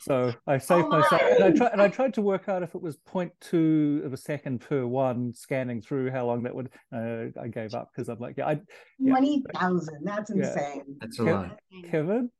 so 0.00 0.32
I 0.46 0.58
saved 0.58 0.88
my. 0.88 1.00
myself. 1.00 1.22
And 1.22 1.44
I 1.44 1.50
tried, 1.50 1.72
and 1.72 1.82
I 1.82 1.88
tried 1.88 2.14
to 2.14 2.22
work 2.22 2.48
out 2.48 2.62
if 2.62 2.74
it 2.74 2.82
was 2.82 2.96
0.2 3.12 4.04
of 4.04 4.12
a 4.12 4.16
second 4.16 4.60
per 4.60 4.86
one 4.86 5.32
scanning 5.32 5.80
through 5.82 6.10
how 6.10 6.26
long 6.26 6.42
that 6.44 6.54
would. 6.54 6.70
Uh, 6.92 7.26
I 7.40 7.48
gave 7.48 7.74
up 7.74 7.90
because 7.92 8.08
I'm 8.08 8.18
like, 8.18 8.36
yeah, 8.38 8.46
I, 8.48 8.60
Yeah. 8.98 9.12
Twenty 9.12 9.42
thousand. 9.54 10.04
That's 10.04 10.30
Yeah. 10.30 10.36
insane. 10.36 10.96
That's 11.00 11.18
a 11.18 11.22
Okay. 11.22 11.32
lot. 11.32 11.58
Kevin. 11.90 12.30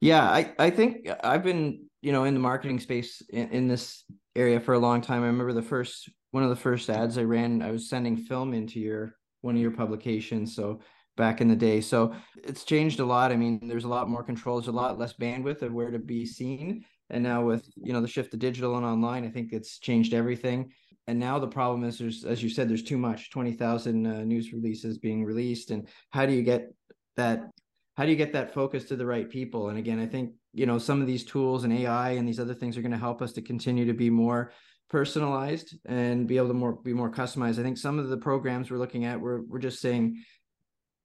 Yeah, 0.00 0.22
I, 0.22 0.54
I 0.58 0.70
think 0.70 1.08
I've 1.24 1.42
been, 1.42 1.86
you 2.02 2.12
know, 2.12 2.24
in 2.24 2.34
the 2.34 2.40
marketing 2.40 2.78
space 2.78 3.20
in, 3.30 3.48
in 3.50 3.68
this 3.68 4.04
area 4.36 4.60
for 4.60 4.74
a 4.74 4.78
long 4.78 5.00
time. 5.00 5.22
I 5.22 5.26
remember 5.26 5.52
the 5.52 5.62
first 5.62 6.08
one 6.30 6.42
of 6.42 6.50
the 6.50 6.56
first 6.56 6.90
ads 6.90 7.18
I 7.18 7.22
ran, 7.22 7.62
I 7.62 7.70
was 7.70 7.88
sending 7.88 8.16
film 8.16 8.52
into 8.54 8.78
your 8.78 9.14
one 9.40 9.54
of 9.56 9.60
your 9.62 9.70
publications. 9.70 10.54
So 10.54 10.80
back 11.18 11.42
in 11.42 11.48
the 11.48 11.56
day. 11.56 11.82
So 11.82 12.14
it's 12.42 12.64
changed 12.64 13.00
a 13.00 13.04
lot. 13.04 13.30
I 13.30 13.36
mean, 13.36 13.60
there's 13.68 13.84
a 13.84 13.88
lot 13.88 14.08
more 14.08 14.22
controls, 14.22 14.68
a 14.68 14.72
lot 14.72 14.98
less 14.98 15.12
bandwidth 15.12 15.60
of 15.60 15.74
where 15.74 15.90
to 15.90 15.98
be 15.98 16.24
seen. 16.24 16.86
And 17.10 17.22
now 17.22 17.44
with, 17.44 17.68
you 17.76 17.92
know, 17.92 18.00
the 18.00 18.08
shift 18.08 18.30
to 18.30 18.38
digital 18.38 18.76
and 18.76 18.86
online, 18.86 19.26
I 19.26 19.30
think 19.30 19.52
it's 19.52 19.78
changed 19.78 20.14
everything. 20.14 20.72
And 21.06 21.18
now 21.18 21.38
the 21.38 21.48
problem 21.48 21.84
is 21.84 21.98
there's, 21.98 22.24
as 22.24 22.42
you 22.42 22.48
said, 22.48 22.68
there's 22.68 22.82
too 22.82 22.98
much, 22.98 23.30
20,000 23.30 24.06
uh, 24.06 24.24
news 24.24 24.52
releases 24.52 24.98
being 24.98 25.24
released. 25.24 25.70
And 25.70 25.88
how 26.10 26.24
do 26.24 26.32
you 26.32 26.42
get 26.42 26.72
that 27.16 27.50
how 27.98 28.04
do 28.04 28.10
you 28.12 28.16
get 28.16 28.32
that 28.32 28.54
focus 28.54 28.84
to 28.84 28.94
the 28.94 29.04
right 29.04 29.28
people 29.28 29.70
and 29.70 29.76
again 29.76 29.98
i 29.98 30.06
think 30.06 30.30
you 30.54 30.66
know 30.66 30.78
some 30.78 31.00
of 31.00 31.06
these 31.08 31.24
tools 31.24 31.64
and 31.64 31.72
ai 31.72 32.10
and 32.10 32.28
these 32.28 32.38
other 32.38 32.54
things 32.54 32.78
are 32.78 32.80
going 32.80 32.92
to 32.92 32.96
help 32.96 33.20
us 33.20 33.32
to 33.32 33.42
continue 33.42 33.84
to 33.84 33.92
be 33.92 34.08
more 34.08 34.52
personalized 34.88 35.76
and 35.84 36.28
be 36.28 36.36
able 36.36 36.46
to 36.48 36.54
more 36.54 36.76
be 36.82 36.94
more 36.94 37.10
customized 37.10 37.58
i 37.58 37.62
think 37.62 37.76
some 37.76 37.98
of 37.98 38.08
the 38.08 38.16
programs 38.16 38.70
we're 38.70 38.78
looking 38.78 39.04
at 39.04 39.20
we're, 39.20 39.42
we're 39.42 39.58
just 39.58 39.80
saying 39.80 40.22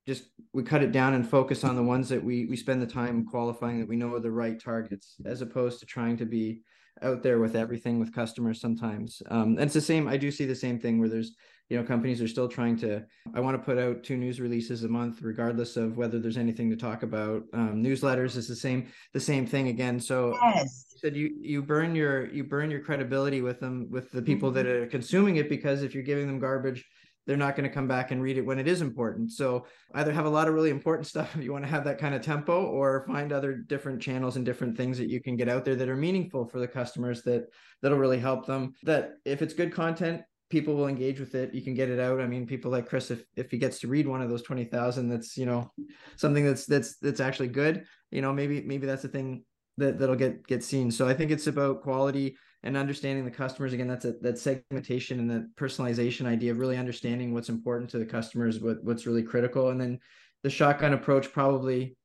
just 0.05 0.25
we 0.53 0.63
cut 0.63 0.83
it 0.83 0.91
down 0.91 1.13
and 1.13 1.27
focus 1.27 1.63
on 1.63 1.75
the 1.75 1.83
ones 1.83 2.09
that 2.09 2.23
we 2.23 2.45
we 2.45 2.57
spend 2.57 2.81
the 2.81 2.87
time 2.87 3.25
qualifying 3.25 3.79
that 3.79 3.87
we 3.87 3.95
know 3.95 4.13
are 4.13 4.19
the 4.19 4.31
right 4.31 4.59
targets 4.61 5.15
as 5.25 5.41
opposed 5.41 5.79
to 5.79 5.85
trying 5.85 6.17
to 6.17 6.25
be 6.25 6.61
out 7.01 7.23
there 7.23 7.39
with 7.39 7.55
everything 7.55 7.99
with 7.99 8.13
customers 8.13 8.61
sometimes. 8.61 9.21
Um 9.29 9.49
and 9.53 9.61
it's 9.61 9.73
the 9.73 9.81
same 9.81 10.07
i 10.07 10.17
do 10.17 10.29
see 10.31 10.45
the 10.45 10.55
same 10.55 10.79
thing 10.79 10.99
where 10.99 11.09
there's 11.09 11.35
you 11.69 11.77
know 11.77 11.83
companies 11.83 12.21
are 12.21 12.27
still 12.27 12.47
trying 12.49 12.75
to 12.77 13.01
i 13.33 13.39
want 13.39 13.55
to 13.57 13.63
put 13.63 13.77
out 13.79 14.03
two 14.03 14.17
news 14.17 14.39
releases 14.41 14.83
a 14.83 14.87
month 14.87 15.21
regardless 15.21 15.77
of 15.77 15.97
whether 15.97 16.19
there's 16.19 16.37
anything 16.37 16.69
to 16.69 16.75
talk 16.75 17.03
about. 17.03 17.43
Um, 17.53 17.81
newsletters 17.81 18.35
is 18.35 18.47
the 18.47 18.55
same 18.55 18.87
the 19.13 19.19
same 19.19 19.47
thing 19.47 19.69
again. 19.69 19.99
So 19.99 20.37
Yes. 20.55 20.87
you 20.93 20.99
said 20.99 21.15
you 21.15 21.27
you 21.41 21.61
burn 21.63 21.95
your 21.95 22.27
you 22.31 22.43
burn 22.43 22.69
your 22.69 22.81
credibility 22.81 23.41
with 23.41 23.59
them 23.61 23.87
with 23.89 24.11
the 24.11 24.21
people 24.21 24.51
that 24.51 24.65
are 24.67 24.85
consuming 24.87 25.37
it 25.37 25.47
because 25.49 25.81
if 25.83 25.93
you're 25.95 26.03
giving 26.03 26.27
them 26.27 26.39
garbage 26.39 26.85
they're 27.25 27.37
not 27.37 27.55
going 27.55 27.67
to 27.67 27.73
come 27.73 27.87
back 27.87 28.11
and 28.11 28.21
read 28.21 28.37
it 28.37 28.45
when 28.45 28.59
it 28.59 28.67
is 28.67 28.81
important. 28.81 29.31
So 29.31 29.65
either 29.93 30.11
have 30.11 30.25
a 30.25 30.29
lot 30.29 30.47
of 30.47 30.53
really 30.53 30.69
important 30.69 31.07
stuff 31.13 31.35
if 31.35 31.43
you 31.43 31.51
want 31.51 31.63
to 31.63 31.71
have 31.71 31.83
that 31.85 31.97
kind 31.97 32.15
of 32.15 32.21
tempo 32.21 32.65
or 32.65 33.05
find 33.07 33.31
other 33.31 33.53
different 33.53 34.01
channels 34.01 34.35
and 34.35 34.45
different 34.45 34.77
things 34.77 34.97
that 34.97 35.09
you 35.09 35.21
can 35.21 35.35
get 35.35 35.49
out 35.49 35.65
there 35.65 35.75
that 35.75 35.89
are 35.89 35.95
meaningful 35.95 36.45
for 36.45 36.59
the 36.59 36.67
customers 36.67 37.23
that 37.23 37.47
that'll 37.81 37.97
really 37.97 38.19
help 38.19 38.45
them. 38.45 38.73
That 38.83 39.13
if 39.25 39.41
it's 39.41 39.53
good 39.53 39.73
content 39.73 40.21
people 40.49 40.75
will 40.75 40.87
engage 40.87 41.19
with 41.19 41.33
it. 41.33 41.51
You 41.51 41.63
can 41.63 41.73
get 41.73 41.89
it 41.89 41.99
out. 41.99 42.21
I 42.21 42.27
mean 42.27 42.45
people 42.45 42.69
like 42.69 42.87
chris 42.87 43.09
if 43.09 43.25
if 43.35 43.49
he 43.49 43.57
gets 43.57 43.79
to 43.79 43.87
read 43.87 44.07
one 44.07 44.21
of 44.21 44.29
those 44.29 44.43
20,000 44.43 45.09
that's 45.09 45.35
you 45.35 45.47
know 45.47 45.71
something 46.15 46.45
that's 46.45 46.67
that's 46.67 46.97
that's 46.99 47.19
actually 47.19 47.47
good 47.47 47.85
you 48.11 48.21
know 48.21 48.31
maybe 48.31 48.61
maybe 48.61 48.85
that's 48.85 49.01
the 49.01 49.07
thing 49.07 49.45
that 49.77 49.97
that'll 49.97 50.15
get 50.15 50.45
get 50.45 50.63
seen. 50.63 50.91
So 50.91 51.07
i 51.07 51.13
think 51.15 51.31
it's 51.31 51.47
about 51.47 51.81
quality 51.81 52.37
and 52.63 52.77
understanding 52.77 53.25
the 53.25 53.31
customers 53.31 53.73
again 53.73 53.87
that's 53.87 54.05
a 54.05 54.13
that 54.21 54.37
segmentation 54.37 55.19
and 55.19 55.29
that 55.29 55.55
personalization 55.55 56.25
idea 56.25 56.51
of 56.51 56.59
really 56.59 56.77
understanding 56.77 57.33
what's 57.33 57.49
important 57.49 57.89
to 57.89 57.97
the 57.97 58.05
customers 58.05 58.59
what 58.59 58.83
what's 58.83 59.05
really 59.05 59.23
critical 59.23 59.69
and 59.69 59.79
then 59.79 59.99
the 60.43 60.49
shotgun 60.49 60.93
approach 60.93 61.31
probably 61.31 61.95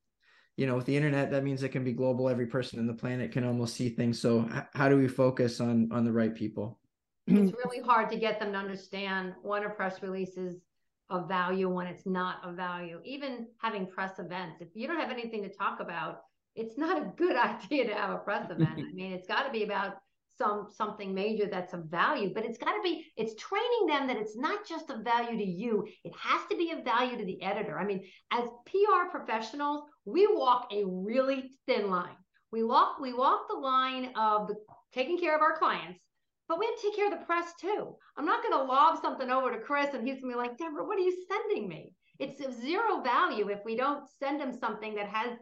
you 0.57 0.67
know 0.67 0.77
with 0.77 0.87
the 0.87 0.97
internet 0.97 1.31
that 1.31 1.45
means 1.45 1.63
it 1.63 1.71
can 1.71 1.85
be 1.85 1.93
global 1.93 2.29
every 2.29 2.47
person 2.47 2.79
in 2.79 2.87
the 2.87 2.95
planet 2.95 3.33
can 3.33 3.45
almost 3.45 3.75
see 3.75 3.89
things 3.89 4.21
so 4.21 4.49
h- 4.55 4.65
how 4.75 4.89
do 4.89 4.97
we 4.97 5.09
focus 5.09 5.61
on 5.61 5.89
on 5.93 6.05
the 6.05 6.13
right 6.13 6.35
people 6.35 6.79
it's 7.27 7.53
really 7.53 7.85
hard 7.85 8.09
to 8.11 8.17
get 8.17 8.41
them 8.41 8.53
to 8.53 8.59
understand 8.59 9.35
when 9.43 9.65
a 9.65 9.69
press 9.69 10.03
release 10.03 10.39
is 10.39 10.63
of 11.11 11.29
value 11.29 11.69
when 11.69 11.87
it's 11.87 12.07
not 12.07 12.37
of 12.45 12.55
value. 12.55 13.01
Even 13.05 13.47
having 13.59 13.87
press 13.87 14.19
events, 14.19 14.61
if 14.61 14.69
you 14.75 14.87
don't 14.87 15.01
have 15.01 15.11
anything 15.11 15.43
to 15.43 15.49
talk 15.49 15.81
about, 15.81 16.23
it's 16.55 16.77
not 16.77 16.99
a 16.99 17.13
good 17.17 17.37
idea 17.37 17.87
to 17.87 17.95
have 17.95 18.11
a 18.11 18.19
press 18.19 18.51
event. 18.51 18.71
I 18.79 18.95
mean, 18.95 19.13
it's 19.13 19.27
got 19.27 19.45
to 19.45 19.53
be 19.53 19.65
about 19.65 19.97
some 20.39 20.69
something 20.71 21.13
major 21.13 21.47
that's 21.47 21.75
of 21.75 21.85
value, 21.87 22.33
but 22.33 22.45
it's 22.45 22.59
got 22.59 22.73
to 22.73 22.83
be 22.83 23.07
it's 23.17 23.35
training 23.35 23.87
them 23.87 24.07
that 24.07 24.17
it's 24.17 24.37
not 24.37 24.67
just 24.67 24.91
of 24.91 25.05
value 25.05 25.37
to 25.37 25.45
you. 25.45 25.87
It 26.05 26.13
has 26.19 26.41
to 26.51 26.57
be 26.57 26.71
of 26.71 26.85
value 26.85 27.19
to 27.19 27.25
the 27.25 27.43
editor. 27.43 27.79
I 27.79 27.85
mean, 27.85 28.05
as 28.33 28.45
PR 28.67 29.11
professionals, 29.11 29.85
we 30.05 30.27
walk 30.27 30.69
a 30.73 30.85
really 30.87 31.51
thin 31.67 31.91
line. 31.91 32.17
We 32.53 32.63
walk 32.63 33.01
we 33.01 33.13
walk 33.13 33.49
the 33.49 33.59
line 33.59 34.13
of 34.17 34.49
the 34.49 34.55
taking 34.93 35.19
care 35.19 35.37
of 35.37 35.43
our 35.43 35.59
clients 35.59 36.01
but 36.49 36.59
we 36.59 36.67
have 36.67 36.77
to 36.77 36.83
take 36.83 36.97
care 36.97 37.13
of 37.13 37.19
the 37.19 37.27
press 37.27 37.53
too. 37.61 37.95
I'm 38.17 38.25
not 38.25 38.43
going 38.43 38.55
to 38.55 38.65
lob 38.65 39.01
something 39.03 39.31
over 39.31 39.53
to 39.53 39.61
Chris 39.61 39.93
and 39.93 40.07
he's 40.07 40.23
going 40.23 40.33
to 40.33 40.39
be 40.39 40.43
like, 40.43 40.57
Deborah, 40.57 40.85
what 40.85 40.97
are 40.97 41.03
you 41.03 41.15
sending 41.29 41.69
me? 41.69 41.93
It's 42.19 42.45
of 42.45 42.55
zero 42.55 43.03
value 43.03 43.51
if 43.51 43.61
we 43.65 43.77
don't 43.77 44.09
send 44.19 44.41
him 44.41 44.53
something 44.53 44.95
that 44.95 45.09
has 45.09 45.37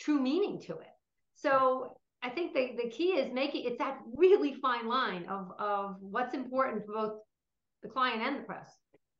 true 0.00 0.20
meaning 0.20 0.60
to 0.62 0.72
it. 0.72 0.88
So 1.36 1.97
I 2.22 2.30
think 2.30 2.52
the, 2.52 2.72
the 2.82 2.90
key 2.90 3.10
is 3.12 3.32
making 3.32 3.64
it's 3.64 3.78
that 3.78 3.98
really 4.14 4.54
fine 4.54 4.88
line 4.88 5.26
of, 5.26 5.52
of 5.58 5.96
what's 6.00 6.34
important 6.34 6.84
for 6.86 6.92
both 6.92 7.12
the 7.82 7.88
client 7.88 8.22
and 8.22 8.40
the 8.40 8.42
press. 8.42 8.72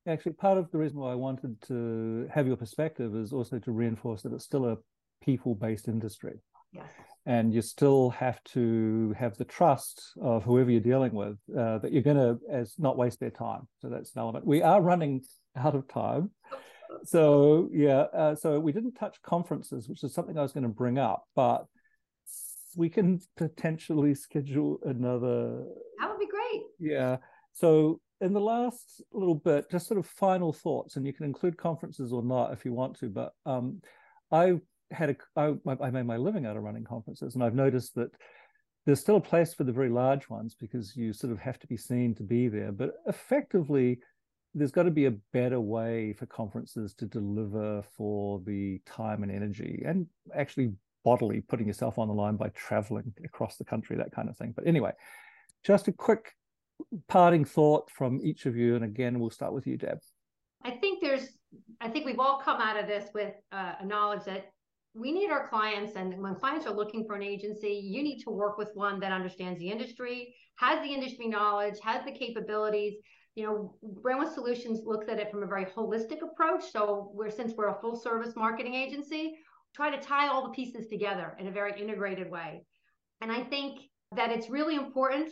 Actually, 0.07 0.33
part 0.33 0.59
of 0.59 0.71
the 0.71 0.79
reason 0.79 0.99
why 0.99 1.13
I 1.13 1.15
wanted 1.15 1.61
to 1.69 2.29
have 2.33 2.47
your 2.47 2.57
perspective 2.57 3.15
is 3.15 3.33
also 3.33 3.59
to 3.59 3.73
reinforce 3.73 4.23
that 4.23 4.33
it's 4.33 4.45
still 4.45 4.67
a 4.67 4.77
people-based 5.23 5.89
industry. 5.89 6.41
Yes. 6.73 6.85
and 7.25 7.55
you 7.55 7.63
still 7.63 8.11
have 8.11 8.45
to 8.45 9.15
have 9.19 9.35
the 9.39 9.45
trust 9.47 10.13
of 10.21 10.45
whoever 10.45 10.71
you're 10.71 10.83
dealing 10.83 11.15
with 11.15 11.39
uh, 11.59 11.79
that 11.79 11.93
you're 11.93 12.03
going 12.03 12.19
to 12.19 12.39
as 12.53 12.75
not 12.79 12.99
waste 12.99 13.21
their 13.21 13.31
time 13.31 13.67
so 13.81 13.89
that's 13.89 14.15
an 14.15 14.21
element 14.21 14.47
we 14.47 14.61
are 14.61 14.83
running 14.83 15.23
out 15.57 15.75
of 15.75 15.89
time 15.89 16.31
so 17.05 17.71
yeah 17.73 18.01
uh, 18.13 18.35
so 18.35 18.61
we 18.61 18.71
didn't 18.71 18.93
touch 18.93 19.17
conferences 19.23 19.89
which 19.89 20.05
is 20.05 20.13
something 20.13 20.37
i 20.39 20.43
was 20.43 20.53
going 20.53 20.63
to 20.63 20.69
bring 20.69 20.99
up 20.99 21.25
but 21.35 21.65
we 22.79 22.89
can 22.89 23.21
potentially 23.37 24.15
schedule 24.15 24.79
another 24.85 25.65
That 25.99 26.09
would 26.11 26.21
be 26.21 26.29
great. 26.29 26.63
yeah. 26.79 27.17
So 27.53 28.01
in 28.21 28.33
the 28.33 28.41
last 28.41 29.03
little 29.13 29.35
bit, 29.35 29.69
just 29.71 29.89
sort 29.89 29.99
of 29.99 30.07
final 30.07 30.53
thoughts, 30.53 30.95
and 30.97 31.05
you 31.05 31.13
can 31.13 31.27
include 31.27 31.57
conferences 31.57 32.13
or 32.13 32.23
not 32.23 32.53
if 32.53 32.65
you 32.65 32.73
want 32.73 32.97
to. 33.01 33.09
But 33.09 33.33
um, 33.47 33.81
I 34.31 34.61
had 34.93 35.11
a 35.11 35.17
I, 35.37 35.55
I 35.81 35.91
made 35.91 36.07
my 36.07 36.17
living 36.17 36.47
out 36.47 36.57
of 36.57 36.63
running 36.63 36.85
conferences, 36.85 37.35
and 37.35 37.43
I've 37.43 37.55
noticed 37.67 37.97
that 37.97 38.11
there's 38.87 39.01
still 39.01 39.17
a 39.17 39.21
place 39.33 39.53
for 39.55 39.65
the 39.65 39.73
very 39.73 39.91
large 39.91 40.31
ones 40.31 40.55
because 40.59 40.97
you 40.97 41.13
sort 41.13 41.33
of 41.33 41.39
have 41.41 41.59
to 41.59 41.67
be 41.67 41.77
seen 41.77 42.15
to 42.15 42.23
be 42.23 42.49
there. 42.49 42.73
But 42.73 42.93
effectively, 43.07 43.99
there's 44.55 44.73
got 44.73 44.85
to 44.85 44.91
be 44.93 45.07
a 45.07 45.17
better 45.33 45.61
way 45.61 46.13
for 46.13 46.27
conferences 46.27 46.95
to 46.95 47.07
deliver 47.07 47.83
for 47.97 48.41
the 48.47 48.81
time 48.87 49.23
and 49.25 49.33
energy, 49.33 49.83
and 49.85 50.07
actually 50.35 50.73
bodily 51.05 51.41
putting 51.41 51.67
yourself 51.67 51.99
on 51.99 52.09
the 52.09 52.15
line 52.15 52.37
by 52.37 52.49
traveling 52.51 53.13
across 53.25 53.57
the 53.57 53.65
country, 53.65 53.97
that 53.97 54.13
kind 54.13 54.29
of 54.29 54.37
thing. 54.37 54.53
But 54.55 54.67
anyway, 54.67 54.93
just 55.65 55.89
a 55.89 55.93
quick 55.93 56.35
parting 57.09 57.45
thought 57.45 57.91
from 57.91 58.21
each 58.23 58.47
of 58.47 58.57
you. 58.57 58.77
And 58.77 58.85
again, 58.85 59.19
we'll 59.19 59.31
start 59.31 59.53
with 59.53 59.67
you, 59.67 59.77
Deb. 59.77 59.99
I 60.65 60.73
think 60.73 61.01
there's, 61.01 61.29
I 61.81 61.89
think 61.89 62.05
we've 62.05 62.19
all 62.19 62.41
come 62.45 62.61
out 62.61 62.79
of 62.79 62.87
this 62.87 63.11
with 63.15 63.35
uh, 63.53 63.75
a 63.81 63.87
knowledge 63.87 64.25
that 64.25 64.51
we 64.95 65.13
need 65.13 65.31
our 65.31 65.49
clients, 65.49 65.95
and 65.97 66.21
when 66.21 66.35
clients 66.35 66.67
are 66.67 66.75
looking 66.75 67.05
for 67.07 67.15
an 67.15 67.23
agency, 67.23 67.69
you 67.69 68.03
need 68.03 68.21
to 68.25 68.31
work 68.31 68.59
with 68.59 68.71
one 68.75 68.99
that 69.01 69.13
understands 69.13 69.59
the 69.61 69.71
industry, 69.71 70.35
has 70.57 70.83
the 70.83 70.93
industry 70.93 71.29
knowledge, 71.29 71.77
has 71.83 72.05
the 72.05 72.11
capabilities. 72.11 72.95
You 73.37 73.45
know, 73.45 73.77
Brandwidth 74.03 74.35
Solutions 74.35 74.81
looks 74.85 75.09
at 75.09 75.21
it 75.21 75.31
from 75.31 75.45
a 75.45 75.47
very 75.47 75.67
holistic 75.67 76.23
approach. 76.23 76.65
So 76.73 77.13
we're 77.15 77.31
since 77.31 77.53
we're 77.57 77.69
a 77.69 77.81
full 77.81 77.95
service 77.95 78.35
marketing 78.35 78.75
agency, 78.75 79.39
try 79.79 79.95
to 79.95 80.03
tie 80.03 80.27
all 80.27 80.43
the 80.43 80.55
pieces 80.55 80.89
together 80.89 81.37
in 81.39 81.47
a 81.47 81.53
very 81.53 81.81
integrated 81.81 82.29
way. 82.29 82.65
And 83.21 83.31
I 83.31 83.45
think 83.45 83.79
that 84.17 84.33
it's 84.33 84.51
really 84.51 84.75
important 84.75 85.31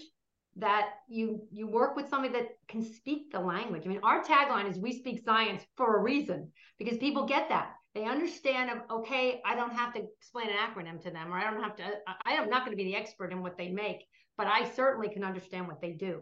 that 0.59 0.87
you 1.09 1.43
you 1.51 1.67
work 1.67 1.97
with 1.97 2.09
somebody 2.09 2.33
that 2.33 2.51
can 2.69 2.81
speak 2.81 3.33
the 3.33 3.41
language. 3.41 3.83
I 3.85 3.89
mean, 3.89 4.01
our 4.05 4.23
tagline 4.23 4.71
is 4.71 4.79
we 4.79 5.01
speak 5.01 5.25
science 5.25 5.63
for 5.77 5.97
a 5.97 6.01
reason 6.01 6.53
because 6.79 6.97
people 6.97 7.27
get 7.27 7.49
that. 7.49 7.73
They 7.97 8.05
understand 8.05 8.71
okay, 8.89 9.43
I 9.45 9.57
don't 9.57 9.73
have 9.73 9.93
to 9.95 10.03
explain 10.21 10.49
an 10.51 10.57
acronym 10.57 11.03
to 11.03 11.11
them 11.11 11.33
or 11.33 11.39
I 11.39 11.51
don't 11.51 11.63
have 11.63 11.77
to 11.77 11.85
I 12.25 12.35
am 12.35 12.49
not 12.49 12.65
going 12.65 12.77
to 12.77 12.83
be 12.83 12.91
the 12.91 12.97
expert 12.97 13.33
in 13.33 13.43
what 13.43 13.59
they 13.59 13.71
make, 13.71 14.05
but 14.39 14.47
I 14.47 14.71
certainly 14.71 15.09
can 15.09 15.25
understand 15.25 15.67
what 15.67 15.81
they 15.81 15.93
do. 15.93 16.21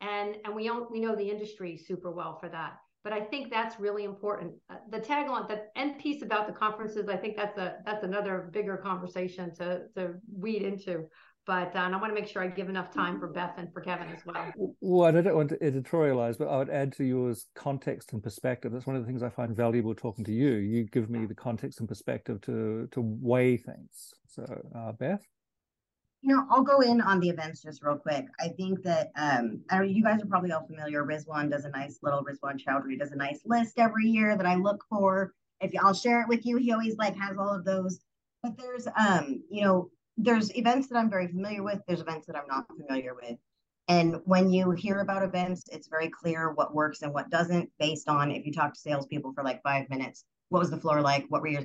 And 0.00 0.36
and 0.44 0.54
we 0.54 0.68
don't 0.68 0.88
we 0.88 1.00
know 1.00 1.16
the 1.16 1.30
industry 1.30 1.76
super 1.76 2.12
well 2.12 2.38
for 2.38 2.48
that. 2.48 2.76
But 3.06 3.12
I 3.12 3.20
think 3.20 3.52
that's 3.52 3.78
really 3.78 4.02
important. 4.02 4.54
Uh, 4.68 4.78
the 4.90 4.98
tagline, 4.98 5.46
the 5.46 5.66
end 5.76 6.00
piece 6.00 6.22
about 6.22 6.48
the 6.48 6.52
conferences, 6.52 7.08
I 7.08 7.16
think 7.16 7.36
that's 7.36 7.56
a 7.56 7.76
that's 7.86 8.02
another 8.02 8.50
bigger 8.52 8.76
conversation 8.76 9.54
to 9.54 9.82
to 9.94 10.14
weed 10.36 10.62
into 10.62 11.04
but 11.46 11.76
uh, 11.76 11.78
I 11.78 11.90
want 11.98 12.08
to 12.08 12.20
make 12.20 12.26
sure 12.26 12.42
I 12.42 12.48
give 12.48 12.68
enough 12.68 12.92
time 12.92 13.20
for 13.20 13.28
Beth 13.28 13.54
and 13.56 13.72
for 13.72 13.80
Kevin 13.80 14.08
as 14.08 14.26
well. 14.26 14.52
Well, 14.80 15.06
I 15.06 15.12
don't 15.12 15.36
want 15.36 15.50
to 15.50 15.58
editorialize, 15.58 16.36
but 16.36 16.48
I 16.48 16.58
would 16.58 16.70
add 16.70 16.92
to 16.94 17.04
yours 17.04 17.46
context 17.54 18.12
and 18.12 18.20
perspective. 18.20 18.72
That's 18.72 18.88
one 18.88 18.96
of 18.96 19.02
the 19.02 19.06
things 19.06 19.22
I 19.22 19.28
find 19.28 19.54
valuable 19.54 19.94
talking 19.94 20.24
to 20.24 20.32
you. 20.32 20.54
You 20.54 20.82
give 20.82 21.08
me 21.08 21.24
the 21.26 21.36
context 21.36 21.78
and 21.78 21.88
perspective 21.88 22.40
to 22.42 22.88
to 22.90 23.00
weigh 23.00 23.56
things. 23.56 24.14
So, 24.26 24.42
uh, 24.74 24.90
Beth. 24.90 25.22
You 26.26 26.34
know, 26.34 26.44
I'll 26.50 26.64
go 26.64 26.80
in 26.80 27.00
on 27.00 27.20
the 27.20 27.28
events 27.28 27.62
just 27.62 27.84
real 27.84 27.96
quick. 27.96 28.26
I 28.40 28.48
think 28.48 28.82
that 28.82 29.12
um, 29.16 29.60
I 29.70 29.84
you 29.84 30.02
guys 30.02 30.20
are 30.20 30.26
probably 30.26 30.50
all 30.50 30.66
familiar. 30.66 31.04
Rizwan 31.04 31.48
does 31.48 31.64
a 31.64 31.70
nice 31.70 32.00
little 32.02 32.24
Rizwan 32.24 32.60
Chowdhury 32.60 32.98
does 32.98 33.12
a 33.12 33.16
nice 33.16 33.42
list 33.44 33.78
every 33.78 34.08
year 34.08 34.36
that 34.36 34.44
I 34.44 34.56
look 34.56 34.84
for. 34.88 35.32
If 35.60 35.70
I'll 35.80 35.94
share 35.94 36.22
it 36.22 36.28
with 36.28 36.44
you, 36.44 36.56
he 36.56 36.72
always 36.72 36.96
like 36.96 37.14
has 37.16 37.38
all 37.38 37.54
of 37.54 37.64
those. 37.64 38.00
But 38.42 38.58
there's 38.58 38.88
um, 38.98 39.44
you 39.48 39.62
know, 39.62 39.90
there's 40.16 40.52
events 40.56 40.88
that 40.88 40.98
I'm 40.98 41.08
very 41.08 41.28
familiar 41.28 41.62
with, 41.62 41.80
there's 41.86 42.00
events 42.00 42.26
that 42.26 42.34
I'm 42.34 42.48
not 42.48 42.66
familiar 42.76 43.14
with. 43.14 43.38
And 43.86 44.16
when 44.24 44.50
you 44.50 44.72
hear 44.72 44.98
about 44.98 45.22
events, 45.22 45.68
it's 45.70 45.86
very 45.86 46.08
clear 46.08 46.50
what 46.50 46.74
works 46.74 47.02
and 47.02 47.14
what 47.14 47.30
doesn't 47.30 47.70
based 47.78 48.08
on 48.08 48.32
if 48.32 48.44
you 48.44 48.52
talk 48.52 48.74
to 48.74 48.80
salespeople 48.80 49.32
for 49.32 49.44
like 49.44 49.62
five 49.62 49.88
minutes, 49.90 50.24
what 50.48 50.58
was 50.58 50.70
the 50.70 50.80
floor 50.80 51.00
like? 51.02 51.24
What 51.28 51.40
were 51.40 51.46
your 51.46 51.62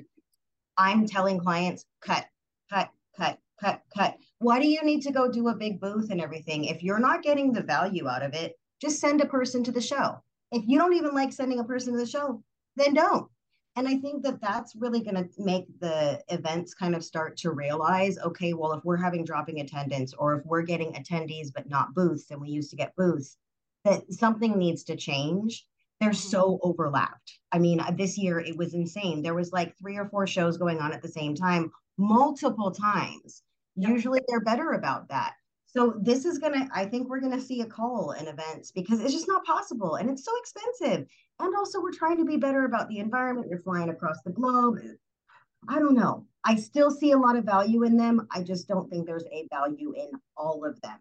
I'm 0.77 1.07
telling 1.07 1.39
clients, 1.39 1.85
cut, 2.01 2.27
cut, 2.69 2.91
cut, 3.17 3.39
cut, 3.59 3.81
cut. 3.95 4.17
Why 4.41 4.59
do 4.59 4.67
you 4.67 4.83
need 4.83 5.01
to 5.03 5.11
go 5.11 5.31
do 5.31 5.49
a 5.49 5.55
big 5.55 5.79
booth 5.79 6.09
and 6.09 6.19
everything? 6.19 6.65
If 6.65 6.83
you're 6.83 6.99
not 6.99 7.23
getting 7.23 7.53
the 7.53 7.63
value 7.63 8.07
out 8.07 8.23
of 8.23 8.33
it, 8.33 8.55
just 8.81 8.99
send 8.99 9.21
a 9.21 9.27
person 9.27 9.63
to 9.63 9.71
the 9.71 9.81
show. 9.81 10.21
If 10.51 10.63
you 10.67 10.77
don't 10.77 10.93
even 10.93 11.13
like 11.13 11.31
sending 11.31 11.59
a 11.59 11.63
person 11.63 11.93
to 11.93 11.99
the 11.99 12.07
show, 12.07 12.43
then 12.75 12.93
don't 12.93 13.29
and 13.75 13.87
i 13.87 13.95
think 13.97 14.23
that 14.23 14.41
that's 14.41 14.75
really 14.75 15.01
going 15.01 15.15
to 15.15 15.27
make 15.37 15.65
the 15.79 16.21
events 16.29 16.73
kind 16.73 16.95
of 16.95 17.03
start 17.03 17.37
to 17.37 17.51
realize 17.51 18.17
okay 18.19 18.53
well 18.53 18.73
if 18.73 18.83
we're 18.83 18.97
having 18.97 19.23
dropping 19.23 19.61
attendance 19.61 20.13
or 20.13 20.35
if 20.35 20.45
we're 20.45 20.61
getting 20.61 20.93
attendees 20.93 21.49
but 21.53 21.69
not 21.69 21.93
booths 21.93 22.31
and 22.31 22.41
we 22.41 22.49
used 22.49 22.69
to 22.69 22.75
get 22.75 22.95
booths 22.95 23.37
that 23.85 24.11
something 24.11 24.57
needs 24.57 24.83
to 24.83 24.95
change 24.95 25.65
they're 25.99 26.09
mm-hmm. 26.09 26.29
so 26.29 26.59
overlapped 26.63 27.39
i 27.51 27.59
mean 27.59 27.81
this 27.97 28.17
year 28.17 28.39
it 28.39 28.57
was 28.57 28.73
insane 28.73 29.21
there 29.21 29.35
was 29.35 29.51
like 29.51 29.77
three 29.77 29.97
or 29.97 30.07
four 30.09 30.27
shows 30.27 30.57
going 30.57 30.79
on 30.79 30.93
at 30.93 31.01
the 31.01 31.07
same 31.07 31.35
time 31.35 31.71
multiple 31.97 32.71
times 32.71 33.43
usually 33.75 34.21
they're 34.27 34.41
better 34.41 34.71
about 34.71 35.09
that 35.09 35.33
so 35.73 35.93
this 36.01 36.25
is 36.25 36.37
gonna, 36.37 36.67
I 36.73 36.85
think 36.85 37.07
we're 37.07 37.21
gonna 37.21 37.39
see 37.39 37.61
a 37.61 37.65
call 37.65 38.11
in 38.11 38.27
events 38.27 38.71
because 38.71 38.99
it's 38.99 39.13
just 39.13 39.29
not 39.29 39.45
possible 39.45 39.95
and 39.95 40.09
it's 40.09 40.25
so 40.25 40.31
expensive. 40.37 41.07
And 41.39 41.55
also 41.55 41.81
we're 41.81 41.93
trying 41.93 42.17
to 42.17 42.25
be 42.25 42.35
better 42.35 42.65
about 42.65 42.89
the 42.89 42.99
environment. 42.99 43.47
You're 43.49 43.61
flying 43.61 43.89
across 43.89 44.17
the 44.25 44.31
globe. 44.31 44.79
I 45.69 45.79
don't 45.79 45.95
know. 45.95 46.25
I 46.43 46.55
still 46.55 46.91
see 46.91 47.11
a 47.11 47.17
lot 47.17 47.37
of 47.37 47.45
value 47.45 47.83
in 47.83 47.95
them. 47.95 48.27
I 48.31 48.43
just 48.43 48.67
don't 48.67 48.89
think 48.89 49.05
there's 49.05 49.25
a 49.31 49.47
value 49.49 49.93
in 49.95 50.09
all 50.35 50.65
of 50.65 50.79
them. 50.81 50.97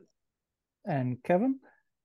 And 0.87 1.21
Kevin? 1.25 1.59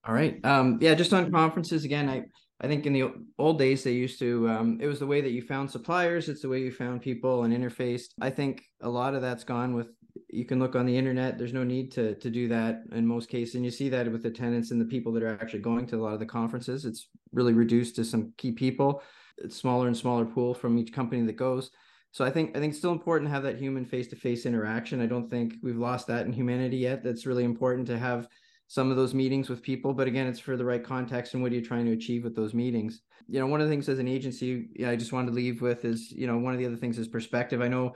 All 0.03 0.15
right. 0.15 0.43
Um, 0.43 0.79
yeah, 0.81 0.95
just 0.95 1.13
on 1.13 1.31
conferences 1.31 1.85
again, 1.85 2.09
I 2.09 2.25
I 2.61 2.67
think 2.67 2.85
in 2.85 2.93
the 2.93 3.11
old 3.37 3.59
days 3.59 3.83
they 3.83 3.91
used 3.91 4.17
to 4.19 4.49
um, 4.49 4.79
it 4.81 4.87
was 4.87 4.99
the 4.99 5.07
way 5.07 5.21
that 5.21 5.31
you 5.31 5.41
found 5.41 5.69
suppliers, 5.69 6.29
it's 6.29 6.41
the 6.41 6.49
way 6.49 6.61
you 6.61 6.71
found 6.71 7.01
people 7.01 7.43
and 7.43 7.53
interfaced. 7.53 8.11
I 8.21 8.29
think 8.29 8.63
a 8.81 8.89
lot 8.89 9.13
of 9.13 9.21
that's 9.21 9.43
gone 9.43 9.75
with 9.75 9.89
you 10.29 10.45
can 10.45 10.59
look 10.59 10.75
on 10.75 10.85
the 10.85 10.97
internet. 10.97 11.37
There's 11.37 11.53
no 11.53 11.63
need 11.63 11.91
to 11.93 12.15
to 12.15 12.29
do 12.29 12.47
that 12.49 12.83
in 12.91 13.05
most 13.05 13.29
cases, 13.29 13.55
and 13.55 13.65
you 13.65 13.71
see 13.71 13.89
that 13.89 14.11
with 14.11 14.25
attendance 14.25 14.71
and 14.71 14.79
the 14.79 14.85
people 14.85 15.11
that 15.13 15.23
are 15.23 15.39
actually 15.41 15.59
going 15.59 15.85
to 15.87 15.97
a 15.97 16.03
lot 16.03 16.13
of 16.13 16.19
the 16.19 16.25
conferences. 16.25 16.85
It's 16.85 17.09
really 17.31 17.53
reduced 17.53 17.95
to 17.97 18.05
some 18.05 18.33
key 18.37 18.51
people. 18.51 19.01
It's 19.37 19.55
smaller 19.55 19.87
and 19.87 19.97
smaller 19.97 20.25
pool 20.25 20.53
from 20.53 20.77
each 20.77 20.93
company 20.93 21.21
that 21.23 21.33
goes. 21.33 21.71
So 22.11 22.23
I 22.23 22.29
think 22.29 22.55
I 22.55 22.59
think 22.59 22.71
it's 22.71 22.79
still 22.79 22.91
important 22.91 23.29
to 23.29 23.33
have 23.33 23.43
that 23.43 23.57
human 23.57 23.85
face 23.85 24.07
to 24.07 24.15
face 24.15 24.45
interaction. 24.45 25.01
I 25.01 25.05
don't 25.05 25.29
think 25.29 25.55
we've 25.61 25.77
lost 25.77 26.07
that 26.07 26.25
in 26.25 26.33
humanity 26.33 26.77
yet. 26.77 27.03
That's 27.03 27.25
really 27.25 27.43
important 27.43 27.87
to 27.87 27.97
have 27.97 28.27
some 28.67 28.89
of 28.89 28.97
those 28.97 29.13
meetings 29.13 29.47
with 29.47 29.61
people 29.61 29.93
but 29.93 30.07
again 30.07 30.27
it's 30.27 30.39
for 30.39 30.57
the 30.57 30.65
right 30.65 30.83
context 30.83 31.33
and 31.33 31.43
what 31.43 31.51
are 31.51 31.55
you 31.55 31.63
trying 31.63 31.85
to 31.85 31.91
achieve 31.91 32.23
with 32.23 32.35
those 32.35 32.53
meetings 32.53 33.01
you 33.27 33.39
know 33.39 33.45
one 33.45 33.61
of 33.61 33.67
the 33.67 33.71
things 33.71 33.87
as 33.87 33.99
an 33.99 34.07
agency 34.07 34.67
i 34.87 34.95
just 34.95 35.13
wanted 35.13 35.27
to 35.27 35.33
leave 35.33 35.61
with 35.61 35.85
is 35.85 36.11
you 36.11 36.25
know 36.25 36.37
one 36.37 36.53
of 36.53 36.59
the 36.59 36.65
other 36.65 36.75
things 36.75 36.97
is 36.97 37.07
perspective 37.07 37.61
i 37.61 37.67
know 37.67 37.93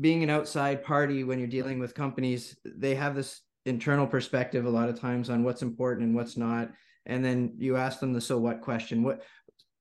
being 0.00 0.22
an 0.22 0.30
outside 0.30 0.84
party 0.84 1.24
when 1.24 1.38
you're 1.38 1.48
dealing 1.48 1.78
with 1.78 1.94
companies, 1.94 2.56
they 2.64 2.94
have 2.94 3.14
this 3.14 3.42
internal 3.66 4.06
perspective 4.06 4.64
a 4.64 4.70
lot 4.70 4.88
of 4.88 4.98
times 4.98 5.28
on 5.30 5.44
what's 5.44 5.62
important 5.62 6.06
and 6.06 6.16
what's 6.16 6.36
not. 6.36 6.70
And 7.06 7.24
then 7.24 7.54
you 7.58 7.76
ask 7.76 8.00
them 8.00 8.12
the 8.12 8.20
so 8.20 8.38
what 8.38 8.60
question. 8.60 9.02
What 9.02 9.22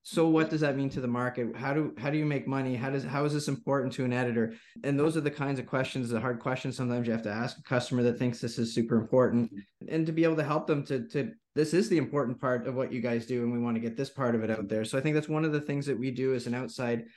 so 0.04 0.30
what 0.30 0.50
does 0.50 0.62
that 0.62 0.78
mean 0.78 0.90
to 0.92 1.02
the 1.02 1.08
market? 1.08 1.54
How 1.54 1.74
do 1.74 1.94
how 1.98 2.10
do 2.10 2.18
you 2.18 2.26
make 2.26 2.48
money? 2.48 2.76
How 2.76 2.90
does 2.90 3.04
how 3.04 3.26
is 3.26 3.34
this 3.34 3.50
important 3.50 3.92
to 3.94 4.06
an 4.06 4.14
editor? 4.14 4.54
And 4.86 4.98
those 4.98 5.18
are 5.18 5.22
the 5.22 5.30
kinds 5.30 5.60
of 5.60 5.66
questions, 5.66 6.10
the 6.10 6.20
hard 6.20 6.40
questions 6.40 6.78
sometimes 6.78 7.08
you 7.08 7.12
have 7.12 7.24
to 7.24 7.30
ask 7.30 7.58
a 7.58 7.64
customer 7.64 8.04
that 8.04 8.18
thinks 8.18 8.40
this 8.40 8.58
is 8.58 8.74
super 8.74 8.96
important. 8.96 9.52
And 9.90 10.06
to 10.06 10.14
be 10.14 10.24
able 10.24 10.38
to 10.38 10.46
help 10.46 10.66
them 10.66 10.86
to 10.86 11.06
to 11.10 11.34
this 11.56 11.74
is 11.74 11.90
the 11.90 11.98
important 11.98 12.40
part 12.40 12.68
of 12.68 12.76
what 12.76 12.94
you 12.94 13.02
guys 13.02 13.26
do 13.26 13.44
and 13.44 13.52
we 13.52 13.60
want 13.60 13.76
to 13.76 13.82
get 13.82 13.98
this 13.98 14.10
part 14.10 14.34
of 14.34 14.44
it 14.44 14.50
out 14.50 14.70
there. 14.70 14.86
So 14.86 14.98
I 14.98 15.02
think 15.02 15.14
that's 15.14 15.28
one 15.28 15.44
of 15.44 15.52
the 15.52 15.60
things 15.62 15.86
that 15.88 16.00
we 16.00 16.10
do 16.10 16.34
as 16.34 16.48
an 16.48 16.54
outside 16.54 17.08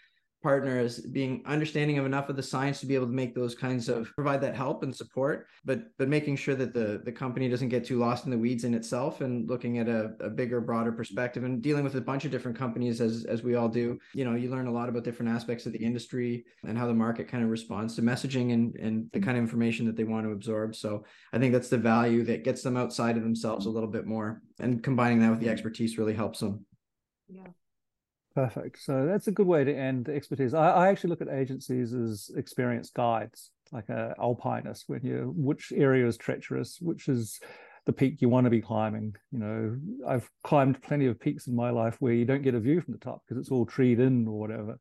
partner 0.42 0.78
as 0.78 1.00
being 1.00 1.42
understanding 1.46 1.98
of 1.98 2.06
enough 2.06 2.28
of 2.28 2.36
the 2.36 2.42
science 2.42 2.80
to 2.80 2.86
be 2.86 2.94
able 2.94 3.06
to 3.06 3.12
make 3.12 3.34
those 3.34 3.54
kinds 3.54 3.88
of 3.88 4.10
provide 4.14 4.40
that 4.40 4.56
help 4.56 4.82
and 4.82 4.94
support 4.94 5.46
but 5.64 5.82
but 5.98 6.08
making 6.08 6.36
sure 6.36 6.54
that 6.54 6.72
the 6.72 7.02
the 7.04 7.12
company 7.12 7.48
doesn't 7.48 7.68
get 7.68 7.84
too 7.84 7.98
lost 7.98 8.24
in 8.24 8.30
the 8.30 8.38
weeds 8.38 8.64
in 8.64 8.74
itself 8.74 9.20
and 9.20 9.48
looking 9.48 9.78
at 9.78 9.88
a, 9.88 10.12
a 10.20 10.30
bigger 10.30 10.60
broader 10.60 10.92
perspective 10.92 11.44
and 11.44 11.62
dealing 11.62 11.84
with 11.84 11.94
a 11.94 12.00
bunch 12.00 12.24
of 12.24 12.30
different 12.30 12.56
companies 12.56 13.00
as 13.00 13.24
as 13.24 13.42
we 13.42 13.54
all 13.54 13.68
do. 13.68 13.98
You 14.14 14.24
know 14.24 14.34
you 14.34 14.50
learn 14.50 14.66
a 14.66 14.72
lot 14.72 14.88
about 14.88 15.04
different 15.04 15.32
aspects 15.32 15.66
of 15.66 15.72
the 15.72 15.84
industry 15.84 16.44
and 16.64 16.76
how 16.76 16.86
the 16.86 16.94
market 16.94 17.28
kind 17.28 17.44
of 17.44 17.50
responds 17.50 17.94
to 17.96 18.02
messaging 18.02 18.52
and 18.52 18.74
and 18.76 19.10
the 19.12 19.20
kind 19.20 19.36
of 19.36 19.42
information 19.42 19.86
that 19.86 19.96
they 19.96 20.04
want 20.04 20.26
to 20.26 20.32
absorb. 20.32 20.74
So 20.74 21.04
i 21.32 21.38
think 21.38 21.52
that's 21.52 21.68
the 21.68 21.78
value 21.78 22.24
that 22.24 22.44
gets 22.44 22.62
them 22.62 22.76
outside 22.76 23.16
of 23.16 23.22
themselves 23.22 23.66
a 23.66 23.70
little 23.70 23.88
bit 23.88 24.06
more 24.06 24.42
and 24.58 24.82
combining 24.82 25.20
that 25.20 25.30
with 25.30 25.40
the 25.40 25.48
expertise 25.48 25.98
really 25.98 26.14
helps 26.14 26.40
them. 26.40 26.64
Yeah 27.28 27.48
Perfect. 28.34 28.80
So 28.80 29.06
that's 29.06 29.26
a 29.26 29.32
good 29.32 29.46
way 29.46 29.64
to 29.64 29.76
end 29.76 30.08
expertise. 30.08 30.54
I, 30.54 30.70
I 30.70 30.88
actually 30.88 31.10
look 31.10 31.20
at 31.20 31.28
agencies 31.28 31.92
as 31.92 32.30
experienced 32.36 32.94
guides, 32.94 33.50
like 33.72 33.88
a 33.88 34.14
alpinist, 34.18 34.84
when 34.86 35.04
you 35.04 35.32
which 35.36 35.72
area 35.74 36.06
is 36.06 36.16
treacherous, 36.16 36.78
which 36.80 37.08
is 37.08 37.40
the 37.86 37.92
peak 37.92 38.20
you 38.20 38.28
want 38.28 38.44
to 38.44 38.50
be 38.50 38.60
climbing. 38.60 39.16
You 39.32 39.38
know, 39.38 39.76
I've 40.06 40.30
climbed 40.44 40.80
plenty 40.82 41.06
of 41.06 41.18
peaks 41.18 41.48
in 41.48 41.56
my 41.56 41.70
life 41.70 41.96
where 41.98 42.12
you 42.12 42.24
don't 42.24 42.42
get 42.42 42.54
a 42.54 42.60
view 42.60 42.80
from 42.80 42.92
the 42.92 43.00
top 43.00 43.22
because 43.24 43.40
it's 43.40 43.50
all 43.50 43.66
treed 43.66 43.98
in 43.98 44.28
or 44.28 44.38
whatever. 44.38 44.78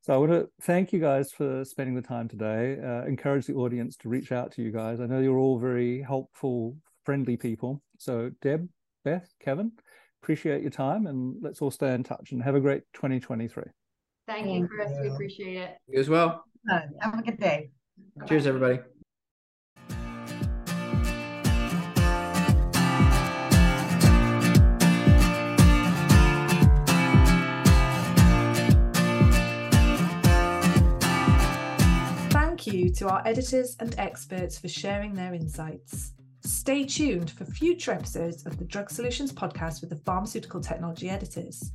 So 0.00 0.14
I 0.14 0.16
want 0.16 0.32
to 0.32 0.48
thank 0.62 0.92
you 0.92 1.00
guys 1.00 1.30
for 1.32 1.64
spending 1.64 1.94
the 1.94 2.00
time 2.00 2.28
today. 2.28 2.78
Uh, 2.82 3.04
encourage 3.04 3.46
the 3.46 3.54
audience 3.54 3.96
to 3.98 4.08
reach 4.08 4.32
out 4.32 4.52
to 4.52 4.62
you 4.62 4.72
guys. 4.72 5.00
I 5.00 5.06
know 5.06 5.18
you're 5.18 5.38
all 5.38 5.58
very 5.58 6.00
helpful, 6.00 6.76
friendly 7.04 7.36
people. 7.36 7.82
So 7.98 8.30
Deb, 8.40 8.66
Beth, 9.04 9.28
Kevin, 9.40 9.72
appreciate 10.22 10.62
your 10.62 10.70
time 10.70 11.06
and 11.06 11.36
let's 11.40 11.62
all 11.62 11.70
stay 11.70 11.94
in 11.94 12.02
touch 12.02 12.32
and 12.32 12.42
have 12.42 12.54
a 12.54 12.60
great 12.60 12.82
2023. 12.94 13.64
Thank 14.26 14.46
you, 14.46 14.68
Chris. 14.68 14.92
We 15.00 15.08
appreciate 15.08 15.56
it. 15.56 15.76
You 15.88 16.00
as 16.00 16.08
well. 16.10 16.44
Have 16.68 17.18
a 17.18 17.22
good 17.22 17.38
day. 17.38 17.70
Cheers, 18.26 18.46
everybody. 18.46 18.80
Thank 32.30 32.66
you 32.66 32.90
to 32.90 33.08
our 33.08 33.26
editors 33.26 33.76
and 33.80 33.94
experts 33.98 34.58
for 34.58 34.68
sharing 34.68 35.14
their 35.14 35.32
insights. 35.32 36.12
Stay 36.58 36.84
tuned 36.84 37.30
for 37.30 37.44
future 37.44 37.92
episodes 37.92 38.44
of 38.44 38.58
the 38.58 38.64
Drug 38.64 38.90
Solutions 38.90 39.32
podcast 39.32 39.80
with 39.80 39.90
the 39.90 40.02
pharmaceutical 40.04 40.60
technology 40.60 41.08
editors. 41.08 41.70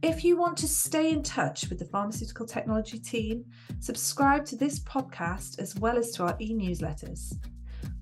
If 0.00 0.24
you 0.24 0.38
want 0.38 0.56
to 0.56 0.66
stay 0.66 1.10
in 1.10 1.22
touch 1.22 1.68
with 1.68 1.78
the 1.78 1.84
pharmaceutical 1.84 2.46
technology 2.46 2.98
team, 2.98 3.44
subscribe 3.78 4.46
to 4.46 4.56
this 4.56 4.80
podcast 4.80 5.58
as 5.58 5.76
well 5.76 5.98
as 5.98 6.12
to 6.12 6.24
our 6.24 6.36
e 6.40 6.54
newsletters. 6.54 7.34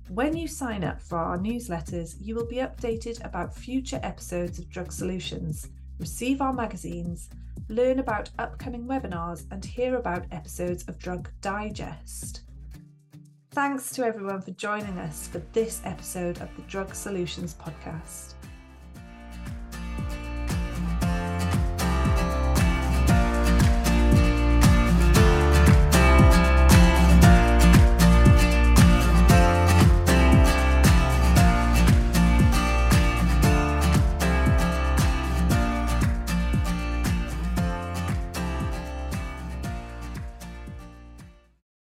When 0.08 0.36
you 0.36 0.46
sign 0.46 0.84
up 0.84 1.02
for 1.02 1.18
our 1.18 1.36
newsletters, 1.36 2.14
you 2.20 2.36
will 2.36 2.46
be 2.46 2.58
updated 2.58 3.22
about 3.24 3.52
future 3.52 3.98
episodes 4.04 4.60
of 4.60 4.70
Drug 4.70 4.92
Solutions, 4.92 5.68
receive 5.98 6.40
our 6.40 6.52
magazines, 6.52 7.28
learn 7.68 7.98
about 7.98 8.30
upcoming 8.38 8.84
webinars, 8.84 9.46
and 9.50 9.64
hear 9.64 9.96
about 9.96 10.26
episodes 10.30 10.84
of 10.84 10.96
Drug 11.00 11.28
Digest. 11.40 12.42
Thanks 13.58 13.90
to 13.96 14.04
everyone 14.04 14.40
for 14.40 14.52
joining 14.52 14.96
us 14.98 15.26
for 15.26 15.42
this 15.52 15.80
episode 15.84 16.40
of 16.40 16.48
the 16.54 16.62
Drug 16.68 16.94
Solutions 16.94 17.56
podcast. 17.56 18.37